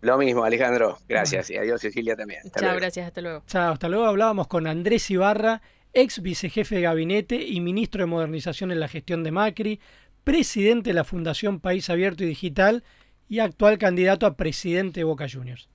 [0.00, 0.98] Lo mismo, Alejandro.
[1.08, 1.50] Gracias.
[1.50, 2.40] Y adiós, Cecilia, también.
[2.58, 3.06] Chao, gracias.
[3.06, 3.42] Hasta luego.
[3.46, 4.06] Chao, hasta luego.
[4.06, 5.62] Hablábamos con Andrés Ibarra,
[5.92, 9.80] ex vicejefe de gabinete y ministro de Modernización en la gestión de Macri,
[10.24, 12.84] presidente de la Fundación País Abierto y Digital
[13.28, 15.68] y actual candidato a presidente de Boca Juniors.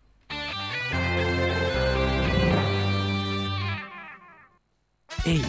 [5.26, 5.42] Ey,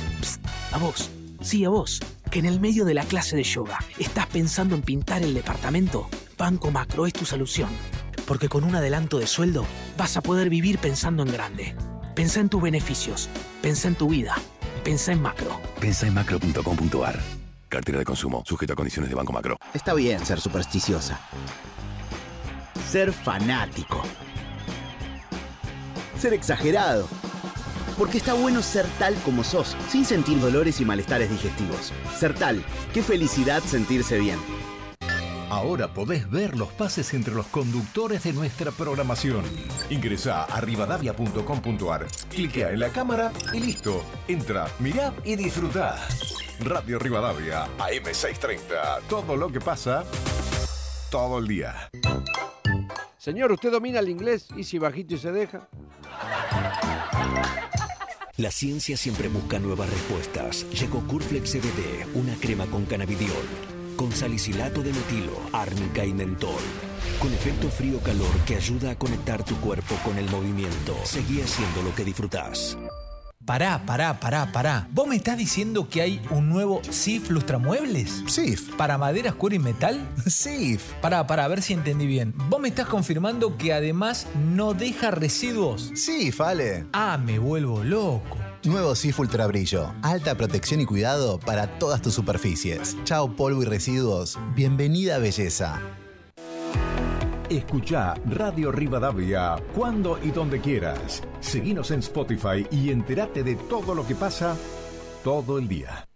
[0.73, 1.11] a vos,
[1.41, 4.83] sí, a vos, que en el medio de la clase de yoga estás pensando en
[4.83, 6.09] pintar el departamento.
[6.37, 7.69] Banco Macro es tu solución
[8.27, 9.67] porque con un adelanto de sueldo
[9.97, 11.77] vas a poder vivir pensando en grande.
[12.15, 13.29] Pensá en tus beneficios,
[13.61, 14.35] pensá en tu vida,
[14.85, 15.61] pensá en macro.
[15.81, 17.21] Pensá en macro.com.ar.
[17.69, 19.57] Cartera de consumo, sujeto a condiciones de Banco Macro.
[19.73, 21.19] Está bien ser supersticiosa.
[22.91, 24.03] Ser fanático.
[26.19, 27.09] Ser exagerado.
[28.03, 31.93] Porque está bueno ser tal como sos, sin sentir dolores y malestares digestivos.
[32.19, 32.61] Ser tal,
[32.93, 34.41] qué felicidad sentirse bien.
[35.49, 39.45] Ahora podés ver los pases entre los conductores de nuestra programación.
[39.89, 44.03] Ingresa a rivadavia.com.ar, cliquea en la cámara y listo.
[44.27, 45.97] Entra, mirá y disfrutá.
[46.59, 49.03] Radio Rivadavia, AM630.
[49.09, 50.03] Todo lo que pasa,
[51.09, 51.89] todo el día.
[53.17, 54.49] Señor, ¿usted domina el inglés?
[54.57, 55.69] ¿Y si bajito y se deja?
[58.37, 60.67] La ciencia siempre busca nuevas respuestas.
[60.71, 63.47] Llegó Curflex CBD, una crema con cannabidiol
[63.97, 66.61] con salicilato de metilo, árnica y mentol.
[67.21, 70.97] Con efecto frío-calor que ayuda a conectar tu cuerpo con el movimiento.
[71.05, 72.77] Seguí haciendo lo que disfrutás.
[73.45, 74.87] Pará, pará, pará, pará.
[74.93, 78.23] ¿Vos me estás diciendo que hay un nuevo SIF Lustramuebles?
[78.29, 78.73] SIF.
[78.77, 80.09] ¿Para maderas, cuero y metal?
[80.27, 80.93] SIF.
[81.01, 82.35] Pará, pará, a ver si entendí bien.
[82.49, 85.91] ¿Vos me estás confirmando que además no deja residuos?
[85.95, 86.87] SIF, Ale.
[86.93, 88.39] Ah, me vuelvo loco.
[88.63, 89.93] Nuevo Sif Ultra Brillo.
[90.03, 92.97] Alta protección y cuidado para todas tus superficies.
[93.03, 94.39] Chao polvo y residuos.
[94.55, 95.81] Bienvenida belleza.
[97.57, 101.23] Escucha Radio Rivadavia cuando y donde quieras.
[101.41, 104.57] Seguinos en Spotify y entérate de todo lo que pasa
[105.23, 106.09] todo el día.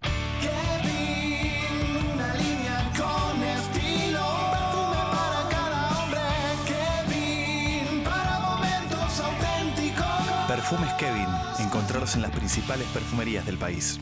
[10.49, 11.27] Perfumes Kevin.
[11.59, 14.01] Encontrarlos en las principales perfumerías del país.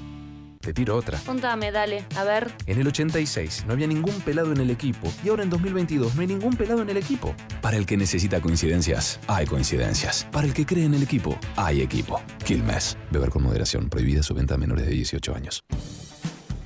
[0.64, 1.18] Te tiro otra.
[1.26, 2.50] Contame, dale, a ver.
[2.66, 6.22] En el 86 no había ningún pelado en el equipo y ahora en 2022 no
[6.22, 7.34] hay ningún pelado en el equipo.
[7.60, 10.26] Para el que necesita coincidencias, hay coincidencias.
[10.32, 12.22] Para el que cree en el equipo, hay equipo.
[12.46, 12.96] Quilmes.
[13.10, 13.90] Beber con moderación.
[13.90, 15.62] Prohibida su venta a menores de 18 años.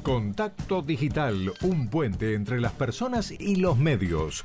[0.05, 4.45] Contacto Digital, un puente entre las personas y los medios.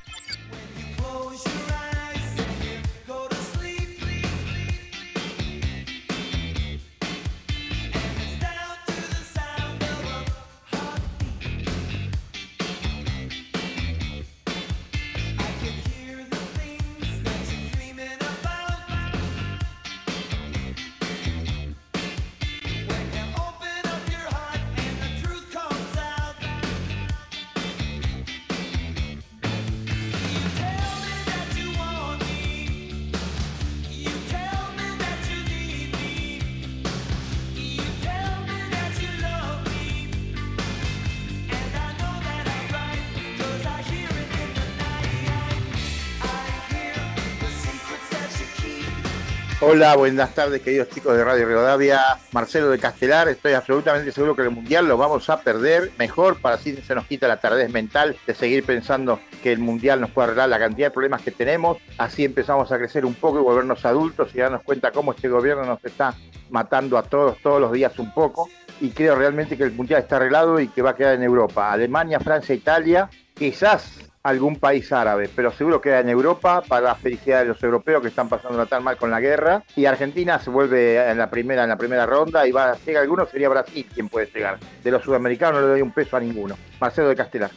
[49.74, 52.00] Hola, buenas tardes, queridos chicos de Radio Rivadavia.
[52.32, 55.90] Marcelo de Castelar, estoy absolutamente seguro que el Mundial lo vamos a perder.
[55.98, 60.00] Mejor para así se nos quita la tardez mental de seguir pensando que el Mundial
[60.00, 61.80] nos puede arreglar la cantidad de problemas que tenemos.
[61.98, 65.66] Así empezamos a crecer un poco y volvernos adultos y darnos cuenta cómo este gobierno
[65.66, 66.14] nos está
[66.52, 68.52] matando a todos, todos los días un poco.
[68.80, 71.72] Y creo realmente que el Mundial está arreglado y que va a quedar en Europa.
[71.72, 77.40] Alemania, Francia, Italia, quizás algún país árabe, pero seguro queda en Europa para la felicidad
[77.40, 79.64] de los europeos que están pasando tan mal con la guerra.
[79.76, 83.04] Y Argentina se vuelve en la primera, en la primera ronda y va a llegar
[83.04, 84.58] alguno, sería Brasil quien puede llegar.
[84.84, 86.56] De los sudamericanos no le doy un peso a ninguno.
[86.80, 87.52] Marcelo de Castelar.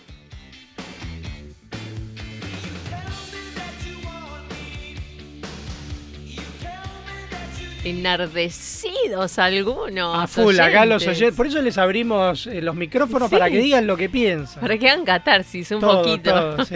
[7.87, 10.19] Enardecidos algunos.
[10.19, 11.37] A full, acá los oyentes.
[11.37, 14.61] Por eso les abrimos eh, los micrófonos para que digan lo que piensan.
[14.61, 16.31] Para que hagan catarsis un Todo, poquito.
[16.33, 16.75] todo, sí.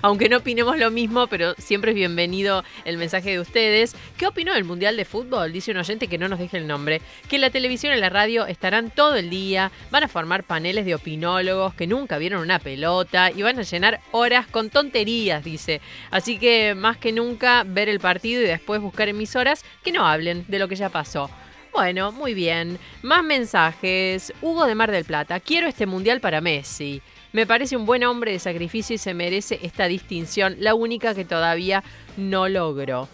[0.00, 3.94] Aunque no opinemos lo mismo, pero siempre es bienvenido el mensaje de ustedes.
[4.16, 5.52] ¿Qué opinó del Mundial de Fútbol?
[5.52, 7.02] Dice un oyente que no nos deje el nombre.
[7.28, 10.94] Que la televisión y la radio estarán todo el día, van a formar paneles de
[10.94, 15.82] opinólogos que nunca vieron una pelota y van a llenar horas con tonterías, dice.
[16.10, 20.21] Así que más que nunca ver el partido y después buscar emisoras que no hablen
[20.22, 21.30] de lo que ya pasó.
[21.72, 22.78] Bueno, muy bien.
[23.02, 24.32] Más mensajes.
[24.42, 25.40] Hugo de Mar del Plata.
[25.40, 27.00] Quiero este mundial para Messi.
[27.32, 31.24] Me parece un buen hombre de sacrificio y se merece esta distinción, la única que
[31.24, 31.82] todavía
[32.18, 33.08] no logró.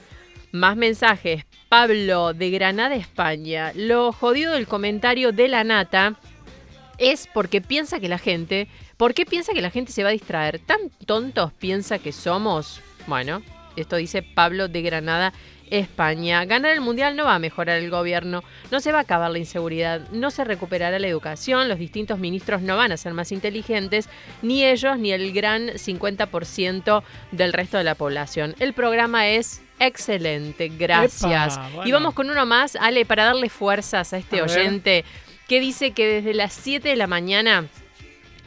[0.50, 1.44] Más mensajes.
[1.68, 3.72] Pablo de Granada, España.
[3.76, 6.18] Lo jodido del comentario de la nata
[6.96, 8.68] es porque piensa que la gente.
[8.96, 10.58] ¿Por qué piensa que la gente se va a distraer?
[10.58, 12.80] ¿Tan tontos piensa que somos?
[13.06, 13.42] Bueno,
[13.76, 15.32] esto dice Pablo de Granada.
[15.70, 19.38] Ganar el mundial no va a mejorar el gobierno, no se va a acabar la
[19.38, 24.08] inseguridad, no se recuperará la educación, los distintos ministros no van a ser más inteligentes,
[24.42, 28.54] ni ellos ni el gran 50% del resto de la población.
[28.58, 31.54] El programa es excelente, gracias.
[31.54, 31.88] Epa, bueno.
[31.88, 34.50] Y vamos con uno más, Ale, para darle fuerzas a este A ver.
[34.50, 35.04] oyente
[35.48, 37.66] que dice que desde las 7 de la mañana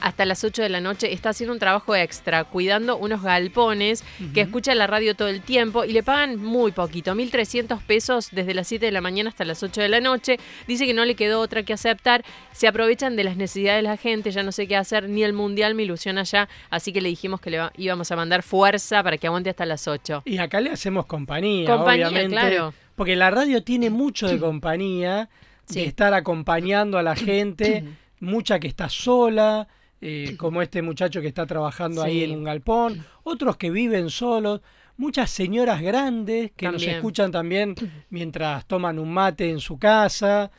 [0.02, 4.04] hasta las 8 de la noche está haciendo un trabajo extra, cuidando unos galpones
[4.34, 8.54] que escuchan la radio todo el tiempo y le pagan muy poquito, 1.300 pesos desde
[8.54, 10.40] las 7 de la mañana hasta las 8 de la noche.
[10.68, 12.24] Dice que no le quedó otra que aceptar.
[12.52, 15.34] Se aprovechan de las necesidades de la gente, ya no sé qué hacer, ni el
[15.34, 19.18] mundial me ilusiona ya, así que le dijimos que le íbamos a mandar fuerza para
[19.18, 20.24] que aguante hasta las 8.
[20.26, 22.36] Y acá le hacemos compañía, Compañía, obviamente.
[22.36, 22.74] claro.
[22.96, 25.30] Porque la radio tiene mucho de compañía,
[25.70, 27.86] de estar acompañando a la gente,
[28.20, 29.68] mucha que está sola,
[30.02, 34.62] eh, como este muchacho que está trabajando ahí en un galpón, otros que viven solos,
[34.98, 37.76] muchas señoras grandes que nos escuchan también
[38.10, 40.52] mientras toman un mate en su casa,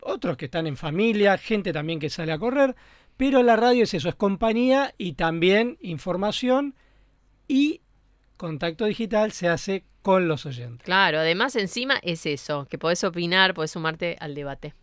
[0.00, 2.74] otros que están en familia, gente también que sale a correr,
[3.16, 6.74] pero la radio es eso, es compañía y también información
[7.46, 7.82] y
[8.38, 10.86] contacto digital se hace con los oyentes.
[10.86, 14.74] Claro, además encima es eso, que podés opinar, podés sumarte al debate.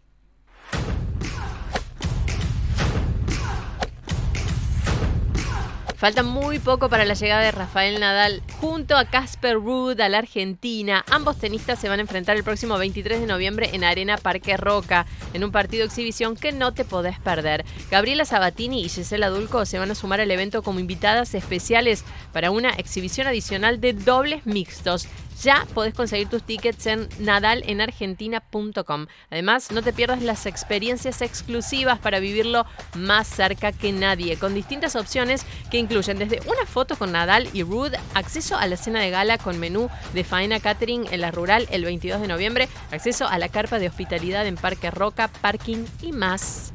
[5.97, 10.19] Falta muy poco para la llegada de Rafael Nadal junto a Casper Ruud a la
[10.19, 11.03] Argentina.
[11.09, 15.07] Ambos tenistas se van a enfrentar el próximo 23 de noviembre en Arena Parque Roca,
[15.33, 17.65] en un partido exhibición que no te podés perder.
[17.89, 22.51] Gabriela Sabatini y Gisela Dulco se van a sumar al evento como invitadas especiales para
[22.51, 25.07] una exhibición adicional de dobles mixtos.
[25.43, 29.07] Ya podés conseguir tus tickets en nadalenargentina.com.
[29.29, 32.65] Además, no te pierdas las experiencias exclusivas para vivirlo
[32.95, 37.63] más cerca que nadie, con distintas opciones que incluyen desde una foto con Nadal y
[37.63, 41.67] Rude, acceso a la cena de gala con menú de faena catering en la rural
[41.69, 46.13] el 22 de noviembre, acceso a la carpa de hospitalidad en Parque Roca, parking y
[46.13, 46.73] más.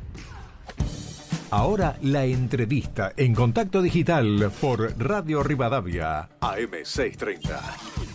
[1.51, 8.12] Ahora la entrevista en contacto digital por Radio Rivadavia, AM630.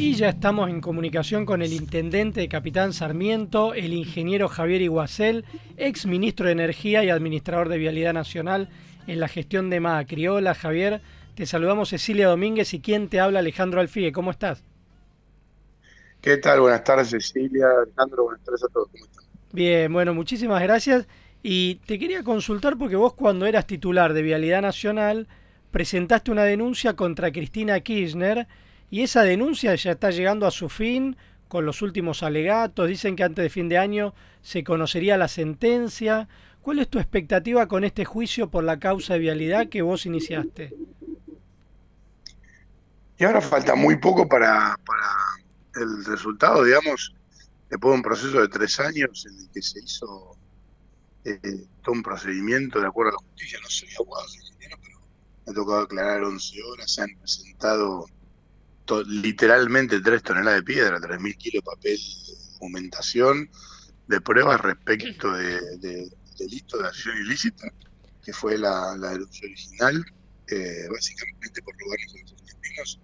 [0.00, 5.44] Y ya estamos en comunicación con el intendente de Capitán Sarmiento, el ingeniero Javier Iguacel,
[5.76, 8.68] ex ministro de Energía y administrador de Vialidad Nacional
[9.08, 10.28] en la gestión de Macri.
[10.28, 11.00] Hola Javier,
[11.34, 14.12] te saludamos Cecilia Domínguez y quien te habla Alejandro Alfie.
[14.12, 14.62] ¿Cómo estás?
[16.20, 16.60] ¿Qué tal?
[16.60, 18.88] Buenas tardes Cecilia, Alejandro, buenas tardes a todos.
[18.92, 19.24] ¿Cómo están?
[19.52, 21.08] Bien, bueno, muchísimas gracias.
[21.42, 25.28] Y te quería consultar porque vos cuando eras titular de Vialidad Nacional
[25.70, 28.48] presentaste una denuncia contra Cristina Kirchner
[28.90, 31.16] y esa denuncia ya está llegando a su fin
[31.46, 32.88] con los últimos alegatos.
[32.88, 36.28] Dicen que antes de fin de año se conocería la sentencia.
[36.62, 40.74] ¿Cuál es tu expectativa con este juicio por la causa de vialidad que vos iniciaste?
[43.18, 47.14] Y ahora falta muy poco para, para el resultado, digamos,
[47.68, 50.37] después de un proceso de tres años en el que se hizo
[51.24, 51.40] eh,
[51.82, 53.58] todo un procedimiento de acuerdo a la justicia.
[53.62, 54.98] No soy abogado, soy ingeniero, pero
[55.46, 56.90] me ha tocado aclarar 11 horas.
[56.92, 58.06] Se han presentado
[58.84, 63.50] to- literalmente 3 toneladas de piedra, 3.000 kilos de papel de documentación
[64.06, 66.08] de pruebas respecto de, de
[66.38, 67.68] delito de acción ilícita,
[68.24, 70.04] que fue la, la original,
[70.48, 73.00] eh, básicamente por los argentinos.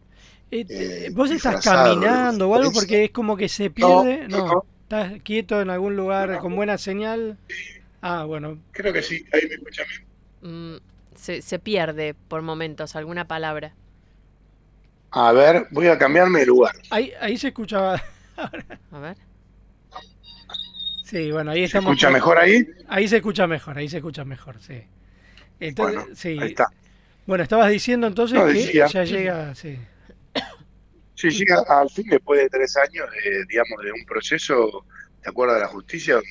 [0.50, 2.72] Eh, eh, ¿Vos estás caminando o algo?
[2.72, 4.28] Porque es como que se pierde.
[4.28, 4.64] no, No, no.
[4.82, 7.38] ¿Estás quieto en algún lugar con buena señal?
[8.06, 8.62] Ah, bueno.
[8.72, 10.04] Creo que sí, ahí me escuchan bien.
[10.42, 10.80] Mm,
[11.14, 13.74] se, se pierde por momentos alguna palabra.
[15.12, 16.74] A ver, voy a cambiarme de lugar.
[16.90, 18.02] Ahí, ahí se escuchaba.
[18.90, 19.16] A ver.
[21.02, 21.90] Sí, bueno, ahí ¿Se estamos.
[21.92, 22.66] escucha mejor ahí?
[22.88, 24.82] Ahí se escucha mejor, ahí se escucha mejor, sí.
[25.60, 26.38] Entonces, Bueno, sí.
[26.40, 26.66] ahí está.
[27.26, 28.86] Bueno, estabas diciendo entonces No, que decía.
[28.86, 29.78] ya llega, sí.
[31.14, 34.84] Sí, llega al fin después de tres años, de, digamos, de un proceso,
[35.22, 36.28] de acuerdo a la justicia, donde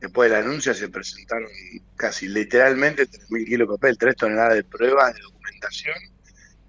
[0.00, 1.48] después de la denuncia se presentaron
[1.96, 5.96] casi literalmente 3.000 kilos de papel, 3 toneladas de pruebas, de documentación,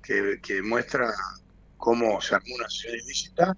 [0.02, 1.10] que, muestra
[1.78, 3.56] cómo se armó una acción ilícita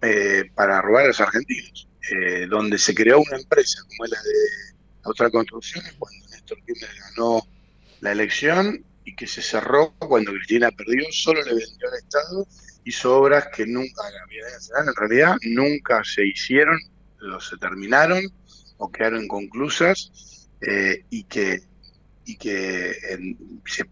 [0.00, 4.78] eh, para robar a los argentinos, eh, donde se creó una empresa como la de
[5.02, 7.42] Austral Construcciones, cuando Néstor Kirchner ganó
[8.00, 12.46] la elección y que se cerró cuando Cristina perdió, solo le vendió al Estado,
[12.84, 14.02] hizo obras que nunca,
[14.80, 16.78] en realidad nunca se hicieron,
[17.34, 18.22] o se terminaron
[18.78, 21.60] o quedaron inconclusas eh, y que,
[22.24, 22.94] y que
[23.66, 23.84] se,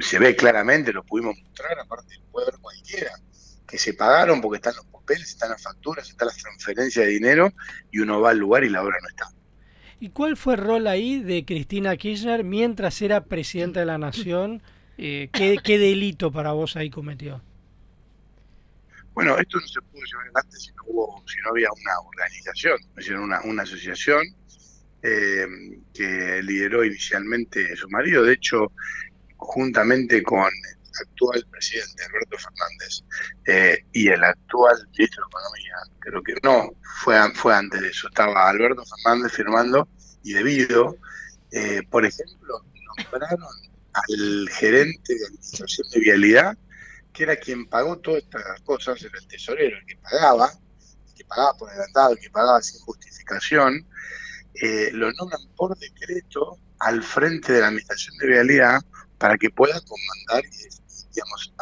[0.00, 3.10] se ve claramente, lo pudimos mostrar, aparte lo puede ver cualquiera,
[3.66, 7.52] que se pagaron porque están los papeles, están las facturas, están las transferencias de dinero
[7.90, 9.26] y uno va al lugar y la obra no está.
[10.00, 14.62] ¿Y cuál fue el rol ahí de Cristina Kirchner mientras era presidenta de la Nación?
[14.98, 17.40] Eh, ¿qué, ¿Qué delito para vos ahí cometió?
[19.14, 22.78] Bueno, esto no se pudo llevar adelante si no, hubo, si no había una organización,
[23.22, 24.22] una, una asociación
[25.02, 25.46] eh,
[25.92, 28.72] que lideró inicialmente su marido, de hecho,
[29.36, 33.04] juntamente con el actual presidente Alberto Fernández
[33.46, 36.70] eh, y el actual ministro de Economía, creo que no,
[37.02, 39.88] fue, fue antes de eso, estaba Alberto Fernández firmando
[40.22, 40.96] y debido,
[41.52, 42.64] eh, por ejemplo,
[42.96, 43.46] nombraron
[43.92, 46.58] al gerente de administración de vialidad
[47.14, 51.24] que era quien pagó todas estas cosas, era el tesorero, el que pagaba, el que
[51.24, 53.86] pagaba por adelantado, el que pagaba sin justificación,
[54.60, 58.80] eh, lo nombran por decreto al frente de la administración de vialidad
[59.16, 60.74] para que pueda comandar y,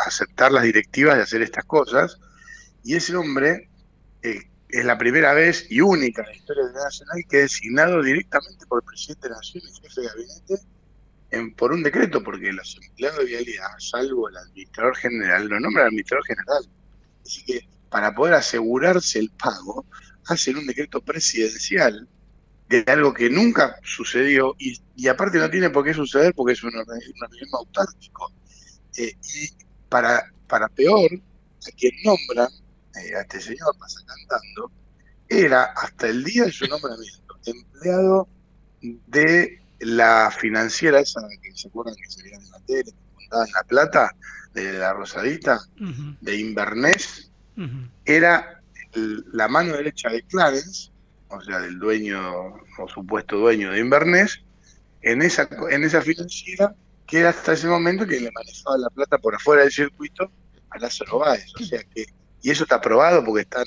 [0.06, 2.18] aceptar las directivas de hacer estas cosas.
[2.82, 3.68] Y ese hombre
[4.22, 7.52] eh, es la primera vez y única en la historia de la Nacional que es
[7.52, 10.72] designado directamente por el presidente de la Nación y jefe de gabinete
[11.56, 15.88] por un decreto, porque los empleados de vialidad, salvo el administrador general, lo nombra el
[15.88, 16.68] administrador general.
[17.24, 19.86] Así que para poder asegurarse el pago,
[20.26, 22.09] hacen un decreto presidencial
[22.68, 26.74] de algo que nunca sucedió y, aparte no tiene por qué suceder porque es un
[26.74, 28.32] organismo autárquico.
[28.96, 29.48] Eh, y
[29.88, 32.48] para, para peor, a quien nombran,
[32.96, 34.70] eh, a este señor pasa cantando,
[35.28, 38.28] era hasta el día de su nombramiento empleado
[38.80, 43.52] de la financiera esa que se acuerdan que se veía en la tele, que en
[43.52, 44.10] La Plata,
[44.54, 45.60] de la Rosadita,
[46.20, 47.30] de Inverness,
[48.04, 48.60] era
[48.92, 50.90] el- la mano derecha de Clarence,
[51.28, 54.40] o sea, del dueño o supuesto dueño de Inverness,
[55.02, 56.74] en esa, en esa financiera
[57.06, 60.30] que era hasta ese momento que le manejaba la plata por afuera del circuito
[60.70, 61.46] a Lázaro Báez.
[61.60, 62.06] O sea que,
[62.42, 63.64] y eso está aprobado porque están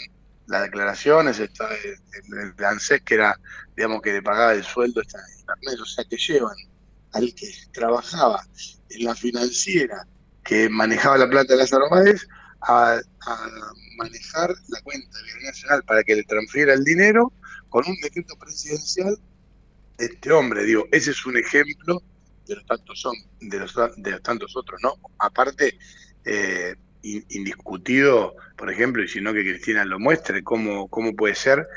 [0.48, 3.40] las declaraciones, está el, el, ANSES que era,
[3.76, 6.56] digamos, que le pagaba el sueldo, está en Inverness, o sea que llevan
[7.14, 8.46] al que trabajaba
[8.90, 10.08] en la financiera
[10.44, 12.28] que manejaba la plata de Lázaro Báez
[12.62, 13.50] a, a
[13.98, 17.32] manejar la cuenta de Bienestar Nacional para que le transfiera el dinero
[17.70, 19.18] con un decreto presidencial
[19.98, 20.64] de este hombre.
[20.64, 22.02] Digo, ese es un ejemplo
[22.48, 24.96] de los tantos, son, de los, de los tantos otros, ¿no?
[25.18, 25.78] Aparte,
[26.24, 26.76] eh,
[27.30, 31.68] indiscutido, por ejemplo, y si no que Cristina lo muestre, cómo, cómo puede ser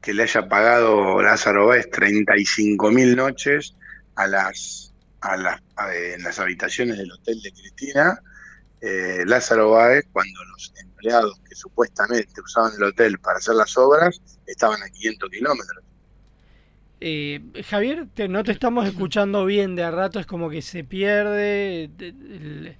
[0.00, 3.74] que le haya pagado Lázaro Báez 35 mil noches
[4.14, 8.20] a las, a las, a- en las habitaciones del hotel de Cristina,
[8.80, 14.20] eh, Lázaro Báez, cuando los empleados que supuestamente usaban el hotel para hacer las obras
[14.46, 15.84] estaban a 500 kilómetros.
[17.00, 20.82] Eh, Javier, te- no te estamos escuchando bien, de a rato es como que se
[20.84, 22.76] pierde, de- el-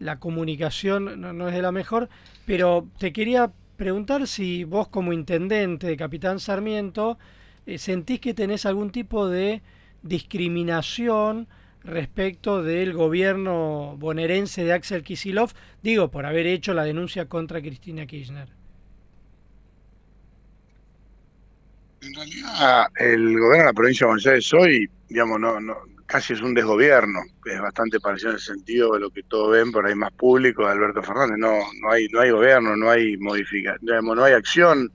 [0.00, 2.08] la comunicación no, no es de la mejor,
[2.46, 7.18] pero te quería preguntar si vos como intendente de Capitán Sarmiento
[7.66, 9.62] eh, sentís que tenés algún tipo de
[10.02, 11.46] discriminación
[11.84, 15.52] respecto del gobierno bonaerense de Axel Kisilov,
[15.82, 18.48] digo, por haber hecho la denuncia contra Cristina Kirchner.
[22.46, 25.60] Ah, el gobierno de la provincia de Buenos Aires hoy, digamos, no,
[26.10, 29.52] casi es un desgobierno, que es bastante parecido en el sentido de lo que todos
[29.52, 31.38] ven por ahí más público de Alberto Fernández.
[31.38, 34.92] No, no hay, no hay gobierno, no hay modificación, no hay acción,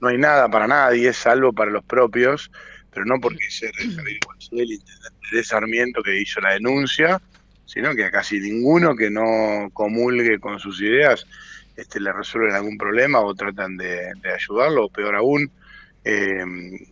[0.00, 2.50] no hay nada para nadie, salvo para los propios,
[2.92, 7.22] pero no porque sea el intendente de Sarmiento que hizo la denuncia,
[7.64, 11.26] sino que a casi ninguno que no comulgue con sus ideas
[11.76, 15.48] este, le resuelven algún problema o tratan de, de ayudarlo, o peor aún,
[16.06, 16.44] eh,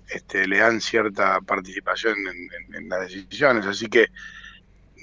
[0.09, 2.17] este, le dan cierta participación
[2.75, 3.65] en, las decisiones.
[3.65, 4.09] Así que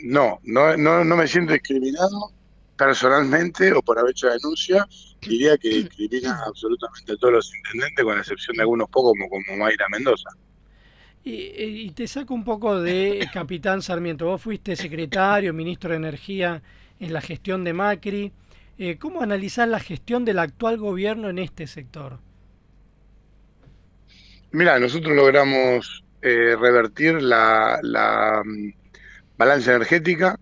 [0.04, 2.34] no, no, no, no me siento discriminado
[2.78, 4.86] personalmente o por haber hecho la denuncia.
[5.22, 9.30] Diría que discrimina absolutamente a todos los intendentes, con la excepción de algunos pocos, como,
[9.30, 10.30] como Mayra Mendoza.
[11.24, 14.26] Y, y te saco un poco de Capitán Sarmiento.
[14.26, 16.62] Vos fuiste secretario, ministro de Energía
[17.00, 18.34] en la gestión de Macri.
[18.78, 22.20] Eh, ¿Cómo analizás la gestión del actual gobierno en este sector?
[24.54, 28.74] Mira, nosotros logramos eh, revertir la, la, mm,
[29.38, 30.38] balanza energética.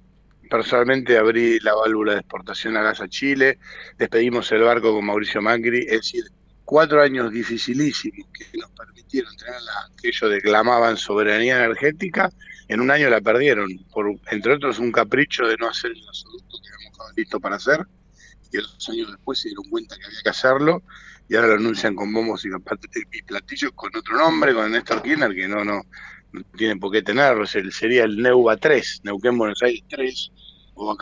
[0.49, 3.60] Personalmente abrí la válvula de exportación a gas a Chile,
[3.99, 6.23] despedimos el barco con Mauricio Macri, es decir,
[6.65, 12.31] cuatro años dificilísimos que nos permitieron tener la que ellos declamaban soberanía energética,
[12.68, 16.57] en un año la perdieron, por entre otros un capricho de no hacer el gasoducto
[16.64, 17.86] que habíamos dejado listo para hacer,
[18.52, 20.81] y dos años después se dieron cuenta que había que hacerlo,
[21.30, 25.48] y ahora lo anuncian con bombos y platillos con otro nombre, con Néstor Kirchner, que
[25.48, 25.84] no, no,
[26.32, 30.32] no tiene por qué tenerlo, sería el Neuva 3, Neuquén Buenos Aires 3,
[30.74, 30.98] o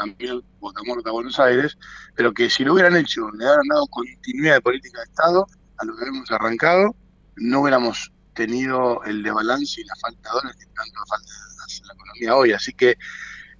[0.59, 1.77] Bocamorta Buenos Aires,
[2.13, 5.47] pero que si lo hubieran hecho, le hubieran dado continuidad de política de Estado
[5.77, 6.95] a lo que habíamos arrancado,
[7.37, 11.31] no hubiéramos tenido el desbalance y la falta de dólares que tanto falta
[11.65, 12.51] hace la economía hoy.
[12.51, 12.97] Así que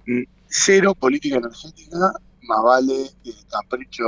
[0.06, 2.12] mm, cero política energética,
[2.42, 4.04] más vale eh, capricho,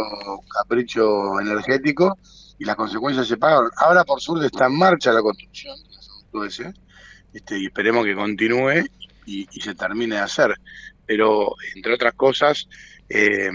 [0.53, 2.19] capricho energético
[2.61, 3.71] y las consecuencias se pagaron.
[3.79, 6.75] Ahora por suerte está en marcha la construcción del gasoducto ese,
[7.33, 8.85] este, y esperemos que continúe
[9.25, 10.55] y, se termine de hacer.
[11.07, 12.69] Pero, entre otras cosas,
[13.09, 13.51] eh,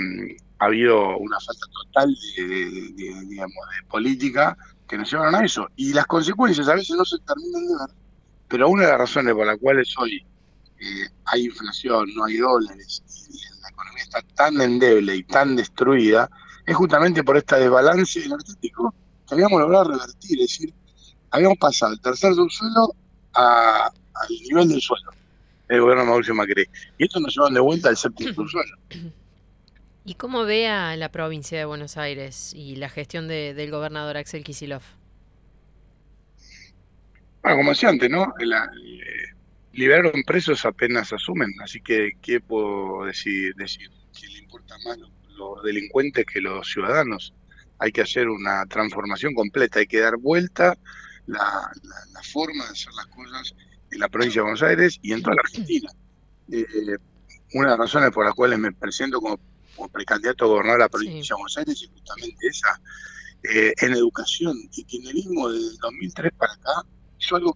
[0.60, 4.58] ha habido una falta total de, de- de- digamos, de política
[4.88, 5.70] que nos llevaron a eso.
[5.76, 7.96] Y las consecuencias a veces no se terminan de ver,
[8.48, 10.26] pero una de las razones por las cuales hoy
[10.80, 16.30] eh, hay inflación, no hay dólares, y la economía está tan endeble y tan destruida,
[16.66, 18.94] es justamente por este desbalance energético
[19.28, 20.40] que habíamos logrado revertir.
[20.42, 20.74] Es decir,
[21.32, 22.94] habíamos pasado el tercer subsuelo
[23.34, 25.12] a- al nivel del suelo,
[25.68, 26.66] el gobierno de Mauricio Macri.
[26.98, 28.78] Y esto nos llevan de vuelta al séptimo subsuelo.
[30.06, 34.18] ¿Y cómo ve a la provincia de Buenos Aires y la gestión de- del gobernador
[34.18, 34.84] Axel Kicillof?
[37.42, 38.34] Bueno, como decía antes, ¿no?
[38.40, 39.34] La- eh,
[39.74, 43.54] liberaron presos apenas asumen, así que, ¿qué puedo decir?
[43.56, 43.90] decir?
[44.32, 47.34] Le importa más lo- los delincuentes que los ciudadanos.
[47.80, 50.78] Hay que hacer una transformación completa, hay que dar vuelta
[51.28, 53.54] la, la- la forma de hacer las cosas
[53.92, 55.90] en la provincia de Buenos Aires y en toda la Argentina.
[56.52, 56.66] Eh,
[57.54, 59.40] una de las razones por las cuales me presento como,
[59.76, 62.80] como precandidato a gobernador de la provincia de Buenos Aires es justamente esa.
[63.44, 64.58] eh, en educación.
[64.58, 66.72] El kirchnerismo desde el 2003 para acá
[67.20, 67.54] hizo algo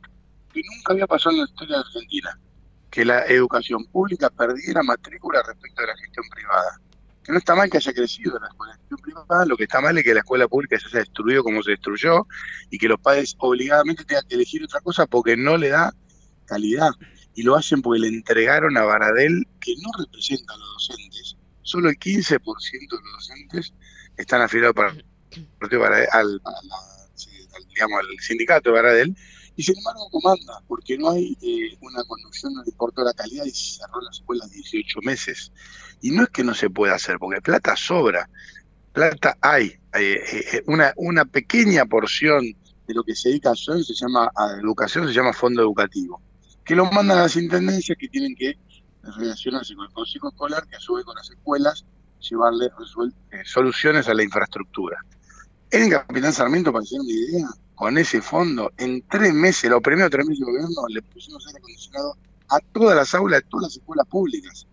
[0.53, 2.39] que nunca había pasado en la historia de Argentina,
[2.91, 6.79] que la educación pública perdiera matrícula respecto a la gestión privada.
[7.29, 10.15] No está mal que haya crecido la escuela privada, lo que está mal es que
[10.15, 12.25] la escuela pública se haya destruido como se destruyó
[12.71, 15.93] y que los padres obligadamente tengan que elegir otra cosa porque no le da
[16.45, 16.89] calidad.
[17.35, 21.37] Y lo hacen porque le entregaron a Baradel, que no representa a los docentes.
[21.61, 23.73] Solo el 15% de los docentes
[24.17, 29.15] están afiliados para al, al, digamos, al sindicato de Baradel,
[29.59, 33.43] y sin embargo comanda, porque no hay eh, una conducción, no le importó la calidad
[33.43, 35.51] y se cerró las escuelas 18 meses.
[35.99, 38.29] Y no es que no se pueda hacer, porque plata sobra,
[38.93, 39.73] plata hay.
[39.95, 40.21] Eh,
[40.53, 42.45] eh, una, una pequeña porción
[42.87, 46.21] de lo que se dedica a educación se llama, a educación se llama fondo educativo,
[46.63, 48.57] que lo mandan a las intendencias que tienen que
[49.03, 51.83] relacionarse con el consejo escolar, que a su vez con las escuelas,
[52.21, 55.03] llevarle eh, soluciones a la infraestructura.
[55.71, 60.09] En Capitán Sarmiento, para hacer una idea, con ese fondo, en tres meses, los primeros
[60.09, 62.17] tres meses de gobierno, le pusimos aire acondicionado
[62.49, 64.67] a todas las aulas de todas las escuelas públicas.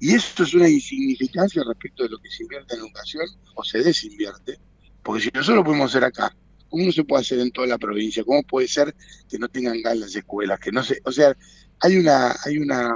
[0.00, 3.24] Y esto es una insignificancia respecto de lo que se invierte en educación
[3.54, 4.58] o se desinvierte,
[5.04, 6.34] porque si nosotros lo podemos hacer acá,
[6.68, 8.24] ¿cómo no se puede hacer en toda la provincia?
[8.24, 8.94] ¿Cómo puede ser
[9.28, 10.58] que no tengan gas las escuelas?
[10.58, 11.36] Que no se, o sea,
[11.78, 12.92] hay una, hay una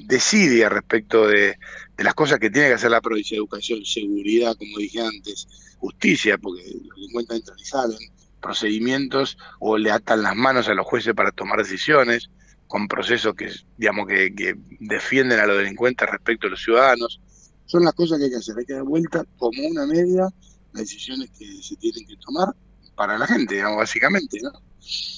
[0.00, 1.58] desidia respecto de,
[1.96, 5.48] de las cosas que tiene que hacer la provincia de educación, seguridad, como dije antes,
[5.78, 7.98] justicia, porque los delincuentes entran y salen,
[8.40, 12.30] procedimientos o le atan las manos a los jueces para tomar decisiones,
[12.66, 17.20] con procesos que, digamos, que, que defienden a los delincuentes respecto a los ciudadanos.
[17.64, 20.28] Son las cosas que hay que hacer, hay que dar vuelta como una media
[20.72, 22.54] las decisiones que se tienen que tomar
[22.94, 24.52] para la gente, digamos, básicamente, ¿no?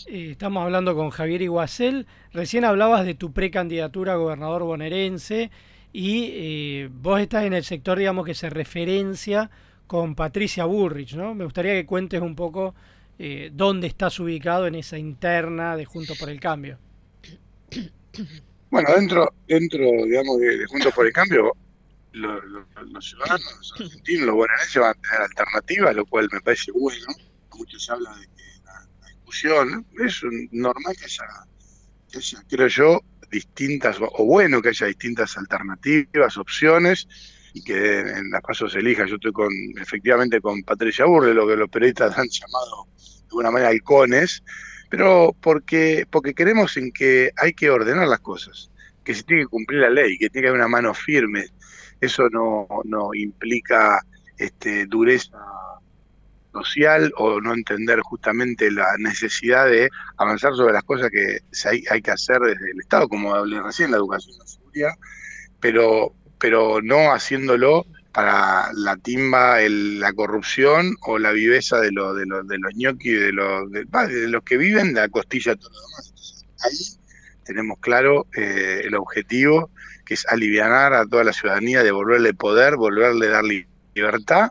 [0.07, 2.07] Eh, estamos hablando con Javier Iguacel.
[2.33, 5.51] Recién hablabas de tu precandidatura a gobernador bonaerense
[5.93, 9.51] y eh, vos estás en el sector, digamos, que se referencia
[9.87, 11.35] con Patricia Burrich, ¿no?
[11.35, 12.75] Me gustaría que cuentes un poco
[13.19, 16.79] eh, dónde estás ubicado en esa interna de Juntos por el Cambio.
[18.71, 21.53] Bueno, dentro, dentro digamos, de, de Juntos por el Cambio,
[22.13, 26.41] lo- lo- los ciudadanos los argentinos, los bonaerenses van a tener alternativas, lo cual me
[26.41, 27.07] parece bueno.
[27.57, 28.50] Mucho se habla de que
[29.31, 31.24] discusión, es normal que haya,
[32.11, 33.01] que haya, creo yo,
[33.31, 37.07] distintas, o, bueno que haya distintas alternativas, opciones,
[37.52, 39.07] y que en las pasos se elija.
[39.07, 43.51] Yo estoy con, efectivamente, con Patricia Burle, lo que los periodistas han llamado de alguna
[43.51, 44.43] manera halcones,
[44.89, 48.70] pero porque, porque creemos en que hay que ordenar las cosas,
[49.05, 51.47] que se tiene que cumplir la ley, que tiene que haber una mano firme.
[52.01, 54.01] Eso no, no implica
[54.36, 55.39] este, dureza
[56.53, 61.39] social o no entender justamente la necesidad de avanzar sobre las cosas que
[61.91, 64.93] hay, que hacer desde el Estado, como hablé recién, la educación y la seguridad,
[65.61, 72.15] pero, pero no haciéndolo para la timba, el- la corrupción o la viveza de, lo,
[72.15, 73.87] de, lo- de los ñoquis, de, los de,
[74.29, 76.45] los que viven de la costilla todo lo demás.
[76.65, 76.77] Ahí
[77.45, 79.71] tenemos claro eh, el objetivo,
[80.05, 84.51] que es alivianar a toda la ciudadanía, devolverle poder, volverle dar li- libertad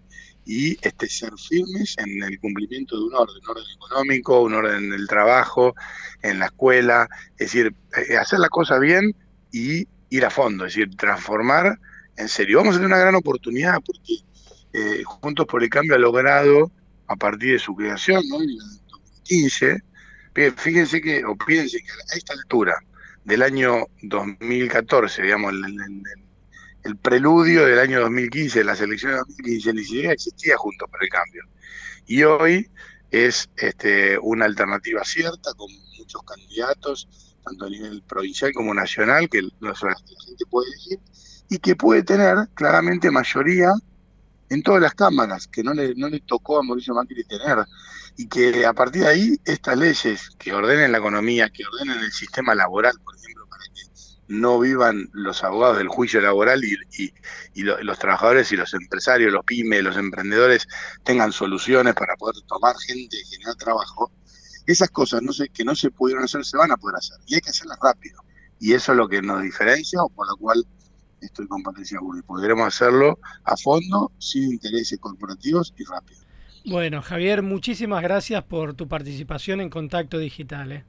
[0.51, 4.85] y este, ser firmes en el cumplimiento de un orden, un orden económico, un orden
[4.85, 5.75] en el trabajo,
[6.23, 7.75] en la escuela, es decir,
[8.09, 9.15] eh, hacer la cosa bien
[9.51, 11.77] y ir a fondo, es decir, transformar
[12.17, 12.57] en serio.
[12.57, 14.15] Vamos a tener una gran oportunidad porque
[14.73, 16.71] eh, Juntos por el Cambio ha logrado,
[17.05, 18.37] a partir de su creación, ¿no?
[18.41, 18.57] en el
[18.89, 19.77] 2015,
[20.33, 22.75] fí- fíjense que, o piensen que a esta altura
[23.23, 26.28] del año 2014, digamos, el, el- el-
[26.83, 31.09] el preludio del año 2015, las elecciones de 2015, ni siquiera existía Juntos por el
[31.09, 31.43] Cambio.
[32.05, 32.69] Y hoy
[33.11, 37.07] es este, una alternativa cierta, con muchos candidatos,
[37.43, 40.99] tanto a nivel provincial como nacional, que la la gente puede elegir,
[41.49, 43.71] y que puede tener claramente mayoría
[44.49, 47.65] en todas las cámaras, que no le, no le tocó a Mauricio Macri tener,
[48.17, 52.11] y que a partir de ahí estas leyes que ordenen la economía, que ordenen el
[52.11, 53.28] sistema laboral, por ejemplo,
[54.29, 57.13] no vivan los abogados del juicio laboral y, y-
[57.53, 60.67] y lo- los trabajadores y los empresarios, los pymes, los emprendedores
[61.03, 64.11] tengan soluciones para poder tomar gente y generar trabajo,
[64.67, 67.41] esas cosas no que no se pudieron hacer se van a poder hacer y hay
[67.41, 68.21] que hacerlas rápido.
[68.59, 70.63] Y eso es lo que nos diferencia o por lo cual
[71.21, 72.21] estoy con Patricia Burri.
[72.21, 76.21] Podremos hacerlo a fondo, sin intereses corporativos y rápido.
[76.65, 80.71] Bueno, Javier, muchísimas gracias por tu participación en Contacto Digital.
[80.71, 80.83] ¿eh?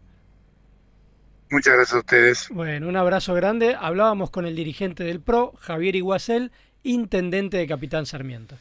[1.51, 2.49] Muchas gracias a ustedes.
[2.51, 3.77] Bueno, un abrazo grande.
[3.79, 6.53] Hablábamos con el dirigente del PRO, Javier Iguacel,
[6.83, 8.57] intendente de Capitán Sarmiento.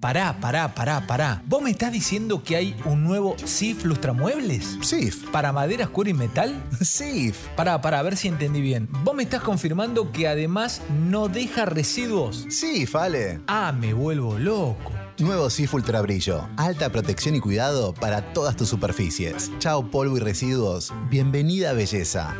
[0.00, 1.42] Pará, pará, pará, pará.
[1.46, 4.78] ¿Vos me estás diciendo que hay un nuevo SIF Lustramuebles?
[4.80, 5.28] SIF.
[5.30, 6.62] ¿Para maderas, cuero y metal?
[6.80, 7.48] SIF.
[7.56, 8.88] Pará, pará, a ver si entendí bien.
[9.02, 12.46] ¿Vos me estás confirmando que además no deja residuos?
[12.48, 13.40] SIF, Ale.
[13.48, 14.97] Ah, me vuelvo loco.
[15.18, 16.48] Nuevo SIF Ultra Brillo.
[16.56, 19.50] Alta protección y cuidado para todas tus superficies.
[19.58, 20.92] Chao polvo y residuos.
[21.10, 22.36] Bienvenida belleza.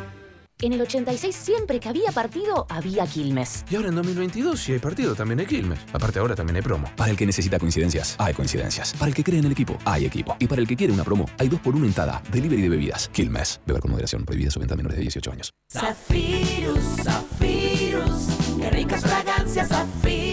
[0.61, 3.63] En el 86 siempre que había partido, había Quilmes.
[3.69, 5.79] Y ahora en 2022, si hay partido, también hay Quilmes.
[5.93, 6.89] Aparte, ahora también hay promo.
[6.97, 8.93] Para el que necesita coincidencias, hay coincidencias.
[8.93, 10.35] Para el que cree en el equipo, hay equipo.
[10.39, 12.21] Y para el que quiere una promo, hay dos por uno en Tada.
[12.31, 13.09] Delivery de bebidas.
[13.09, 13.61] Quilmes.
[13.65, 14.25] Beber con moderación.
[14.25, 15.53] Prohibida su venta a menores de 18 años.
[15.71, 18.27] Zafirus, Zafirus,
[18.59, 20.28] qué ricas fragancias, Zafirus,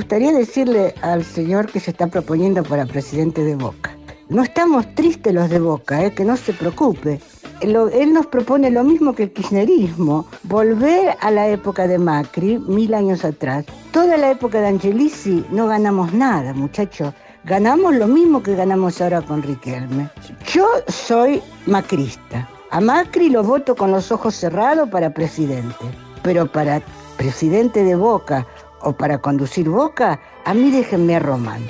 [0.00, 3.94] Gustaría decirle al señor que se está proponiendo para presidente de Boca.
[4.30, 6.10] No estamos tristes los de Boca, ¿eh?
[6.14, 7.20] que no se preocupe.
[7.60, 12.94] Él nos propone lo mismo que el kirchnerismo, volver a la época de Macri, mil
[12.94, 13.66] años atrás.
[13.92, 17.12] Toda la época de Angelici no ganamos nada, muchachos.
[17.44, 20.08] Ganamos lo mismo que ganamos ahora con Riquelme.
[20.50, 22.48] Yo soy macrista.
[22.70, 25.84] A Macri lo voto con los ojos cerrados para presidente.
[26.22, 26.80] Pero para
[27.18, 28.46] presidente de Boca
[28.82, 31.62] o para conducir Boca, a mí déjenme a Román.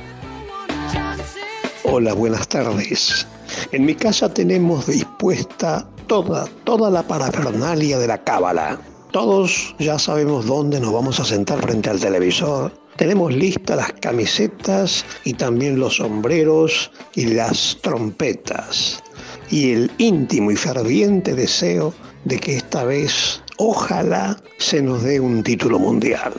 [1.84, 3.26] Hola, buenas tardes.
[3.72, 8.78] En mi casa tenemos dispuesta toda, toda la parafernalia de la cábala.
[9.10, 12.72] Todos ya sabemos dónde nos vamos a sentar frente al televisor.
[12.96, 19.02] Tenemos listas las camisetas y también los sombreros y las trompetas.
[19.50, 21.92] Y el íntimo y ferviente deseo
[22.24, 26.34] de que esta vez, ojalá, se nos dé un título mundial.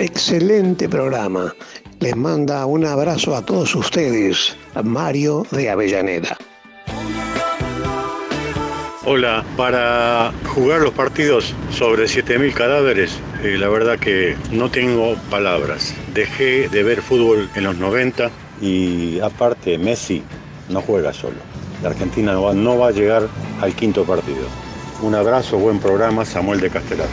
[0.00, 1.52] Excelente programa.
[1.98, 6.36] Les manda un abrazo a todos ustedes, Mario de Avellaneda.
[9.04, 15.92] Hola, para jugar los partidos sobre 7.000 cadáveres, eh, la verdad que no tengo palabras.
[16.14, 18.30] Dejé de ver fútbol en los 90
[18.60, 20.22] y aparte Messi
[20.68, 21.38] no juega solo.
[21.82, 23.26] La Argentina no va, no va a llegar
[23.60, 24.46] al quinto partido.
[25.02, 27.08] Un abrazo, buen programa, Samuel de Castelar.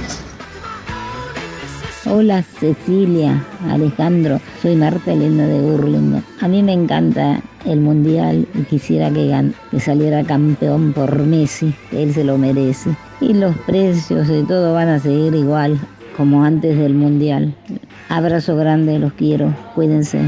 [2.08, 6.22] Hola Cecilia, Alejandro, soy Marta Elena de Burlingame.
[6.40, 12.14] A mí me encanta el mundial y quisiera que, saliera campeón por Messi, que él
[12.14, 12.92] se lo merece.
[13.22, 15.80] y los precios y todo van a seguir igual
[16.16, 17.56] como antes del mundial.
[18.08, 20.20] Abrazo grande, los quiero, cuídense.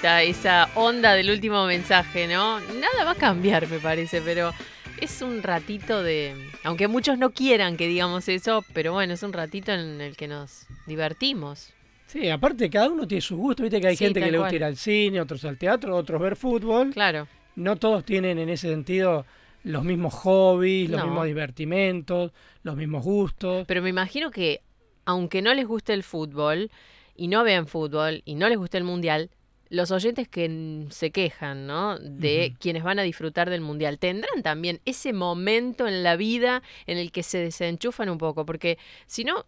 [0.00, 2.58] Gusta esa onda del último mensaje, ¿no?
[2.60, 4.50] Nada va a cambiar, me parece, pero
[4.98, 6.34] es un ratito de...
[6.64, 10.26] Aunque muchos no quieran que digamos eso, pero bueno, es un ratito en el que
[10.26, 11.74] nos divertimos.
[12.06, 14.48] Sí, aparte cada uno tiene su gusto, viste que hay Sí, gente que le cual.
[14.48, 16.94] gusta ir al cine, otros al teatro, otros ver fútbol.
[16.94, 17.28] Claro.
[17.56, 19.26] No todos tienen en ese sentido
[19.64, 21.08] los mismos hobbies, los No.
[21.08, 22.32] mismos divertimentos,
[22.62, 23.66] los mismos gustos.
[23.66, 24.62] Pero me imagino que,
[25.04, 26.70] aunque no les guste el fútbol,
[27.16, 29.28] y no vean fútbol, y no les guste el mundial,
[29.70, 31.98] los oyentes que se quejan, ¿no?
[31.98, 36.98] De quienes van a disfrutar del mundial, tendrán también ese momento en la vida en
[36.98, 39.46] el que se desenchufan un poco, porque si no,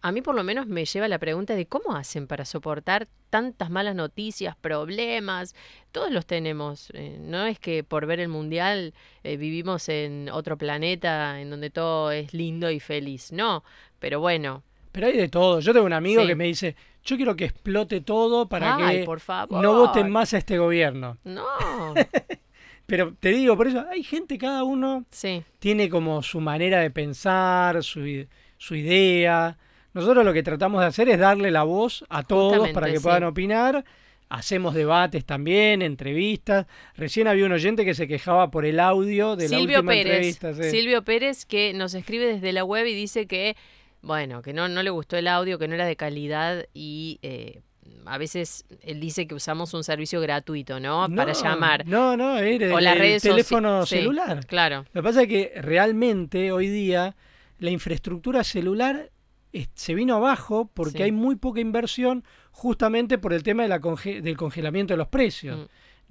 [0.00, 3.70] a mí por lo menos me lleva la pregunta de cómo hacen para soportar tantas
[3.70, 5.54] malas noticias, problemas.
[5.92, 6.90] Todos los tenemos.
[6.94, 11.70] eh, no es que por ver el mundial eh, vivimos en otro planeta en donde
[11.70, 13.32] todo es lindo y feliz.
[13.32, 13.64] No,
[13.98, 14.62] pero bueno.
[14.94, 15.58] Pero hay de todo.
[15.58, 16.28] Yo tengo un amigo Sí.
[16.28, 19.60] que me dice, yo quiero que explote todo para Ay, que por favor.
[19.60, 21.18] no voten más a este gobierno.
[21.24, 21.44] No.
[22.86, 25.42] Pero te digo, por eso hay gente, cada uno Sí.
[25.58, 28.26] tiene como su manera de pensar, su,
[28.58, 29.56] su idea.
[29.94, 33.02] Nosotros lo que tratamos de hacer es darle la voz a todos para que sí.
[33.02, 33.84] puedan opinar.
[34.28, 36.66] Hacemos debates también, entrevistas.
[36.96, 40.12] Recién había un oyente que se quejaba por el audio de la Silvio última Pérez.
[40.36, 40.54] entrevista.
[40.54, 40.70] sí.
[40.70, 43.56] Silvio Pérez que nos escribe desde la web y dice que,
[44.04, 47.60] bueno, que no, no le gustó el audio, que no era de calidad y eh,
[48.06, 51.06] a veces él dice que usamos un servicio gratuito, ¿no?
[51.14, 51.86] Para llamar.
[51.86, 54.46] No, no, era O el, las el redes teléfono sí, celular.
[54.46, 54.84] claro.
[54.92, 57.16] Lo que pasa es que realmente hoy día
[57.58, 59.10] la infraestructura celular
[59.52, 61.02] es- se vino abajo porque Sí.
[61.04, 65.08] hay muy poca inversión justamente por el tema de la conge- del congelamiento de los
[65.08, 65.58] precios.
[65.60, 65.64] Mm.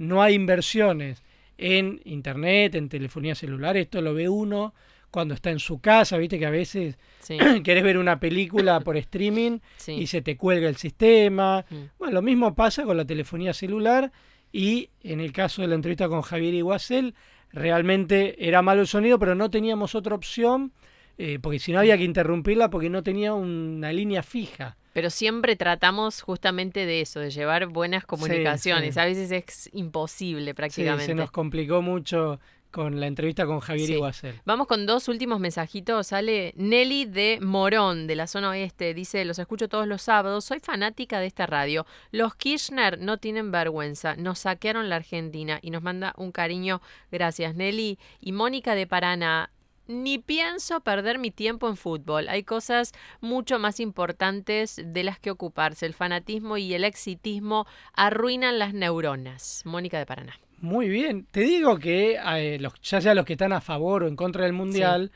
[0.08, 1.22] No hay inversiones
[1.58, 3.78] en internet, en telefonía celular.
[3.78, 4.74] Esto lo ve uno
[5.14, 7.38] cuando está en su casa, viste que a veces Sí.
[7.64, 9.94] querés ver una película por streaming Sí.
[9.94, 11.64] y se te cuelga el sistema.
[11.70, 11.76] Mm.
[12.00, 14.12] Bueno, lo mismo pasa con la telefonía celular
[14.52, 17.14] y en el caso de la entrevista con Javier Iguacel,
[17.52, 20.74] realmente era malo el sonido, pero no teníamos otra opción,
[21.18, 24.76] eh, porque si no había que interrumpirla porque no tenía una línea fija.
[24.94, 28.94] Pero siempre tratamos justamente de eso, de llevar buenas comunicaciones.
[28.96, 29.00] sí.
[29.00, 31.06] A veces es imposible Sí, prácticamente.
[31.06, 32.40] se nos complicó mucho
[32.74, 33.94] con la entrevista con Javier Sí.
[33.94, 34.42] Iguacel.
[34.44, 36.08] Vamos con dos últimos mensajitos.
[36.08, 38.94] Sale Nelly de Morón, de la zona oeste.
[38.94, 40.44] Dice, los escucho todos los sábados.
[40.44, 41.86] Soy fanática de esta radio.
[42.12, 44.16] Los Kirchner no tienen vergüenza.
[44.16, 46.82] Nos saquearon la Argentina y nos manda un cariño.
[47.12, 48.00] Gracias, Nelly.
[48.20, 49.52] Y Mónica de Paraná.
[49.86, 52.28] Ni pienso perder mi tiempo en fútbol.
[52.30, 55.86] Hay cosas mucho más importantes de las que ocuparse.
[55.86, 59.62] El fanatismo y el exitismo arruinan las neuronas.
[59.66, 60.40] Mónica de Paraná.
[60.64, 61.28] Muy bien.
[61.30, 64.46] Te digo que eh, los, ya sea los que están a favor o en contra
[64.46, 65.12] del Mundial,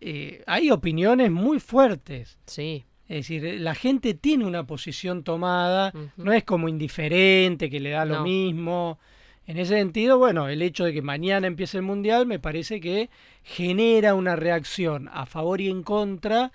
[0.00, 2.38] eh, hay opiniones muy fuertes.
[2.46, 2.84] Sí.
[3.08, 8.04] Es decir, la gente tiene una posición tomada, no es como indiferente, que le da
[8.04, 8.22] lo No.
[8.22, 9.00] mismo.
[9.48, 13.10] En ese sentido, bueno, el hecho de que mañana empiece el Mundial me parece que
[13.42, 16.52] genera una reacción a favor y en contra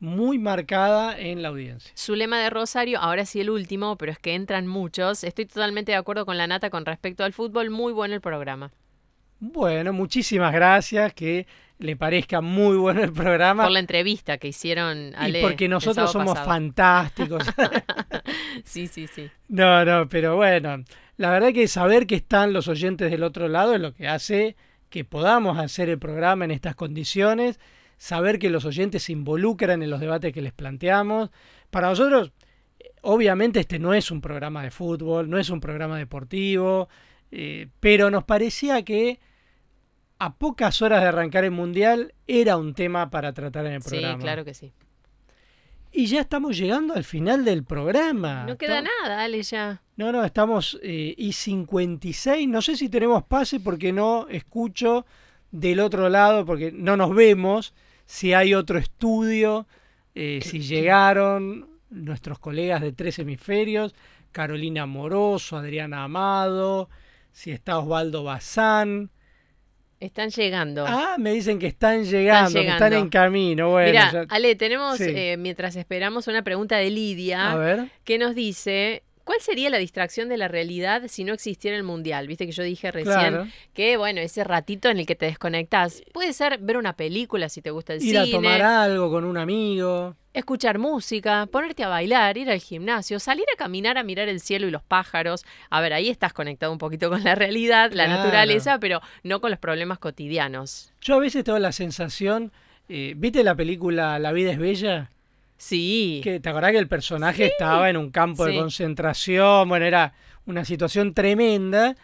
[0.00, 1.92] muy marcada en la audiencia.
[1.96, 5.22] Zulema de Rosario, ahora sí el último, pero es que entran muchos.
[5.24, 7.70] Estoy totalmente de acuerdo con la nata con respecto al fútbol.
[7.70, 8.72] Muy bueno el programa.
[9.40, 11.46] Bueno, muchísimas gracias, que
[11.78, 13.62] le parezca muy bueno el programa.
[13.62, 16.46] Por la entrevista que hicieron Ale y porque nosotros somos pasado.
[16.46, 17.44] fantásticos.
[18.64, 19.30] sí, sí, sí.
[19.48, 20.84] No, no, pero bueno,
[21.16, 24.56] la verdad que saber que están los oyentes del otro lado es lo que hace
[24.90, 27.58] que podamos hacer el programa en estas condiciones,
[28.00, 31.28] saber que los oyentes se involucran en los debates que les planteamos.
[31.70, 32.32] Para nosotros,
[33.02, 36.88] obviamente este no es un programa de fútbol, no es un programa deportivo,
[37.30, 39.20] eh, pero nos parecía que
[40.18, 43.90] a pocas horas de arrancar el Mundial era un tema para tratar en el Sí,
[43.90, 44.18] programa.
[44.22, 44.72] claro que sí.
[45.92, 48.44] Y ya estamos llegando al final del programa.
[48.46, 49.82] No queda Estamos- nada, Ale, ya.
[49.96, 52.48] no, no, estamos eh, y 56.
[52.48, 55.04] No sé si tenemos pase porque no escucho
[55.50, 57.74] del otro lado, porque no nos vemos.
[58.10, 59.68] Si hay otro estudio,
[60.16, 63.94] eh, si llegaron nuestros colegas de tres hemisferios,
[64.32, 66.88] Carolina Moroso, Adriana Amado,
[67.30, 69.10] si está Osvaldo Bazán.
[70.00, 70.84] Están llegando.
[70.88, 73.70] Ah, me dicen que están llegando, que están en camino.
[73.70, 75.04] Bueno, Mira, ya- Ale, tenemos, Sí.
[75.06, 77.90] eh, mientras esperamos, una pregunta de Lidia A ver.
[78.02, 82.26] que nos dice, ¿Cuál sería la distracción de la realidad si no existiera el mundial?
[82.26, 83.46] Viste que yo dije recién Claro.
[83.72, 86.02] que, bueno, ese ratito en el que te desconectas.
[86.12, 88.36] Puede ser ver una película si te gusta el Ir a cine.
[88.36, 90.16] tomar algo con un amigo.
[90.34, 94.66] escuchar música, ponerte a bailar, ir al gimnasio, salir a caminar a mirar el cielo
[94.66, 95.44] y los pájaros.
[95.70, 99.52] A ver, ahí estás conectado un poquito con la realidad, la naturaleza, pero no con
[99.52, 100.92] los problemas cotidianos.
[101.02, 102.50] Yo a veces tengo la sensación,
[102.88, 105.08] eh, ¿viste la película La vida es bella?
[105.60, 106.22] Sí.
[106.24, 108.52] Que, ¿Te acordás que el personaje estaba en un campo Sí.
[108.52, 109.68] de concentración?
[109.68, 110.14] Bueno, era
[110.46, 111.96] una situación tremenda.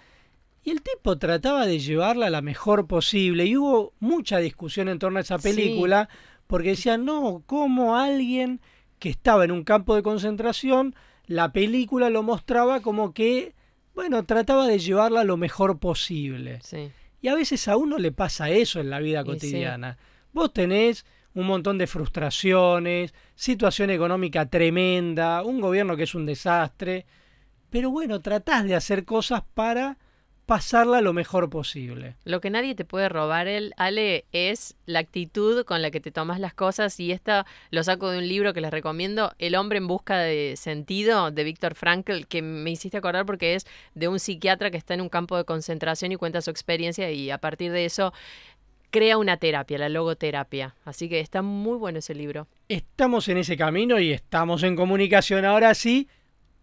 [0.62, 3.46] Y el tipo trataba de llevarla la mejor posible.
[3.46, 5.48] Y hubo mucha discusión en torno a esa Sí.
[5.48, 6.10] película,
[6.46, 8.60] porque decían, no, ¿cómo alguien
[8.98, 10.94] que estaba en un campo de concentración,
[11.26, 13.54] la película lo mostraba como que,
[13.94, 16.58] bueno, trataba de llevarla lo mejor posible?
[16.62, 16.90] Sí.
[17.22, 19.26] Y a veces a uno le pasa eso en la vida sí.
[19.28, 19.96] cotidiana.
[20.34, 21.06] Vos tenés
[21.36, 27.04] un montón de frustraciones, situación económica tremenda, un gobierno que es un desastre,
[27.68, 29.98] pero bueno, tratás de hacer cosas para
[30.46, 32.16] pasarla lo mejor posible.
[32.24, 36.12] Lo que nadie te puede robar, el Ale, es la actitud con la que te
[36.12, 36.98] tomas las cosas.
[37.00, 40.54] Y esta lo saco de un libro que les recomiendo, El hombre en busca de
[40.56, 44.94] sentido, de Víctor Frankl, que me hiciste acordar porque es de un psiquiatra que está
[44.94, 48.14] en un campo de concentración y cuenta su experiencia y a partir de eso
[48.96, 50.74] crea una terapia, la logoterapia.
[50.86, 52.48] Así que está muy bueno ese libro.
[52.66, 56.08] Estamos en ese camino y estamos en comunicación ahora sí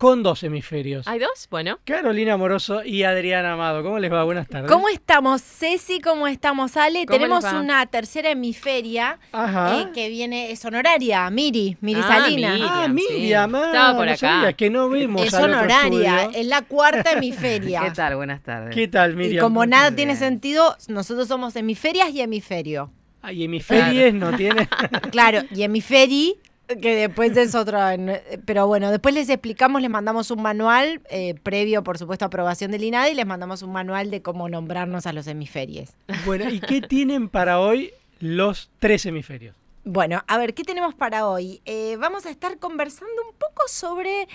[0.03, 1.07] con dos hemisferios.
[1.07, 1.47] ¿Hay dos?
[1.49, 1.79] Bueno.
[1.85, 3.83] Carolina Moroso y Adriana Amado.
[3.83, 4.25] ¿Cómo les va?
[4.25, 4.69] Buenas tardes.
[4.69, 6.01] ¿Cómo estamos, Ceci?
[6.01, 7.05] ¿Cómo estamos, Ale?
[7.05, 7.59] ¿Cómo Tenemos les va?
[7.61, 9.79] una tercera hemisferia Ajá.
[9.79, 12.51] eh, que viene, es honoraria, Miri, Miri Ah, Salina.
[12.53, 12.91] Miriam, Ah, sí.
[12.91, 14.17] Miriam, ah, Estaba por no acá.
[14.19, 17.81] sabía, que no vimos Es honoraria, es la cuarta hemisferia.
[17.85, 18.17] ¿Qué tal?
[18.17, 18.75] Buenas tardes.
[18.75, 19.41] ¿Qué tal, Y Miriam?
[19.41, 22.91] como nada tiene sentido, nosotros somos hemisferias y hemisferio.
[23.21, 24.67] Ay, hemisferias no tiene.
[25.11, 26.35] Claro, y hemisferi,
[26.67, 27.77] que después es otro.
[27.89, 32.27] en- Pero bueno, después les explicamos, les mandamos un manual, eh, previo, por supuesto, a
[32.27, 35.89] aprobación del INADI, y les mandamos un manual de cómo nombrarnos a los hemisferios.
[36.25, 39.55] Bueno, ¿y qué tienen para hoy los tres hemisferios?
[39.85, 41.61] Bueno, a ver, ¿qué tenemos para hoy?
[41.65, 44.27] Eh, vamos a estar conversando un poco sobre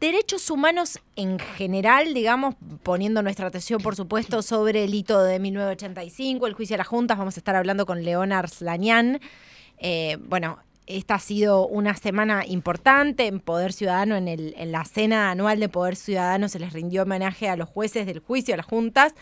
[0.00, 6.46] derechos humanos en general, digamos, poniendo nuestra atención, por supuesto, sobre el hito de 1985,
[6.46, 7.18] el juicio a las juntas.
[7.18, 9.20] Vamos a estar hablando con Leona Arslanian.
[9.78, 10.58] Eh, bueno,
[10.88, 15.60] esta ha sido una semana importante en Poder Ciudadano, en, el, en la cena anual
[15.60, 19.14] de Poder Ciudadano se les rindió homenaje a los jueces del juicio a las juntas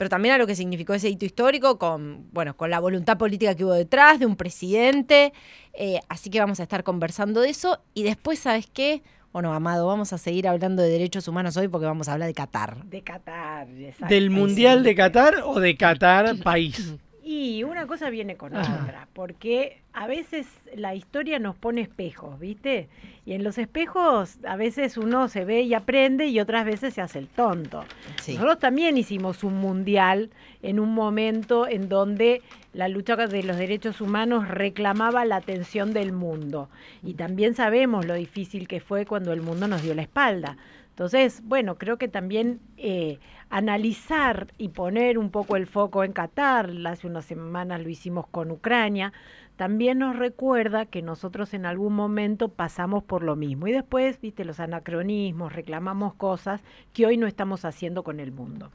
[0.00, 3.54] pero también a lo que significó ese hito histórico con, bueno, con la voluntad política
[3.54, 5.34] que hubo detrás de un presidente.
[5.74, 7.82] Eh, así que vamos a estar conversando de eso.
[7.92, 9.02] Y después, ¿sabes qué?
[9.30, 12.32] Bueno, Amado, vamos a seguir hablando de derechos humanos hoy porque vamos a hablar de
[12.32, 12.82] Qatar.
[12.86, 14.14] De Qatar, exacto.
[14.14, 16.94] ¿Del Mundial de Qatar o de Qatar país?
[17.32, 18.80] Y una cosa viene con Ajá.
[18.82, 22.88] otra, porque a veces la historia nos pone espejos, ¿viste?
[23.24, 27.00] Y en los espejos a veces uno se ve y aprende y otras veces se
[27.00, 27.84] hace el tonto.
[28.20, 28.32] Sí.
[28.32, 30.30] Nosotros también hicimos un mundial
[30.64, 32.42] en un momento en donde
[32.72, 36.68] la lucha de los derechos humanos reclamaba la atención del mundo.
[37.04, 40.56] Y también sabemos lo difícil que fue cuando el mundo nos dio la espalda.
[41.00, 46.70] Entonces, bueno, creo que también eh, analizar y poner un poco el foco en Qatar,
[46.84, 49.14] hace unas semanas lo hicimos con Ucrania,
[49.56, 54.44] también nos recuerda que nosotros en algún momento pasamos por lo mismo y después, viste,
[54.44, 56.60] los anacronismos, reclamamos cosas
[56.92, 58.70] que hoy no estamos haciendo con el mundo.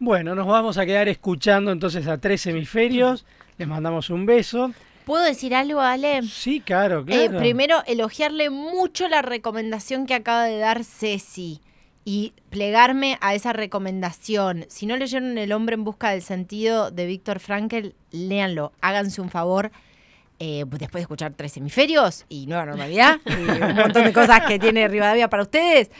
[0.00, 3.24] Bueno, nos vamos a quedar escuchando entonces a tres hemisferios.
[3.56, 4.72] Les mandamos un beso.
[5.04, 6.22] ¿Puedo decir algo, Ale?
[6.22, 7.38] Sí, claro, Eh, claro.
[7.38, 11.60] primero, elogiarle mucho la recomendación que acaba de dar Ceci
[12.04, 14.64] y plegarme a esa recomendación.
[14.68, 19.30] Si no leyeron El hombre en busca del sentido de Víctor Frankl, léanlo, háganse un
[19.30, 19.70] favor.
[20.44, 24.58] eh, después de escuchar Tres Hemisferios y Nueva Normalidad y un montón de cosas que
[24.58, 25.92] tiene Rivadavia para ustedes,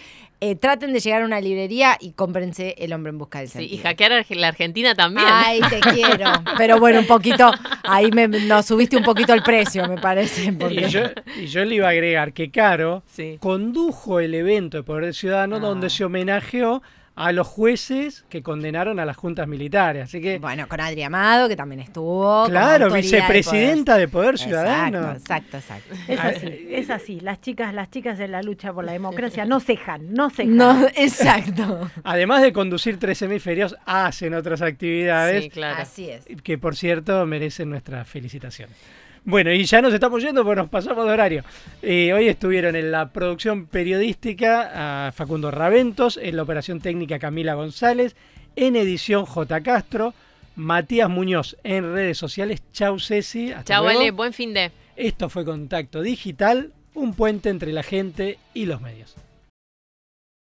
[0.44, 3.52] eh, traten de llegar a una librería y cómprense El hombre en busca del Sí,
[3.60, 3.74] sentido.
[3.74, 5.26] y hackear a la Argentina también.
[5.30, 6.32] Ay, te quiero.
[6.58, 7.48] Pero bueno, un poquito,
[7.84, 10.52] ahí me, nos subiste un poquito el precio, me parece.
[10.52, 10.86] Porque...
[10.86, 11.00] Y yo,
[11.40, 13.04] y yo le iba a agregar que Caro
[13.38, 16.82] condujo el evento de Poder Ciudadano donde se homenajeó
[17.14, 20.04] a los jueces que condenaron a las juntas militares.
[20.04, 20.38] Así que.
[20.38, 22.22] Bueno, con Adri Amado, que también estuvo.
[22.44, 25.12] como Claro, autoridad de vicepresidenta de Poder Ciudadano.
[25.12, 25.94] Exacto, exacto.
[26.08, 27.20] Es Ah, así, es así.
[27.20, 30.56] Las chicas, las chicas en la lucha por la democracia no cejan, no cejan.
[30.56, 31.90] No, exacto.
[32.04, 35.82] Además de conducir tres hemisferios, hacen otras actividades Sí, claro.
[35.82, 36.24] Así es.
[36.42, 38.76] que, por cierto, merecen nuestras felicitaciones.
[39.24, 41.44] Bueno, y ya nos estamos yendo porque nos pasamos de horario.
[41.80, 47.54] Eh, hoy estuvieron en la producción periodística a Facundo Raventos, en la operación técnica Camila
[47.54, 48.16] González,
[48.56, 49.62] en edición J.
[49.62, 50.12] Castro,
[50.56, 52.62] Matías Muñoz en redes sociales.
[52.72, 53.52] Chau, Ceci.
[53.52, 54.00] Hasta Chau, luego.
[54.00, 54.72] Ale, buen fin de.
[54.96, 59.14] Esto fue Contacto Digital, un puente entre la gente y los medios.